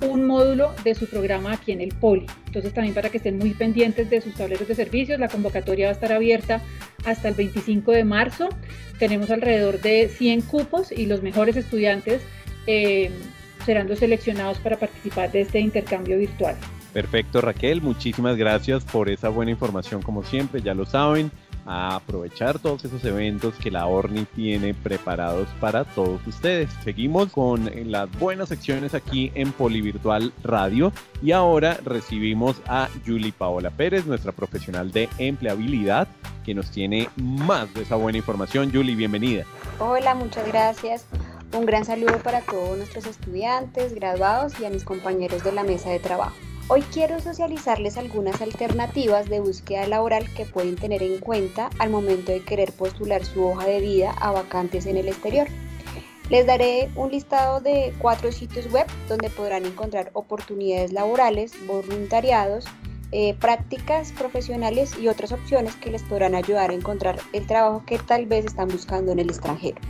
un 0.00 0.26
módulo 0.26 0.72
de 0.84 0.94
su 0.94 1.06
programa 1.06 1.52
aquí 1.52 1.72
en 1.72 1.80
el 1.80 1.94
Poli. 1.94 2.26
Entonces 2.46 2.72
también 2.72 2.94
para 2.94 3.10
que 3.10 3.16
estén 3.16 3.38
muy 3.38 3.50
pendientes 3.50 4.10
de 4.10 4.20
sus 4.20 4.34
tableros 4.34 4.68
de 4.68 4.74
servicios, 4.74 5.18
la 5.18 5.28
convocatoria 5.28 5.86
va 5.86 5.90
a 5.90 5.94
estar 5.94 6.12
abierta 6.12 6.62
hasta 7.04 7.28
el 7.28 7.34
25 7.34 7.92
de 7.92 8.04
marzo. 8.04 8.48
Tenemos 8.98 9.30
alrededor 9.30 9.80
de 9.80 10.08
100 10.08 10.42
cupos 10.42 10.92
y 10.92 11.06
los 11.06 11.22
mejores 11.22 11.56
estudiantes 11.56 12.22
eh, 12.66 13.10
serán 13.64 13.88
los 13.88 13.98
seleccionados 13.98 14.58
para 14.58 14.78
participar 14.78 15.32
de 15.32 15.42
este 15.42 15.60
intercambio 15.60 16.18
virtual. 16.18 16.56
Perfecto, 16.92 17.42
Raquel, 17.42 17.82
muchísimas 17.82 18.36
gracias 18.36 18.84
por 18.84 19.10
esa 19.10 19.28
buena 19.28 19.50
información 19.50 20.00
como 20.00 20.22
siempre, 20.22 20.62
ya 20.62 20.72
lo 20.72 20.86
saben, 20.86 21.30
a 21.66 21.96
aprovechar 21.96 22.58
todos 22.58 22.84
esos 22.84 23.04
eventos 23.04 23.54
que 23.56 23.70
la 23.70 23.86
ORNI 23.86 24.26
tiene 24.34 24.72
preparados 24.72 25.48
para 25.60 25.84
todos 25.84 26.24
ustedes. 26.26 26.70
Seguimos 26.84 27.32
con 27.32 27.70
las 27.90 28.10
buenas 28.18 28.48
secciones 28.48 28.94
aquí 28.94 29.32
en 29.34 29.52
Polivirtual 29.52 30.32
Radio 30.42 30.92
y 31.22 31.32
ahora 31.32 31.78
recibimos 31.84 32.56
a 32.66 32.88
Julie 33.04 33.32
Paola 33.32 33.70
Pérez, 33.70 34.06
nuestra 34.06 34.32
profesional 34.32 34.92
de 34.92 35.08
empleabilidad, 35.18 36.08
que 36.44 36.54
nos 36.54 36.70
tiene 36.70 37.08
más 37.16 37.72
de 37.74 37.82
esa 37.82 37.96
buena 37.96 38.18
información. 38.18 38.70
Julie, 38.72 38.94
bienvenida. 38.94 39.44
Hola, 39.80 40.14
muchas 40.14 40.46
gracias. 40.46 41.06
Un 41.52 41.66
gran 41.66 41.84
saludo 41.84 42.18
para 42.22 42.40
todos 42.40 42.76
nuestros 42.76 43.06
estudiantes, 43.06 43.94
graduados 43.94 44.58
y 44.60 44.64
a 44.64 44.70
mis 44.70 44.84
compañeros 44.84 45.42
de 45.42 45.52
la 45.52 45.64
mesa 45.64 45.90
de 45.90 45.98
trabajo. 45.98 46.36
Hoy 46.68 46.82
quiero 46.82 47.20
socializarles 47.20 47.96
algunas 47.96 48.42
alternativas 48.42 49.28
de 49.28 49.38
búsqueda 49.38 49.86
laboral 49.86 50.28
que 50.34 50.44
pueden 50.46 50.74
tener 50.74 51.00
en 51.00 51.20
cuenta 51.20 51.70
al 51.78 51.90
momento 51.90 52.32
de 52.32 52.42
querer 52.42 52.72
postular 52.72 53.24
su 53.24 53.46
hoja 53.46 53.66
de 53.66 53.78
vida 53.78 54.10
a 54.18 54.32
vacantes 54.32 54.86
en 54.86 54.96
el 54.96 55.06
exterior. 55.06 55.46
Les 56.28 56.44
daré 56.44 56.90
un 56.96 57.12
listado 57.12 57.60
de 57.60 57.94
cuatro 58.00 58.32
sitios 58.32 58.68
web 58.72 58.88
donde 59.08 59.30
podrán 59.30 59.64
encontrar 59.64 60.10
oportunidades 60.12 60.92
laborales, 60.92 61.52
voluntariados, 61.68 62.64
eh, 63.12 63.34
prácticas 63.34 64.10
profesionales 64.10 64.98
y 64.98 65.06
otras 65.06 65.30
opciones 65.30 65.76
que 65.76 65.92
les 65.92 66.02
podrán 66.02 66.34
ayudar 66.34 66.70
a 66.70 66.74
encontrar 66.74 67.20
el 67.32 67.46
trabajo 67.46 67.84
que 67.86 68.00
tal 68.00 68.26
vez 68.26 68.44
están 68.44 68.66
buscando 68.66 69.12
en 69.12 69.20
el 69.20 69.28
extranjero. 69.28 69.80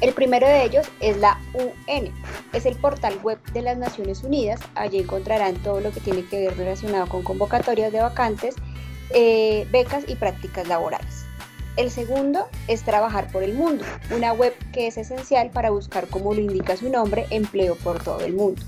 El 0.00 0.14
primero 0.14 0.46
de 0.46 0.64
ellos 0.64 0.86
es 1.00 1.16
la 1.16 1.40
UN, 1.54 2.12
es 2.52 2.66
el 2.66 2.76
portal 2.76 3.18
web 3.22 3.38
de 3.52 3.62
las 3.62 3.76
Naciones 3.76 4.22
Unidas. 4.22 4.60
Allí 4.76 5.00
encontrarán 5.00 5.56
todo 5.56 5.80
lo 5.80 5.90
que 5.90 5.98
tiene 5.98 6.24
que 6.24 6.38
ver 6.46 6.56
relacionado 6.56 7.08
con 7.08 7.24
convocatorias 7.24 7.92
de 7.92 8.00
vacantes, 8.00 8.54
eh, 9.10 9.66
becas 9.72 10.04
y 10.06 10.14
prácticas 10.14 10.68
laborales. 10.68 11.24
El 11.76 11.90
segundo 11.90 12.46
es 12.68 12.82
Trabajar 12.82 13.30
por 13.32 13.42
el 13.42 13.54
Mundo, 13.54 13.84
una 14.14 14.32
web 14.32 14.54
que 14.72 14.86
es 14.86 14.96
esencial 14.96 15.50
para 15.50 15.70
buscar, 15.70 16.06
como 16.06 16.32
lo 16.32 16.40
indica 16.40 16.76
su 16.76 16.88
nombre, 16.88 17.26
empleo 17.30 17.74
por 17.76 18.02
todo 18.02 18.20
el 18.20 18.34
mundo. 18.34 18.62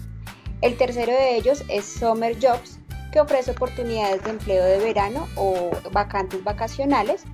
El 0.62 0.76
tercero 0.76 1.12
de 1.12 1.37
ellos 1.37 1.62
es 1.68 1.85
Summer 1.85 2.37
Jobs, 2.41 2.78
que 3.12 3.20
ofrece 3.20 3.53
oportunidades 3.53 4.22
de 4.24 4.31
empleo 4.31 4.64
de 4.64 4.78
verano 4.78 5.28
o 5.37 5.70
vacantes 5.93 6.43
vacacionales 6.43 7.24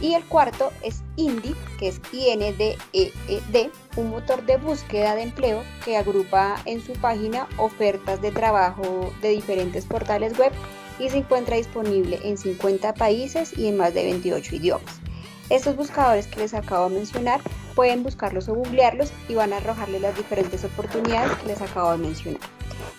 y 0.00 0.14
el 0.14 0.24
cuarto 0.24 0.72
es 0.82 1.02
Indeed, 1.16 1.56
que 1.78 1.88
es 1.88 2.00
INDEED, 2.12 3.70
un 3.96 4.10
motor 4.10 4.44
de 4.44 4.56
búsqueda 4.56 5.14
de 5.14 5.22
empleo 5.22 5.62
que 5.84 5.96
agrupa 5.96 6.56
en 6.66 6.84
su 6.84 6.92
página 6.94 7.48
ofertas 7.56 8.20
de 8.20 8.30
trabajo 8.30 9.12
de 9.22 9.30
diferentes 9.30 9.86
portales 9.86 10.38
web 10.38 10.52
y 10.98 11.08
se 11.08 11.18
encuentra 11.18 11.56
disponible 11.56 12.20
en 12.22 12.36
50 12.36 12.94
países 12.94 13.56
y 13.56 13.68
en 13.68 13.76
más 13.76 13.94
de 13.94 14.04
28 14.04 14.56
idiomas. 14.56 15.00
Estos 15.48 15.76
buscadores 15.76 16.26
que 16.26 16.40
les 16.40 16.54
acabo 16.54 16.88
de 16.88 16.96
mencionar 16.96 17.40
pueden 17.74 18.02
buscarlos 18.02 18.48
o 18.48 18.54
googlearlos 18.54 19.12
y 19.28 19.34
van 19.34 19.52
a 19.52 19.58
arrojarles 19.58 20.02
las 20.02 20.16
diferentes 20.16 20.64
oportunidades 20.64 21.36
que 21.38 21.46
les 21.46 21.60
acabo 21.60 21.92
de 21.92 21.98
mencionar. 21.98 22.40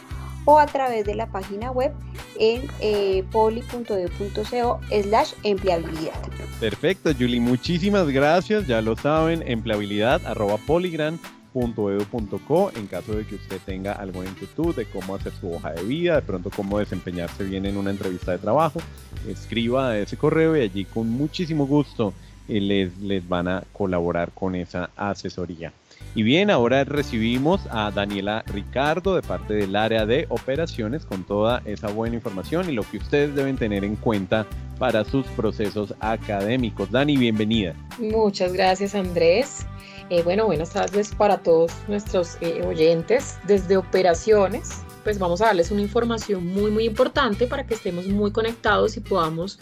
o 0.45 0.59
a 0.59 0.67
través 0.67 1.07
de 1.07 1.15
la 1.15 1.27
página 1.27 1.71
web 1.71 1.93
en 2.39 2.63
eh, 2.81 3.25
poli.edu.co 3.31 4.81
slash 5.03 5.33
empleabilidad. 5.43 6.15
Perfecto, 6.61 7.13
Julie, 7.13 7.41
muchísimas 7.41 8.09
gracias. 8.09 8.67
Ya 8.67 8.81
lo 8.83 8.97
saben, 8.97 9.43
empleabilidad 9.47 10.27
arroba 10.27 10.57
polygram.edu.co 10.59 12.73
en 12.77 12.87
caso 12.87 13.15
de 13.15 13.27
que 13.27 13.37
usted 13.37 13.59
tenga 13.65 13.93
alguna 13.93 14.29
inquietud 14.29 14.75
de 14.75 14.85
cómo 14.87 15.15
hacer 15.15 15.33
su 15.41 15.53
hoja 15.53 15.73
de 15.73 15.83
vida, 15.83 16.17
de 16.17 16.23
pronto 16.23 16.51
cómo 16.55 16.79
desempeñarse 16.79 17.45
bien 17.45 17.65
en 17.67 17.77
una 17.77 17.91
entrevista 17.91 18.33
de 18.33 18.39
trabajo, 18.39 18.81
escriba 19.29 19.99
ese 19.99 20.17
correo 20.17 20.57
y 20.57 20.61
allí 20.61 20.85
con 20.85 21.09
muchísimo 21.09 21.67
gusto 21.67 22.15
eh, 22.49 22.61
les, 22.61 22.97
les 22.99 23.29
van 23.29 23.49
a 23.49 23.65
colaborar 23.73 24.31
con 24.33 24.55
esa 24.55 24.91
asesoría. 24.97 25.73
Y 26.15 26.23
bien, 26.23 26.51
ahora 26.51 26.85
recibimos 26.85 27.63
a 27.71 27.91
Daniela 27.91 28.45
Ricardo 28.47 29.15
de 29.15 29.23
parte 29.23 29.55
del 29.55 29.75
área 29.75 30.05
de 30.05 30.27
operaciones 30.29 31.07
con 31.07 31.25
toda 31.25 31.63
esa 31.65 31.89
buena 31.89 32.17
información 32.17 32.69
y 32.69 32.73
lo 32.73 32.83
que 32.83 32.99
ustedes 32.99 33.35
deben 33.35 33.57
tener 33.57 33.83
en 33.83 33.97
cuenta 33.97 34.47
para 34.79 35.05
sus 35.05 35.27
procesos 35.29 35.95
académicos. 36.01 36.91
Dani, 36.91 37.17
bienvenida. 37.17 37.75
Muchas 37.99 38.53
gracias 38.53 38.95
Andrés. 38.95 39.67
Eh, 40.11 40.23
bueno, 40.23 40.45
buenas 40.45 40.71
tardes 40.71 41.15
para 41.15 41.39
todos 41.39 41.73
nuestros 41.89 42.37
eh, 42.43 42.63
oyentes. 42.63 43.39
Desde 43.47 43.79
operaciones, 43.79 44.83
pues 45.05 45.19
vamos 45.19 45.41
a 45.41 45.47
darles 45.47 45.71
una 45.71 45.81
información 45.81 46.47
muy, 46.47 46.71
muy 46.71 46.85
importante 46.85 47.47
para 47.47 47.67
que 47.67 47.73
estemos 47.73 48.07
muy 48.09 48.33
conectados 48.33 48.99
y 48.99 49.01
podamos 49.01 49.59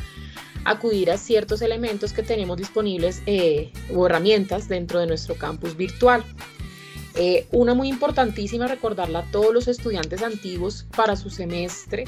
acudir 0.65 1.11
a 1.11 1.19
ciertos 1.19 1.63
elementos 1.63 2.13
que 2.13 2.23
tenemos 2.23 2.57
disponibles 2.57 3.23
eh, 3.27 3.73
o 3.95 4.07
herramientas 4.07 4.69
dentro 4.69 5.01
de 5.01 5.07
nuestro 5.07 5.35
campus 5.35 5.77
virtual. 5.77 6.25
Eh, 7.15 7.47
una 7.51 7.75
muy 7.75 7.89
importantísima, 7.89 8.69
recordarla 8.69 9.21
a 9.21 9.31
todos 9.31 9.53
los 9.53 9.69
estudiantes 9.69 10.23
antiguos 10.23 10.87
para 10.97 11.17
su 11.17 11.29
semestre, 11.29 12.05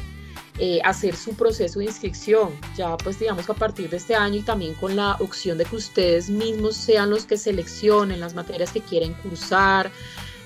eh, 0.59 0.81
hacer 0.85 1.17
su 1.17 1.35
proceso 1.35 1.81
de 1.81 1.87
inscripción, 1.87 2.51
ya 2.77 2.97
pues 2.99 3.19
digamos 3.19 3.47
que 3.47 3.53
a 3.53 3.57
partir 3.57 3.91
de 3.91 3.97
este 3.97 4.15
año 4.15 4.37
y 4.37 4.43
también 4.43 4.75
con 4.75 4.95
la 4.95 5.17
opción 5.19 5.59
de 5.59 5.65
que 5.65 5.77
ustedes 5.77 6.31
mismos 6.31 6.77
sean 6.77 7.11
los 7.11 7.25
que 7.25 7.37
seleccionen 7.37 8.21
las 8.21 8.35
materias 8.35 8.71
que 8.71 8.81
quieren 8.81 9.15
cursar, 9.15 9.91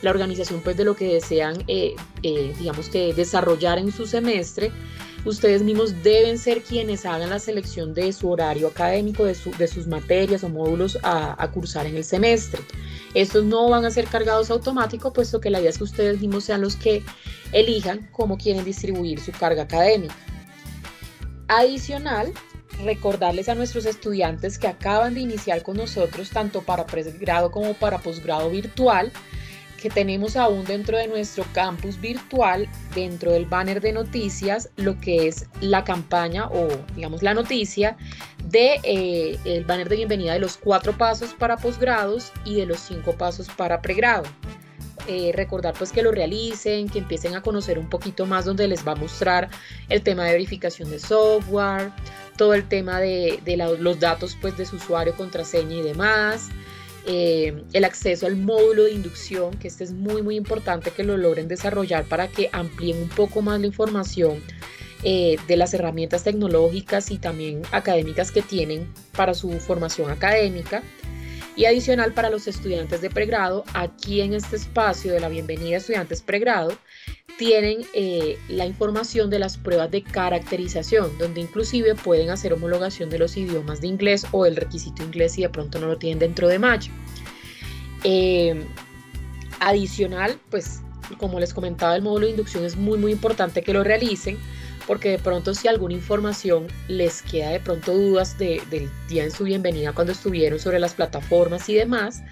la 0.01 0.11
organización 0.11 0.61
pues 0.63 0.77
de 0.77 0.85
lo 0.85 0.95
que 0.95 1.15
desean 1.15 1.65
digamos 2.23 2.89
que 2.89 3.13
desarrollar 3.15 3.79
en 3.79 3.91
su 3.91 4.07
semestre 4.07 4.71
ustedes 5.27 5.63
mismos 5.63 6.03
deben 6.03 6.39
ser 6.39 6.63
quienes 6.63 7.05
hagan 7.05 7.31
la 7.31 7.39
selección 7.39 7.93
de 7.95 8.13
su 8.13 8.31
horario 8.31 8.69
académico, 8.69 9.25
de, 9.25 9.35
sus 9.35 9.87
materias 9.87 10.45
o 10.45 10.49
módulos 10.49 10.99
a, 11.03 11.51
cursar 11.53 11.87
en 11.87 11.97
el 11.97 12.05
semestre. 12.05 12.61
Estos 13.15 13.45
no 13.45 13.69
van 13.69 13.85
a 13.85 13.91
ser 13.91 14.07
cargados 14.07 14.51
automáticos, 14.51 15.13
puesto 15.13 15.41
que 15.41 15.51
la 15.51 15.61
idea 15.61 15.71
es 15.71 15.79
que 15.79 15.85
ustedes 15.85 16.21
mismos 16.21 16.45
sean 16.45 16.61
los 16.61 16.77
que 16.77 17.03
elijan 17.53 18.09
cómo 18.13 18.39
quieren 18.39 18.65
distribuir 18.65 19.21
su 19.21 19.33
carga 19.33 19.63
académica. 19.63 20.15
Adicional, 21.49 22.33
recordarles 22.85 23.49
a 23.49 23.55
nuestros 23.55 23.87
estudiantes 23.87 24.59
que 24.59 24.69
acaban 24.69 25.15
de 25.15 25.21
iniciar 25.21 25.63
con 25.63 25.77
nosotros, 25.77 26.31
tanto 26.31 26.63
para 26.63 26.87
pregrado 26.87 27.51
como 27.51 27.75
para 27.75 27.99
posgrado 27.99 28.51
virtual, 28.51 29.13
que 29.81 29.91
tenemos 29.91 30.37
aún 30.37 30.65
dentro 30.65 30.97
de 30.97 31.09
nuestro 31.09 31.45
campus 31.53 32.01
virtual, 32.01 32.69
dentro 32.95 33.33
del 33.33 33.47
banner 33.47 33.81
de 33.81 33.93
noticias, 33.93 34.71
lo 34.77 34.99
que 35.01 35.29
es 35.29 35.47
la 35.61 35.85
campaña 35.85 36.49
o 36.49 36.69
digamos 36.95 37.23
la 37.23 37.35
noticia 37.35 37.97
de 38.45 38.81
eh, 38.83 39.39
el 39.45 39.65
banner 39.65 39.89
de 39.89 39.97
bienvenida 39.97 40.33
de 40.33 40.41
los 40.41 40.57
cuatro 40.57 40.97
pasos 40.97 41.35
para 41.35 41.57
posgrados 41.57 42.33
y 42.45 42.57
de 42.57 42.67
los 42.67 42.81
cinco 42.81 43.13
pasos 43.13 43.49
para 43.49 43.83
pregrado. 43.83 44.25
Eh, 45.09 45.31
recordar 45.33 45.75
pues 45.79 45.93
que 45.93 46.03
lo 46.03 46.11
realicen, 46.11 46.89
que 46.89 46.99
empiecen 46.99 47.37
a 47.37 47.43
conocer 47.43 47.79
un 47.79 47.89
poquito 47.89 48.27
más 48.27 48.45
donde 48.45 48.67
les 48.67 48.87
va 48.87 48.93
a 48.93 48.97
mostrar 48.97 49.49
el 49.89 50.03
tema 50.03 50.25
de 50.25 50.33
verificación 50.33 50.91
de 50.91 50.99
software, 50.99 51.93
todo 52.37 52.55
el 52.55 52.67
tema 52.67 52.99
de, 52.99 53.41
los 53.79 54.01
datos 54.01 54.37
pues 54.41 54.57
de 54.57 54.67
su 54.67 54.77
usuario, 54.77 55.15
contraseña 55.15 55.77
y 55.77 55.83
demás, 55.83 56.49
eh, 57.07 57.63
el 57.73 57.85
acceso 57.85 58.27
al 58.27 58.37
módulo 58.37 58.85
de 58.85 58.93
inducción, 58.93 59.57
que 59.59 59.69
este 59.69 59.85
es 59.85 59.93
muy 59.93 60.23
muy 60.23 60.37
importante 60.37 60.91
que 60.91 61.05
lo 61.05 61.17
logren 61.17 61.47
desarrollar 61.47 62.05
para 62.05 62.29
que 62.29 62.51
amplíen 62.53 63.01
un 63.01 63.09
poco 63.09 63.43
más 63.43 63.61
la 63.61 63.67
información 63.67 64.43
eh, 65.05 65.37
de 65.47 65.57
las 65.57 65.73
herramientas 65.73 66.25
tecnológicas 66.25 67.11
y 67.13 67.19
también 67.19 67.63
académicas 67.71 68.33
que 68.33 68.43
tienen 68.43 68.93
para 69.15 69.35
su 69.35 69.53
formación 69.61 70.11
académica. 70.11 70.83
Y 71.55 71.65
adicional 71.65 72.13
para 72.13 72.29
los 72.29 72.49
estudiantes 72.49 73.01
de 73.01 73.09
pregrado, 73.09 73.65
aquí 73.73 74.21
en 74.21 74.35
este 74.35 74.57
espacio 74.57 75.13
de 75.13 75.21
la 75.21 75.29
bienvenida 75.29 75.77
a 75.77 75.79
estudiantes 75.79 76.21
pregrado, 76.21 76.77
tienen 77.39 77.85
eh, 77.93 78.39
la 78.49 78.67
información 78.67 79.31
de 79.31 79.39
las 79.39 79.59
pruebas 79.59 79.91
de 79.91 80.03
caracterización, 80.03 81.17
donde 81.19 81.41
inclusive 81.41 81.95
pueden 81.95 82.31
hacer 82.31 82.53
homologación 82.53 83.11
de 83.11 83.19
los 83.19 83.37
idiomas 83.37 83.81
de 83.81 83.89
inglés 83.89 84.27
o 84.33 84.47
el 84.47 84.57
requisito 84.57 85.03
inglés 85.03 85.33
si 85.33 85.43
de 85.43 85.49
pronto 85.49 85.79
no 85.79 85.87
lo 85.87 85.99
tienen 85.99 86.19
dentro 86.19 86.49
de 86.49 86.59
mayo. 86.59 86.93
Eh, 88.05 88.65
adicional, 89.61 90.39
pues 90.51 90.81
como 91.19 91.39
les 91.41 91.55
comentaba, 91.55 91.95
el 91.97 92.03
módulo 92.03 92.27
de 92.27 92.33
inducción 92.33 92.65
es 92.65 92.77
muy 92.77 92.99
muy 92.99 93.13
importante 93.13 93.63
que 93.63 93.73
lo 93.73 93.85
realicen 93.85 94.39
porque 94.87 95.11
de 95.11 95.19
pronto 95.19 95.55
si 95.55 95.69
alguna 95.69 95.95
información 95.95 96.67
les 96.89 97.23
queda 97.23 97.51
de 97.51 97.61
pronto 97.61 97.93
dudas 97.93 98.39
de- 98.39 98.63
del 98.71 98.91
día 99.09 99.25
en 99.25 99.31
su 99.31 99.45
bienvenida 99.45 99.93
cuando 99.93 100.13
estuvieron 100.13 100.59
sobre 100.59 100.79
las 100.79 100.95
plataformas 100.95 101.69
y 101.69 101.75
demás, 101.75 102.23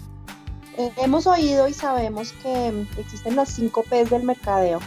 Hemos 0.78 1.28
oído 1.28 1.68
y 1.68 1.74
sabemos 1.74 2.34
que 2.42 2.88
existen 2.98 3.36
las 3.36 3.50
5 3.50 3.84
P's 3.84 4.10
del 4.10 4.24
mercadeo, 4.24 4.80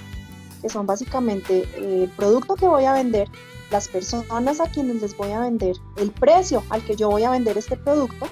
que 0.61 0.69
son 0.69 0.85
básicamente 0.85 1.69
eh, 1.77 2.05
el 2.05 2.11
producto 2.11 2.57
que 2.57 2.67
voy 2.67 2.85
a 2.85 2.93
vender, 2.93 3.29
las 3.71 3.87
personas 3.87 4.61
a 4.61 4.67
quienes 4.67 5.01
les 5.01 5.17
voy 5.17 5.31
a 5.31 5.41
vender, 5.41 5.77
el 5.97 6.11
precio 6.11 6.65
al 6.71 6.85
que 6.85 6.97
yo 6.97 7.09
voy 7.09 7.23
a 7.23 7.31
vender 7.31 7.57
este 7.57 7.77
producto, 7.77 8.27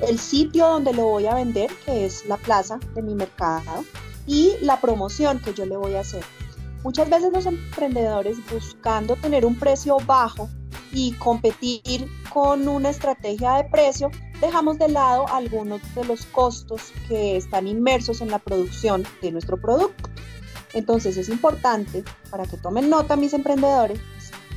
el 0.00 0.18
sitio 0.18 0.66
donde 0.66 0.94
lo 0.94 1.04
voy 1.04 1.26
a 1.26 1.34
vender, 1.34 1.70
que 1.84 2.06
es 2.06 2.24
la 2.26 2.38
plaza 2.38 2.78
de 2.94 3.02
mi 3.02 3.14
mercado, 3.14 3.84
y 4.26 4.52
la 4.62 4.80
promoción 4.80 5.40
que 5.40 5.52
yo 5.52 5.66
le 5.66 5.76
voy 5.76 5.94
a 5.94 6.00
hacer. 6.00 6.24
Muchas 6.82 7.08
veces 7.10 7.32
los 7.32 7.46
emprendedores 7.46 8.38
buscando 8.50 9.16
tener 9.16 9.44
un 9.44 9.58
precio 9.58 9.98
bajo 10.06 10.48
y 10.94 11.12
competir 11.14 12.08
con 12.32 12.68
una 12.68 12.90
estrategia 12.90 13.54
de 13.54 13.64
precio, 13.64 14.10
dejamos 14.40 14.78
de 14.78 14.88
lado 14.88 15.26
algunos 15.28 15.80
de 15.94 16.04
los 16.04 16.24
costos 16.26 16.92
que 17.08 17.36
están 17.36 17.66
inmersos 17.66 18.20
en 18.20 18.30
la 18.30 18.38
producción 18.38 19.04
de 19.20 19.32
nuestro 19.32 19.60
producto. 19.60 20.08
Entonces 20.72 21.16
es 21.16 21.28
importante 21.28 22.04
para 22.30 22.46
que 22.46 22.56
tomen 22.56 22.88
nota 22.88 23.16
mis 23.16 23.34
emprendedores, 23.34 24.00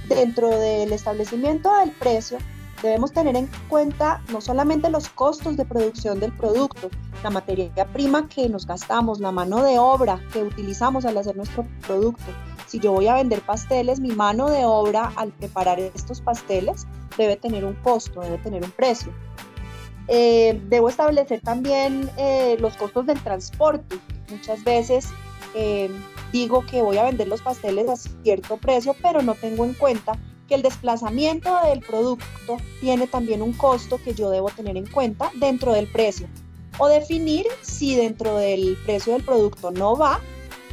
dentro 0.08 0.50
del 0.50 0.94
establecimiento 0.94 1.76
del 1.78 1.92
precio 1.92 2.38
debemos 2.82 3.12
tener 3.12 3.36
en 3.36 3.50
cuenta 3.70 4.22
no 4.32 4.42
solamente 4.42 4.90
los 4.90 5.10
costos 5.10 5.58
de 5.58 5.66
producción 5.66 6.20
del 6.20 6.32
producto, 6.32 6.90
la 7.24 7.30
materia 7.30 7.72
prima 7.94 8.28
que 8.28 8.48
nos 8.50 8.66
gastamos, 8.66 9.20
la 9.20 9.32
mano 9.32 9.64
de 9.64 9.80
obra 9.80 10.22
que 10.32 10.44
utilizamos 10.44 11.06
al 11.06 11.18
hacer 11.18 11.36
nuestro 11.36 11.68
producto. 11.86 12.26
Si 12.68 12.80
yo 12.80 12.92
voy 12.92 13.08
a 13.08 13.16
vender 13.16 13.42
pasteles, 13.42 14.00
mi 14.00 14.10
mano 14.10 14.50
de 14.50 14.66
obra 14.66 15.12
al 15.16 15.32
preparar 15.32 15.80
estos 15.80 16.22
pasteles 16.22 16.86
debe 17.18 17.36
tener 17.36 17.66
un 17.66 17.74
costo, 17.76 18.22
debe 18.22 18.38
tener 18.40 18.64
un 18.64 18.72
precio. 18.72 19.12
Eh, 20.10 20.62
debo 20.68 20.90
establecer 20.90 21.42
también 21.42 22.10
eh, 22.18 22.58
los 22.60 22.78
costos 22.78 23.06
del 23.06 23.22
transporte. 23.22 23.98
Muchas 24.30 24.64
veces 24.64 25.08
eh, 25.54 25.90
digo 26.32 26.66
que 26.66 26.82
voy 26.82 26.98
a 26.98 27.04
vender 27.04 27.28
los 27.28 27.42
pasteles 27.42 27.90
a 27.90 27.96
cierto 27.96 28.58
precio, 28.58 28.96
pero 29.02 29.22
no 29.22 29.34
tengo 29.34 29.66
en 29.66 29.74
cuenta 29.74 30.18
que 30.48 30.56
el 30.56 30.62
desplazamiento 30.62 31.56
del 31.66 31.82
producto 31.82 32.58
tiene 32.80 33.08
también 33.08 33.42
un 33.42 33.54
costo 33.54 34.00
que 34.04 34.14
yo 34.14 34.30
debo 34.30 34.50
tener 34.50 34.78
en 34.78 34.88
cuenta 34.88 35.32
dentro 35.36 35.74
del 35.74 35.88
precio. 35.88 36.28
O 36.80 36.88
definir 36.88 37.46
si 37.62 37.96
dentro 37.96 38.38
del 38.38 38.78
precio 38.86 39.14
del 39.14 39.24
producto 39.24 39.72
no 39.72 39.96
va 39.96 40.20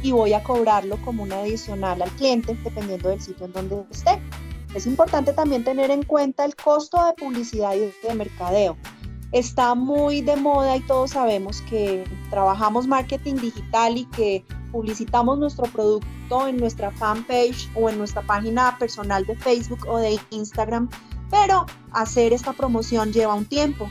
y 0.01 0.11
voy 0.11 0.33
a 0.33 0.43
cobrarlo 0.43 0.97
como 1.03 1.23
un 1.23 1.31
adicional 1.31 2.01
al 2.01 2.11
cliente, 2.11 2.57
dependiendo 2.63 3.09
del 3.09 3.21
sitio 3.21 3.45
en 3.47 3.53
donde 3.53 3.83
esté. 3.91 4.21
Es 4.75 4.85
importante 4.85 5.33
también 5.33 5.63
tener 5.63 5.89
en 5.89 6.03
cuenta 6.03 6.45
el 6.45 6.55
costo 6.55 7.03
de 7.05 7.13
publicidad 7.13 7.73
y 7.75 7.91
de 8.07 8.13
mercadeo. 8.13 8.77
Está 9.31 9.73
muy 9.73 10.21
de 10.21 10.35
moda 10.35 10.77
y 10.77 10.81
todos 10.81 11.11
sabemos 11.11 11.61
que 11.61 12.03
trabajamos 12.29 12.85
marketing 12.85 13.35
digital 13.35 13.97
y 13.97 14.05
que 14.05 14.45
publicitamos 14.75 15.39
nuestro 15.39 15.63
producto 15.67 16.47
en 16.49 16.57
nuestra 16.57 16.91
fanpage 16.91 17.69
o 17.75 17.89
en 17.89 17.97
nuestra 17.97 18.21
página 18.23 18.77
personal 18.77 19.25
de 19.25 19.37
Facebook 19.37 19.87
o 19.87 19.99
de 19.99 20.19
Instagram, 20.31 20.89
pero 21.31 21.65
hacer 21.93 22.33
esta 22.33 22.51
promoción 22.51 23.13
lleva 23.13 23.33
un 23.35 23.45
tiempo. 23.45 23.89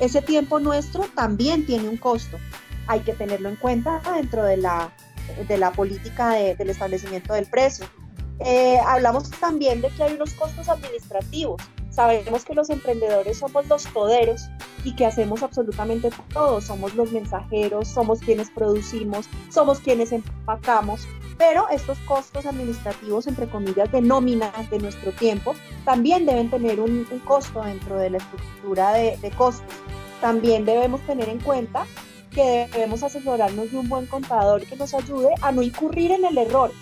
Ese 0.00 0.22
tiempo 0.22 0.58
nuestro 0.58 1.04
también 1.14 1.66
tiene 1.66 1.86
un 1.86 1.98
costo. 1.98 2.38
Hay 2.86 3.00
que 3.00 3.12
tenerlo 3.12 3.50
en 3.50 3.56
cuenta 3.56 4.00
dentro 4.16 4.42
de 4.42 4.56
la, 4.56 4.90
de 5.46 5.58
la 5.58 5.70
política 5.72 6.30
de- 6.30 6.54
del 6.56 6.70
establecimiento 6.70 7.34
del 7.34 7.44
precio. 7.44 7.84
Eh, 8.40 8.78
hablamos 8.86 9.30
también 9.32 9.82
de 9.82 9.88
que 9.90 10.02
hay 10.02 10.14
unos 10.14 10.32
costos 10.32 10.66
administrativos. 10.70 11.60
Sabemos 11.92 12.46
que 12.46 12.54
los 12.54 12.70
emprendedores 12.70 13.38
somos 13.38 13.66
los 13.68 13.84
toderos 13.84 14.48
y 14.82 14.96
que 14.96 15.04
hacemos 15.04 15.42
absolutamente 15.42 16.10
todo. 16.32 16.62
Somos 16.62 16.94
los 16.94 17.12
mensajeros, 17.12 17.86
somos 17.86 18.20
quienes 18.20 18.50
producimos, 18.50 19.28
somos 19.50 19.78
quienes 19.78 20.10
empacamos, 20.10 21.06
pero 21.36 21.68
estos 21.68 21.98
costos 22.00 22.46
administrativos, 22.46 23.26
entre 23.26 23.46
comillas, 23.46 23.92
de 23.92 24.00
nómina 24.00 24.50
de 24.70 24.78
nuestro 24.78 25.12
tiempo, 25.12 25.54
también 25.84 26.24
deben 26.24 26.48
tener 26.50 26.80
un, 26.80 27.06
un 27.10 27.18
costo 27.20 27.62
dentro 27.62 27.98
de 27.98 28.08
la 28.08 28.16
estructura 28.16 28.92
de, 28.94 29.18
de 29.18 29.30
costos. 29.30 29.76
También 30.22 30.64
debemos 30.64 31.02
tener 31.02 31.28
en 31.28 31.40
cuenta 31.40 31.84
que 32.30 32.68
debemos 32.72 33.02
asesorarnos 33.02 33.70
de 33.70 33.76
un 33.76 33.90
buen 33.90 34.06
contador 34.06 34.64
que 34.64 34.76
nos 34.76 34.94
ayude 34.94 35.28
a 35.42 35.52
no 35.52 35.60
incurrir 35.60 36.12
en 36.12 36.24
el 36.24 36.38
error 36.38 36.72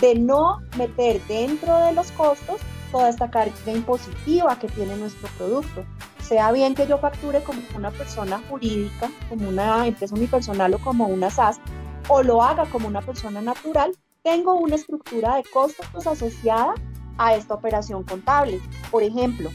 de 0.00 0.14
no 0.14 0.62
meter 0.78 1.20
dentro 1.28 1.76
de 1.80 1.92
los 1.92 2.10
costos 2.12 2.60
toda 2.94 3.08
esta 3.08 3.28
carga 3.28 3.72
impositiva 3.72 4.56
que 4.56 4.68
tiene 4.68 4.96
nuestro 4.96 5.28
producto. 5.36 5.84
Sea 6.22 6.52
bien 6.52 6.76
que 6.76 6.86
yo 6.86 6.96
facture 6.98 7.42
como 7.42 7.60
una 7.74 7.90
persona 7.90 8.40
jurídica, 8.48 9.10
como 9.28 9.48
una 9.48 9.88
empresa 9.88 10.14
unipersonal 10.14 10.74
o 10.74 10.78
como 10.78 11.08
una 11.08 11.28
SAS, 11.28 11.58
o 12.06 12.22
lo 12.22 12.40
haga 12.40 12.66
como 12.66 12.86
una 12.86 13.02
persona 13.02 13.42
natural, 13.42 13.90
tengo 14.22 14.54
una 14.54 14.76
estructura 14.76 15.34
de 15.34 15.42
costos 15.42 16.06
asociada 16.06 16.74
a 17.18 17.34
esta 17.34 17.54
operación 17.54 18.04
contable. 18.04 18.60
Por 18.92 19.02
ejemplo, 19.02 19.50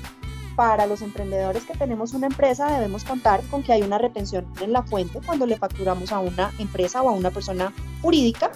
para 0.57 0.85
los 0.85 1.01
emprendedores 1.01 1.63
que 1.63 1.77
tenemos 1.77 2.13
una 2.13 2.27
empresa 2.27 2.69
debemos 2.69 3.05
contar 3.05 3.41
con 3.49 3.63
que 3.63 3.71
hay 3.71 3.83
una 3.83 3.99
retención 3.99 4.51
en 4.59 4.73
la 4.73 4.83
fuente 4.83 5.21
cuando 5.25 5.45
le 5.45 5.55
facturamos 5.55 6.11
a 6.11 6.19
una 6.19 6.51
empresa 6.59 7.01
o 7.01 7.07
a 7.07 7.13
una 7.13 7.31
persona 7.31 7.71
jurídica. 8.01 8.51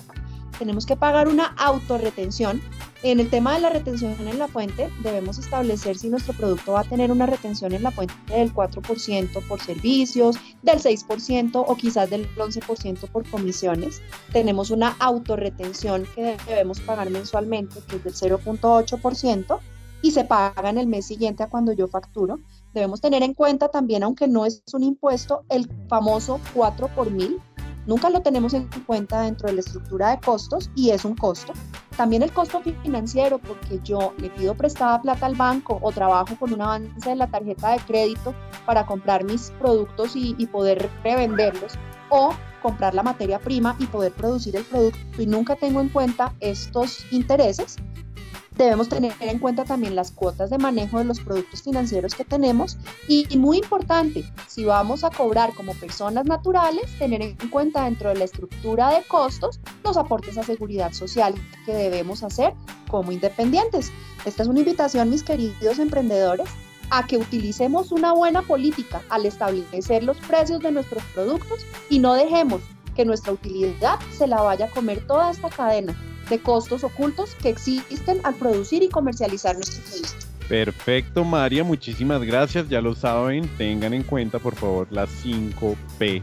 Tenemos 0.63 0.85
que 0.85 0.95
pagar 0.95 1.27
una 1.27 1.47
autorretención. 1.57 2.61
En 3.03 3.19
el 3.19 3.29
tema 3.29 3.53
de 3.53 3.59
la 3.59 3.69
retención 3.69 4.15
en 4.25 4.39
la 4.39 4.47
fuente, 4.47 4.89
debemos 5.03 5.37
establecer 5.37 5.97
si 5.97 6.07
nuestro 6.07 6.33
producto 6.33 6.71
va 6.71 6.79
a 6.79 6.83
tener 6.85 7.11
una 7.11 7.25
retención 7.25 7.73
en 7.73 7.83
la 7.83 7.91
fuente 7.91 8.13
del 8.29 8.53
4% 8.53 9.45
por 9.45 9.61
servicios, 9.61 10.37
del 10.61 10.79
6% 10.79 11.65
o 11.67 11.75
quizás 11.75 12.09
del 12.09 12.33
11% 12.35 13.09
por 13.09 13.29
comisiones. 13.29 14.01
Tenemos 14.31 14.71
una 14.71 14.95
autorretención 14.99 16.07
que 16.15 16.37
debemos 16.47 16.79
pagar 16.79 17.09
mensualmente, 17.09 17.81
que 17.89 17.97
es 17.97 18.03
del 18.05 18.13
0.8% 18.13 19.59
y 20.01 20.11
se 20.11 20.23
paga 20.23 20.69
en 20.69 20.77
el 20.77 20.87
mes 20.87 21.05
siguiente 21.05 21.43
a 21.43 21.49
cuando 21.49 21.73
yo 21.73 21.89
facturo. 21.89 22.39
Debemos 22.73 23.01
tener 23.01 23.21
en 23.21 23.33
cuenta 23.33 23.67
también, 23.67 24.03
aunque 24.03 24.29
no 24.29 24.45
es 24.45 24.63
un 24.71 24.83
impuesto, 24.83 25.43
el 25.49 25.69
famoso 25.89 26.39
4 26.53 26.87
por 26.95 27.11
mil. 27.11 27.41
Nunca 27.85 28.09
lo 28.09 28.21
tenemos 28.21 28.53
en 28.53 28.67
cuenta 28.85 29.21
dentro 29.21 29.47
de 29.47 29.55
la 29.55 29.59
estructura 29.59 30.11
de 30.11 30.19
costos 30.19 30.69
y 30.75 30.91
es 30.91 31.03
un 31.05 31.15
costo. 31.15 31.53
También 31.97 32.23
el 32.23 32.31
costo 32.31 32.61
financiero, 32.61 33.37
porque 33.37 33.79
yo 33.83 34.13
le 34.17 34.29
pido 34.29 34.55
prestada 34.55 35.01
plata 35.01 35.25
al 35.25 35.35
banco 35.35 35.79
o 35.81 35.91
trabajo 35.91 36.35
con 36.39 36.53
un 36.53 36.61
avance 36.61 37.09
de 37.09 37.15
la 37.15 37.27
tarjeta 37.27 37.71
de 37.71 37.79
crédito 37.79 38.33
para 38.65 38.85
comprar 38.85 39.23
mis 39.23 39.51
productos 39.59 40.15
y, 40.15 40.35
y 40.37 40.47
poder 40.47 40.89
revenderlos 41.03 41.73
o 42.09 42.33
comprar 42.63 42.95
la 42.95 43.03
materia 43.03 43.39
prima 43.39 43.75
y 43.77 43.85
poder 43.85 44.13
producir 44.13 44.55
el 44.55 44.63
producto 44.63 45.21
y 45.21 45.27
nunca 45.27 45.55
tengo 45.55 45.81
en 45.81 45.89
cuenta 45.89 46.33
estos 46.39 47.05
intereses, 47.11 47.75
debemos 48.55 48.89
tener 48.89 49.13
en 49.19 49.39
cuenta 49.39 49.65
también 49.65 49.95
las 49.95 50.11
cuotas 50.11 50.49
de 50.49 50.57
manejo 50.57 50.99
de 50.99 51.05
los 51.05 51.19
productos 51.19 51.63
financieros 51.63 52.15
que 52.15 52.23
tenemos 52.23 52.77
y, 53.07 53.25
y, 53.29 53.37
muy 53.37 53.57
importante, 53.57 54.23
si 54.47 54.65
vamos 54.65 55.03
a 55.03 55.09
cobrar 55.09 55.53
como 55.53 55.73
personas 55.73 56.25
naturales, 56.25 56.83
tener 56.99 57.21
en 57.21 57.35
cuenta 57.49 57.85
dentro 57.85 58.09
de 58.09 58.15
la 58.15 58.25
estructura 58.25 58.91
de 58.91 59.03
costos 59.03 59.59
los 59.83 59.97
aportes 59.97 60.37
a 60.37 60.43
seguridad 60.43 60.91
social 60.93 61.33
que 61.65 61.73
debemos 61.73 62.23
hacer 62.23 62.53
como 62.89 63.11
independientes. 63.11 63.91
Esta 64.25 64.43
es 64.43 64.49
una 64.49 64.59
invitación, 64.59 65.09
mis 65.09 65.23
queridos 65.23 65.79
emprendedores, 65.79 66.47
a 66.89 67.07
que 67.07 67.17
utilicemos 67.17 67.91
una 67.91 68.13
buena 68.13 68.43
política 68.43 69.01
al 69.09 69.25
establecer 69.25 70.03
los 70.03 70.17
precios 70.17 70.59
de 70.59 70.71
nuestros 70.71 71.03
productos 71.15 71.65
y 71.89 71.99
no 71.99 72.13
dejemos 72.13 72.61
que 72.95 73.05
nuestra 73.05 73.33
utilidad 73.33 73.99
se 74.15 74.27
la 74.27 74.41
vaya 74.41 74.65
a 74.65 74.69
comer 74.69 75.05
toda 75.07 75.31
esta 75.31 75.49
cadena 75.49 75.97
de 76.29 76.39
costos 76.39 76.83
ocultos 76.83 77.35
que 77.35 77.49
existen 77.49 78.19
al 78.23 78.35
producir 78.35 78.83
y 78.83 78.89
comercializar 78.89 79.55
nuestro 79.55 79.83
producto. 79.83 80.25
Perfecto, 80.47 81.23
María, 81.23 81.63
muchísimas 81.63 82.21
gracias. 82.21 82.69
Ya 82.69 82.81
lo 82.81 82.95
saben, 82.95 83.47
tengan 83.57 83.93
en 83.93 84.03
cuenta, 84.03 84.39
por 84.39 84.55
favor, 84.55 84.87
las 84.91 85.09
5P 85.23 86.21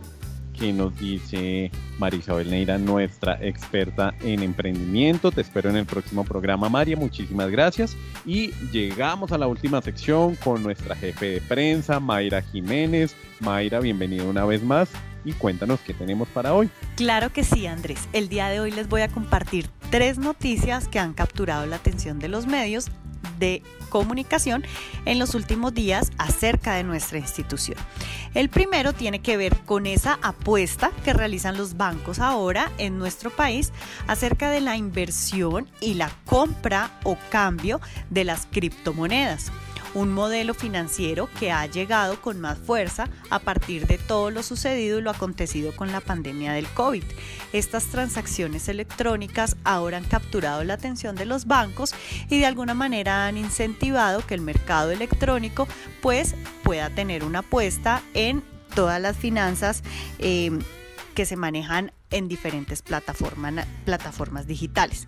que 0.61 0.72
nos 0.74 0.96
dice 0.98 1.70
María 1.98 2.20
Isabel 2.20 2.51
Neira, 2.51 2.76
nuestra 2.76 3.38
experta 3.40 4.14
en 4.20 4.42
emprendimiento. 4.42 5.32
Te 5.32 5.40
espero 5.40 5.70
en 5.70 5.76
el 5.76 5.86
próximo 5.86 6.22
programa, 6.22 6.68
María. 6.68 6.96
Muchísimas 6.96 7.51
gracias. 7.51 7.96
Y 8.26 8.51
llegamos 8.70 9.32
a 9.32 9.38
la 9.38 9.46
última 9.46 9.80
sección 9.80 10.36
con 10.36 10.62
nuestra 10.62 10.94
jefe 10.94 11.26
de 11.26 11.40
prensa, 11.40 11.98
Mayra 11.98 12.42
Jiménez. 12.42 13.16
Mayra, 13.40 13.80
bienvenida 13.80 14.24
una 14.24 14.44
vez 14.44 14.62
más 14.62 14.90
y 15.24 15.32
cuéntanos 15.32 15.80
qué 15.80 15.94
tenemos 15.94 16.28
para 16.28 16.55
hoy. 16.55 16.68
Claro 16.96 17.32
que 17.32 17.42
sí, 17.42 17.66
Andrés. 17.66 18.09
El 18.12 18.28
día 18.28 18.48
de 18.48 18.61
hoy 18.61 18.70
les 18.70 18.88
voy 18.88 19.01
a 19.01 19.09
compartir 19.09 19.68
tres 19.91 20.18
noticias 20.18 20.88
que 20.88 20.99
han 20.99 21.14
capturado 21.14 21.66
la 21.66 21.76
atención 21.76 22.18
de 22.18 22.28
los 22.28 22.47
medios 22.47 22.86
de 23.38 23.62
comunicación 23.88 24.64
en 25.05 25.18
los 25.18 25.34
últimos 25.34 25.74
días 25.74 26.11
acerca 26.18 26.74
de 26.74 26.84
nuestra 26.84 27.18
institución. 27.18 27.76
El 28.34 28.49
primero 28.49 28.93
tiene 28.93 29.20
que 29.20 29.36
ver 29.36 29.57
con 29.66 29.86
esa 29.86 30.18
apuesta 30.22 30.93
que 31.05 31.12
realizan 31.12 31.57
los 31.57 31.76
bancos 31.76 32.20
ahora 32.20 32.70
en 32.78 32.99
nuestro 32.99 33.30
país 33.30 33.72
acerca 34.07 34.51
de 34.51 34.61
la 34.61 34.76
inversión 34.76 35.68
y 35.80 35.95
la 35.95 36.11
compra 36.24 36.91
o 37.03 37.16
cambio 37.30 37.80
de 38.11 38.24
las 38.24 38.47
criptomonedas 38.47 39.51
un 39.95 40.12
modelo 40.12 40.55
financiero 40.55 41.28
que 41.38 41.53
ha 41.53 41.66
llegado 41.66 42.20
con 42.20 42.41
más 42.41 42.59
fuerza 42.59 43.09
a 43.30 43.38
partir 43.38 43.86
de 43.86 43.99
todo 43.99 44.30
lo 44.30 44.43
sucedido 44.43 44.99
y 44.99 45.03
lo 45.03 45.11
acontecido 45.11 45.74
con 45.74 45.93
la 45.93 46.01
pandemia 46.01 46.53
del 46.53 46.68
COVID. 46.68 47.03
Estas 47.53 47.86
transacciones 47.86 48.68
electrónicas 48.68 49.57
ahora 49.64 49.97
han 49.97 50.05
capturado 50.05 50.64
la 50.64 50.74
atención 50.74 51.16
de 51.16 51.26
los 51.26 51.47
bancos 51.47 51.95
y 52.28 52.38
de 52.38 52.47
alguna 52.47 52.74
manera 52.74 53.26
han 53.26 53.36
incentivado 53.36 54.24
que 54.26 54.34
el 54.34 54.41
mercado 54.41 54.91
electrónico 54.91 55.66
pues 56.01 56.34
pueda 56.62 56.91
tener 56.91 57.24
una 57.24 57.41
apuesta 57.41 58.03
en 58.14 58.43
todas 58.74 59.01
las 59.01 59.16
finanzas 59.16 59.82
eh, 60.18 60.51
que 61.14 61.26
se 61.26 61.36
manejan 61.36 61.93
en 62.11 62.28
diferentes 62.28 62.82
plataformas, 62.82 63.66
plataformas 63.84 64.47
digitales. 64.47 65.07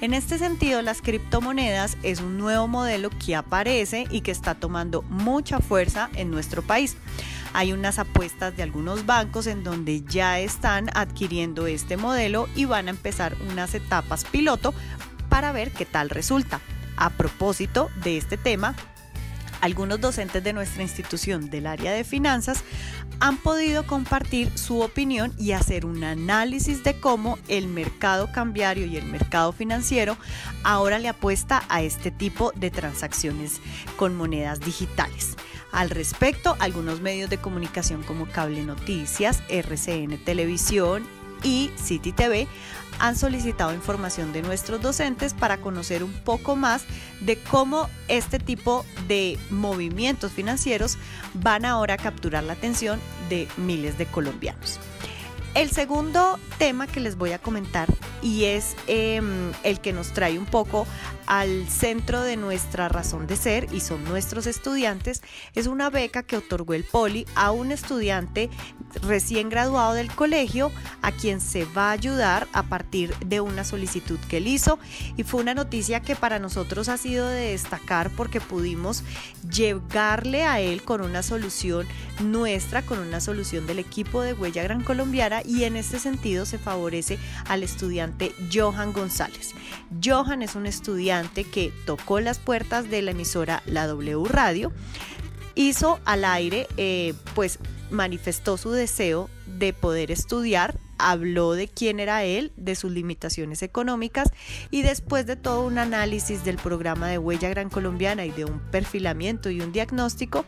En 0.00 0.14
este 0.14 0.38
sentido, 0.38 0.80
las 0.80 1.02
criptomonedas 1.02 1.98
es 2.02 2.20
un 2.20 2.38
nuevo 2.38 2.66
modelo 2.66 3.10
que 3.10 3.36
aparece 3.36 4.06
y 4.10 4.22
que 4.22 4.30
está 4.30 4.54
tomando 4.54 5.02
mucha 5.02 5.58
fuerza 5.58 6.08
en 6.14 6.30
nuestro 6.30 6.62
país. 6.62 6.96
Hay 7.52 7.74
unas 7.74 7.98
apuestas 7.98 8.56
de 8.56 8.62
algunos 8.62 9.04
bancos 9.04 9.46
en 9.46 9.62
donde 9.62 10.00
ya 10.00 10.40
están 10.40 10.88
adquiriendo 10.94 11.66
este 11.66 11.98
modelo 11.98 12.48
y 12.54 12.64
van 12.64 12.86
a 12.86 12.92
empezar 12.92 13.36
unas 13.50 13.74
etapas 13.74 14.24
piloto 14.24 14.72
para 15.28 15.52
ver 15.52 15.70
qué 15.70 15.84
tal 15.84 16.08
resulta. 16.08 16.60
A 16.96 17.10
propósito 17.10 17.90
de 18.02 18.16
este 18.16 18.38
tema, 18.38 18.74
algunos 19.60 20.00
docentes 20.00 20.42
de 20.42 20.52
nuestra 20.52 20.82
institución 20.82 21.50
del 21.50 21.66
área 21.66 21.92
de 21.92 22.04
finanzas 22.04 22.62
han 23.20 23.36
podido 23.36 23.86
compartir 23.86 24.56
su 24.56 24.80
opinión 24.80 25.32
y 25.38 25.52
hacer 25.52 25.84
un 25.84 26.02
análisis 26.04 26.82
de 26.82 26.98
cómo 26.98 27.38
el 27.48 27.68
mercado 27.68 28.30
cambiario 28.32 28.86
y 28.86 28.96
el 28.96 29.04
mercado 29.04 29.52
financiero 29.52 30.16
ahora 30.62 30.98
le 30.98 31.08
apuesta 31.08 31.62
a 31.68 31.82
este 31.82 32.10
tipo 32.10 32.52
de 32.56 32.70
transacciones 32.70 33.60
con 33.96 34.16
monedas 34.16 34.60
digitales. 34.60 35.36
Al 35.72 35.90
respecto, 35.90 36.56
algunos 36.58 37.00
medios 37.00 37.30
de 37.30 37.38
comunicación 37.38 38.02
como 38.02 38.26
Cable 38.26 38.64
Noticias, 38.64 39.42
RCN 39.48 40.18
Televisión 40.24 41.19
y 41.42 41.70
City 41.76 42.12
TV 42.12 42.48
han 42.98 43.16
solicitado 43.16 43.72
información 43.72 44.32
de 44.32 44.42
nuestros 44.42 44.80
docentes 44.80 45.32
para 45.32 45.60
conocer 45.60 46.04
un 46.04 46.12
poco 46.12 46.54
más 46.54 46.84
de 47.20 47.38
cómo 47.38 47.88
este 48.08 48.38
tipo 48.38 48.84
de 49.08 49.38
movimientos 49.50 50.32
financieros 50.32 50.98
van 51.34 51.64
ahora 51.64 51.94
a 51.94 51.98
capturar 51.98 52.44
la 52.44 52.52
atención 52.52 53.00
de 53.28 53.48
miles 53.56 53.96
de 53.96 54.06
colombianos. 54.06 54.78
El 55.54 55.70
segundo 55.70 56.38
tema 56.58 56.86
que 56.86 57.00
les 57.00 57.16
voy 57.16 57.32
a 57.32 57.38
comentar 57.40 57.88
y 58.22 58.44
es 58.44 58.76
em, 58.86 59.52
el 59.64 59.80
que 59.80 59.92
nos 59.92 60.12
trae 60.12 60.38
un 60.38 60.46
poco 60.46 60.86
al 61.26 61.68
centro 61.68 62.22
de 62.22 62.36
nuestra 62.36 62.88
razón 62.88 63.26
de 63.28 63.36
ser 63.36 63.72
y 63.72 63.80
son 63.80 64.02
nuestros 64.04 64.46
estudiantes, 64.46 65.22
es 65.54 65.68
una 65.68 65.88
beca 65.88 66.24
que 66.24 66.36
otorgó 66.36 66.74
el 66.74 66.82
Poli 66.82 67.24
a 67.36 67.52
un 67.52 67.70
estudiante 67.70 68.50
recién 69.02 69.48
graduado 69.48 69.94
del 69.94 70.12
colegio 70.12 70.72
a 71.02 71.12
quien 71.12 71.40
se 71.40 71.64
va 71.64 71.90
a 71.90 71.92
ayudar 71.92 72.48
a 72.52 72.64
partir 72.64 73.14
de 73.18 73.40
una 73.40 73.62
solicitud 73.62 74.18
que 74.28 74.38
él 74.38 74.48
hizo. 74.48 74.80
Y 75.16 75.22
fue 75.22 75.40
una 75.40 75.54
noticia 75.54 76.00
que 76.00 76.16
para 76.16 76.40
nosotros 76.40 76.88
ha 76.88 76.96
sido 76.96 77.28
de 77.28 77.52
destacar 77.52 78.10
porque 78.10 78.40
pudimos 78.40 79.04
llegarle 79.48 80.42
a 80.44 80.58
él 80.58 80.82
con 80.82 81.00
una 81.00 81.22
solución 81.22 81.86
nuestra, 82.20 82.82
con 82.82 82.98
una 82.98 83.20
solución 83.20 83.68
del 83.68 83.78
equipo 83.78 84.22
de 84.22 84.32
Huella 84.32 84.64
Gran 84.64 84.82
Colombiana 84.82 85.39
y 85.44 85.64
en 85.64 85.76
este 85.76 85.98
sentido 85.98 86.46
se 86.46 86.58
favorece 86.58 87.18
al 87.46 87.62
estudiante 87.62 88.32
Johan 88.52 88.92
González. 88.92 89.50
Johan 90.02 90.42
es 90.42 90.54
un 90.54 90.66
estudiante 90.66 91.44
que 91.44 91.72
tocó 91.86 92.20
las 92.20 92.38
puertas 92.38 92.90
de 92.90 93.02
la 93.02 93.12
emisora 93.12 93.62
La 93.66 93.86
W 93.86 94.24
Radio, 94.28 94.72
hizo 95.54 96.00
al 96.04 96.24
aire, 96.24 96.66
eh, 96.76 97.14
pues 97.34 97.58
manifestó 97.90 98.56
su 98.56 98.70
deseo 98.70 99.28
de 99.46 99.72
poder 99.72 100.10
estudiar 100.10 100.78
habló 101.08 101.52
de 101.52 101.68
quién 101.68 102.00
era 102.00 102.24
él, 102.24 102.52
de 102.56 102.74
sus 102.74 102.92
limitaciones 102.92 103.62
económicas 103.62 104.30
y 104.70 104.82
después 104.82 105.26
de 105.26 105.36
todo 105.36 105.62
un 105.62 105.78
análisis 105.78 106.44
del 106.44 106.56
programa 106.56 107.08
de 107.08 107.18
Huella 107.18 107.48
Gran 107.48 107.70
Colombiana 107.70 108.24
y 108.26 108.30
de 108.30 108.44
un 108.44 108.60
perfilamiento 108.70 109.50
y 109.50 109.60
un 109.60 109.72
diagnóstico, 109.72 110.44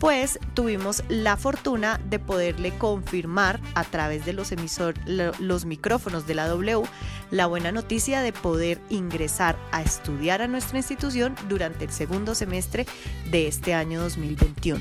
pues 0.00 0.38
tuvimos 0.54 1.02
la 1.08 1.36
fortuna 1.36 2.00
de 2.08 2.18
poderle 2.18 2.76
confirmar 2.76 3.60
a 3.74 3.84
través 3.84 4.24
de 4.24 4.32
los 4.32 4.52
emisor, 4.52 4.94
los 5.06 5.64
micrófonos 5.64 6.26
de 6.26 6.34
la 6.34 6.48
W 6.48 6.84
la 7.30 7.46
buena 7.46 7.72
noticia 7.72 8.22
de 8.22 8.32
poder 8.32 8.80
ingresar 8.90 9.58
a 9.72 9.82
estudiar 9.82 10.40
a 10.40 10.46
nuestra 10.46 10.78
institución 10.78 11.34
durante 11.48 11.84
el 11.84 11.90
segundo 11.90 12.34
semestre 12.34 12.86
de 13.30 13.48
este 13.48 13.74
año 13.74 14.00
2021. 14.00 14.80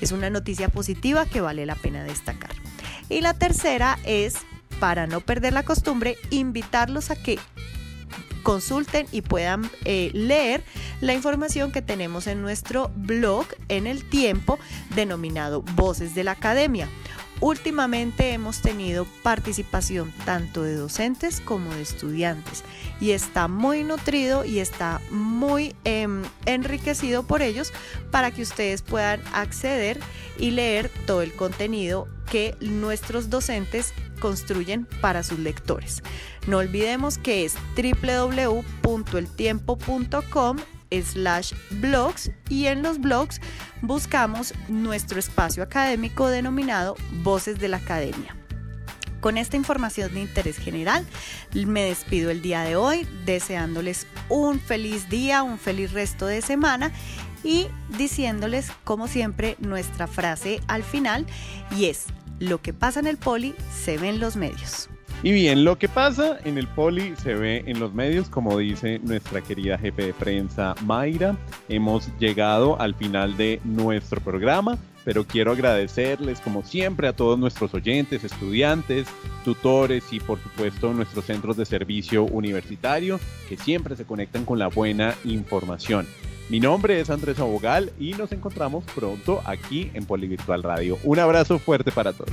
Es 0.00 0.10
una 0.10 0.28
noticia 0.28 0.68
positiva 0.68 1.26
que 1.26 1.40
vale 1.40 1.64
la 1.64 1.76
pena 1.76 2.02
destacar. 2.02 2.50
Y 3.08 3.20
la 3.20 3.34
tercera 3.34 3.98
es, 4.04 4.38
para 4.82 5.06
no 5.06 5.20
perder 5.20 5.52
la 5.52 5.62
costumbre, 5.62 6.18
invitarlos 6.30 7.12
a 7.12 7.14
que 7.14 7.38
consulten 8.42 9.06
y 9.12 9.22
puedan 9.22 9.70
eh, 9.84 10.10
leer 10.12 10.64
la 11.00 11.14
información 11.14 11.70
que 11.70 11.82
tenemos 11.82 12.26
en 12.26 12.42
nuestro 12.42 12.90
blog 12.96 13.46
en 13.68 13.86
el 13.86 14.04
tiempo 14.08 14.58
denominado 14.96 15.62
Voces 15.76 16.16
de 16.16 16.24
la 16.24 16.32
Academia. 16.32 16.88
Últimamente 17.38 18.32
hemos 18.32 18.60
tenido 18.60 19.06
participación 19.22 20.12
tanto 20.24 20.64
de 20.64 20.74
docentes 20.74 21.40
como 21.40 21.72
de 21.72 21.82
estudiantes 21.82 22.64
y 23.00 23.12
está 23.12 23.46
muy 23.46 23.84
nutrido 23.84 24.44
y 24.44 24.58
está 24.58 25.00
muy 25.12 25.76
eh, 25.84 26.08
enriquecido 26.44 27.22
por 27.22 27.40
ellos 27.40 27.72
para 28.10 28.32
que 28.32 28.42
ustedes 28.42 28.82
puedan 28.82 29.20
acceder 29.32 30.00
y 30.40 30.50
leer 30.50 30.90
todo 31.06 31.22
el 31.22 31.32
contenido 31.34 32.08
que 32.28 32.56
nuestros 32.60 33.30
docentes 33.30 33.92
construyen 34.22 34.86
para 35.00 35.24
sus 35.24 35.40
lectores. 35.40 36.00
No 36.46 36.58
olvidemos 36.58 37.18
que 37.18 37.44
es 37.44 37.56
www.eltiempo.com 37.76 40.58
slash 41.02 41.54
blogs 41.80 42.30
y 42.48 42.66
en 42.66 42.84
los 42.84 43.00
blogs 43.00 43.40
buscamos 43.80 44.54
nuestro 44.68 45.18
espacio 45.18 45.64
académico 45.64 46.28
denominado 46.28 46.94
Voces 47.24 47.58
de 47.58 47.66
la 47.66 47.78
Academia. 47.78 48.36
Con 49.20 49.38
esta 49.38 49.56
información 49.56 50.14
de 50.14 50.20
interés 50.20 50.58
general, 50.58 51.04
me 51.54 51.82
despido 51.82 52.30
el 52.30 52.42
día 52.42 52.62
de 52.62 52.76
hoy 52.76 53.08
deseándoles 53.24 54.06
un 54.28 54.60
feliz 54.60 55.08
día, 55.08 55.42
un 55.42 55.58
feliz 55.58 55.90
resto 55.92 56.26
de 56.26 56.42
semana 56.42 56.92
y 57.42 57.66
diciéndoles, 57.98 58.70
como 58.84 59.08
siempre, 59.08 59.56
nuestra 59.58 60.06
frase 60.06 60.60
al 60.68 60.84
final 60.84 61.26
y 61.76 61.86
es, 61.86 62.06
lo 62.42 62.60
que 62.60 62.72
pasa 62.72 62.98
en 62.98 63.06
el 63.06 63.18
poli 63.18 63.54
se 63.72 63.98
ve 63.98 64.08
en 64.08 64.18
los 64.18 64.36
medios. 64.36 64.88
Y 65.22 65.30
bien, 65.30 65.64
lo 65.64 65.78
que 65.78 65.88
pasa 65.88 66.38
en 66.44 66.58
el 66.58 66.66
poli 66.66 67.14
se 67.22 67.34
ve 67.34 67.62
en 67.66 67.78
los 67.78 67.94
medios, 67.94 68.28
como 68.28 68.58
dice 68.58 68.98
nuestra 69.04 69.40
querida 69.40 69.78
jefe 69.78 70.06
de 70.06 70.12
prensa 70.12 70.74
Mayra. 70.84 71.36
Hemos 71.68 72.10
llegado 72.18 72.80
al 72.80 72.96
final 72.96 73.36
de 73.36 73.60
nuestro 73.62 74.20
programa, 74.20 74.76
pero 75.04 75.24
quiero 75.24 75.52
agradecerles 75.52 76.40
como 76.40 76.64
siempre 76.64 77.06
a 77.06 77.12
todos 77.12 77.38
nuestros 77.38 77.72
oyentes, 77.74 78.24
estudiantes, 78.24 79.06
tutores 79.44 80.12
y 80.12 80.18
por 80.18 80.42
supuesto 80.42 80.92
nuestros 80.92 81.24
centros 81.24 81.56
de 81.56 81.64
servicio 81.64 82.24
universitario 82.24 83.20
que 83.48 83.56
siempre 83.56 83.94
se 83.94 84.04
conectan 84.04 84.44
con 84.44 84.58
la 84.58 84.66
buena 84.66 85.14
información. 85.22 86.08
Mi 86.52 86.60
nombre 86.60 87.00
es 87.00 87.08
Andrés 87.08 87.38
Abogal 87.38 87.94
y 87.98 88.12
nos 88.12 88.30
encontramos 88.30 88.84
pronto 88.94 89.40
aquí 89.46 89.90
en 89.94 90.04
Polivirtual 90.04 90.62
Radio. 90.62 90.98
Un 91.02 91.18
abrazo 91.18 91.58
fuerte 91.58 91.90
para 91.90 92.12
todos. 92.12 92.30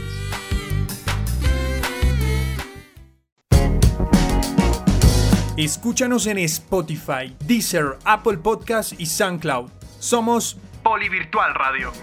Escúchanos 5.55 6.27
en 6.27 6.39
Spotify, 6.39 7.33
Deezer, 7.45 7.97
Apple 8.03 8.39
Podcast 8.39 8.99
y 8.99 9.05
SoundCloud. 9.05 9.69
Somos 9.99 10.57
Polivirtual 10.83 11.55
Radio. 11.55 11.93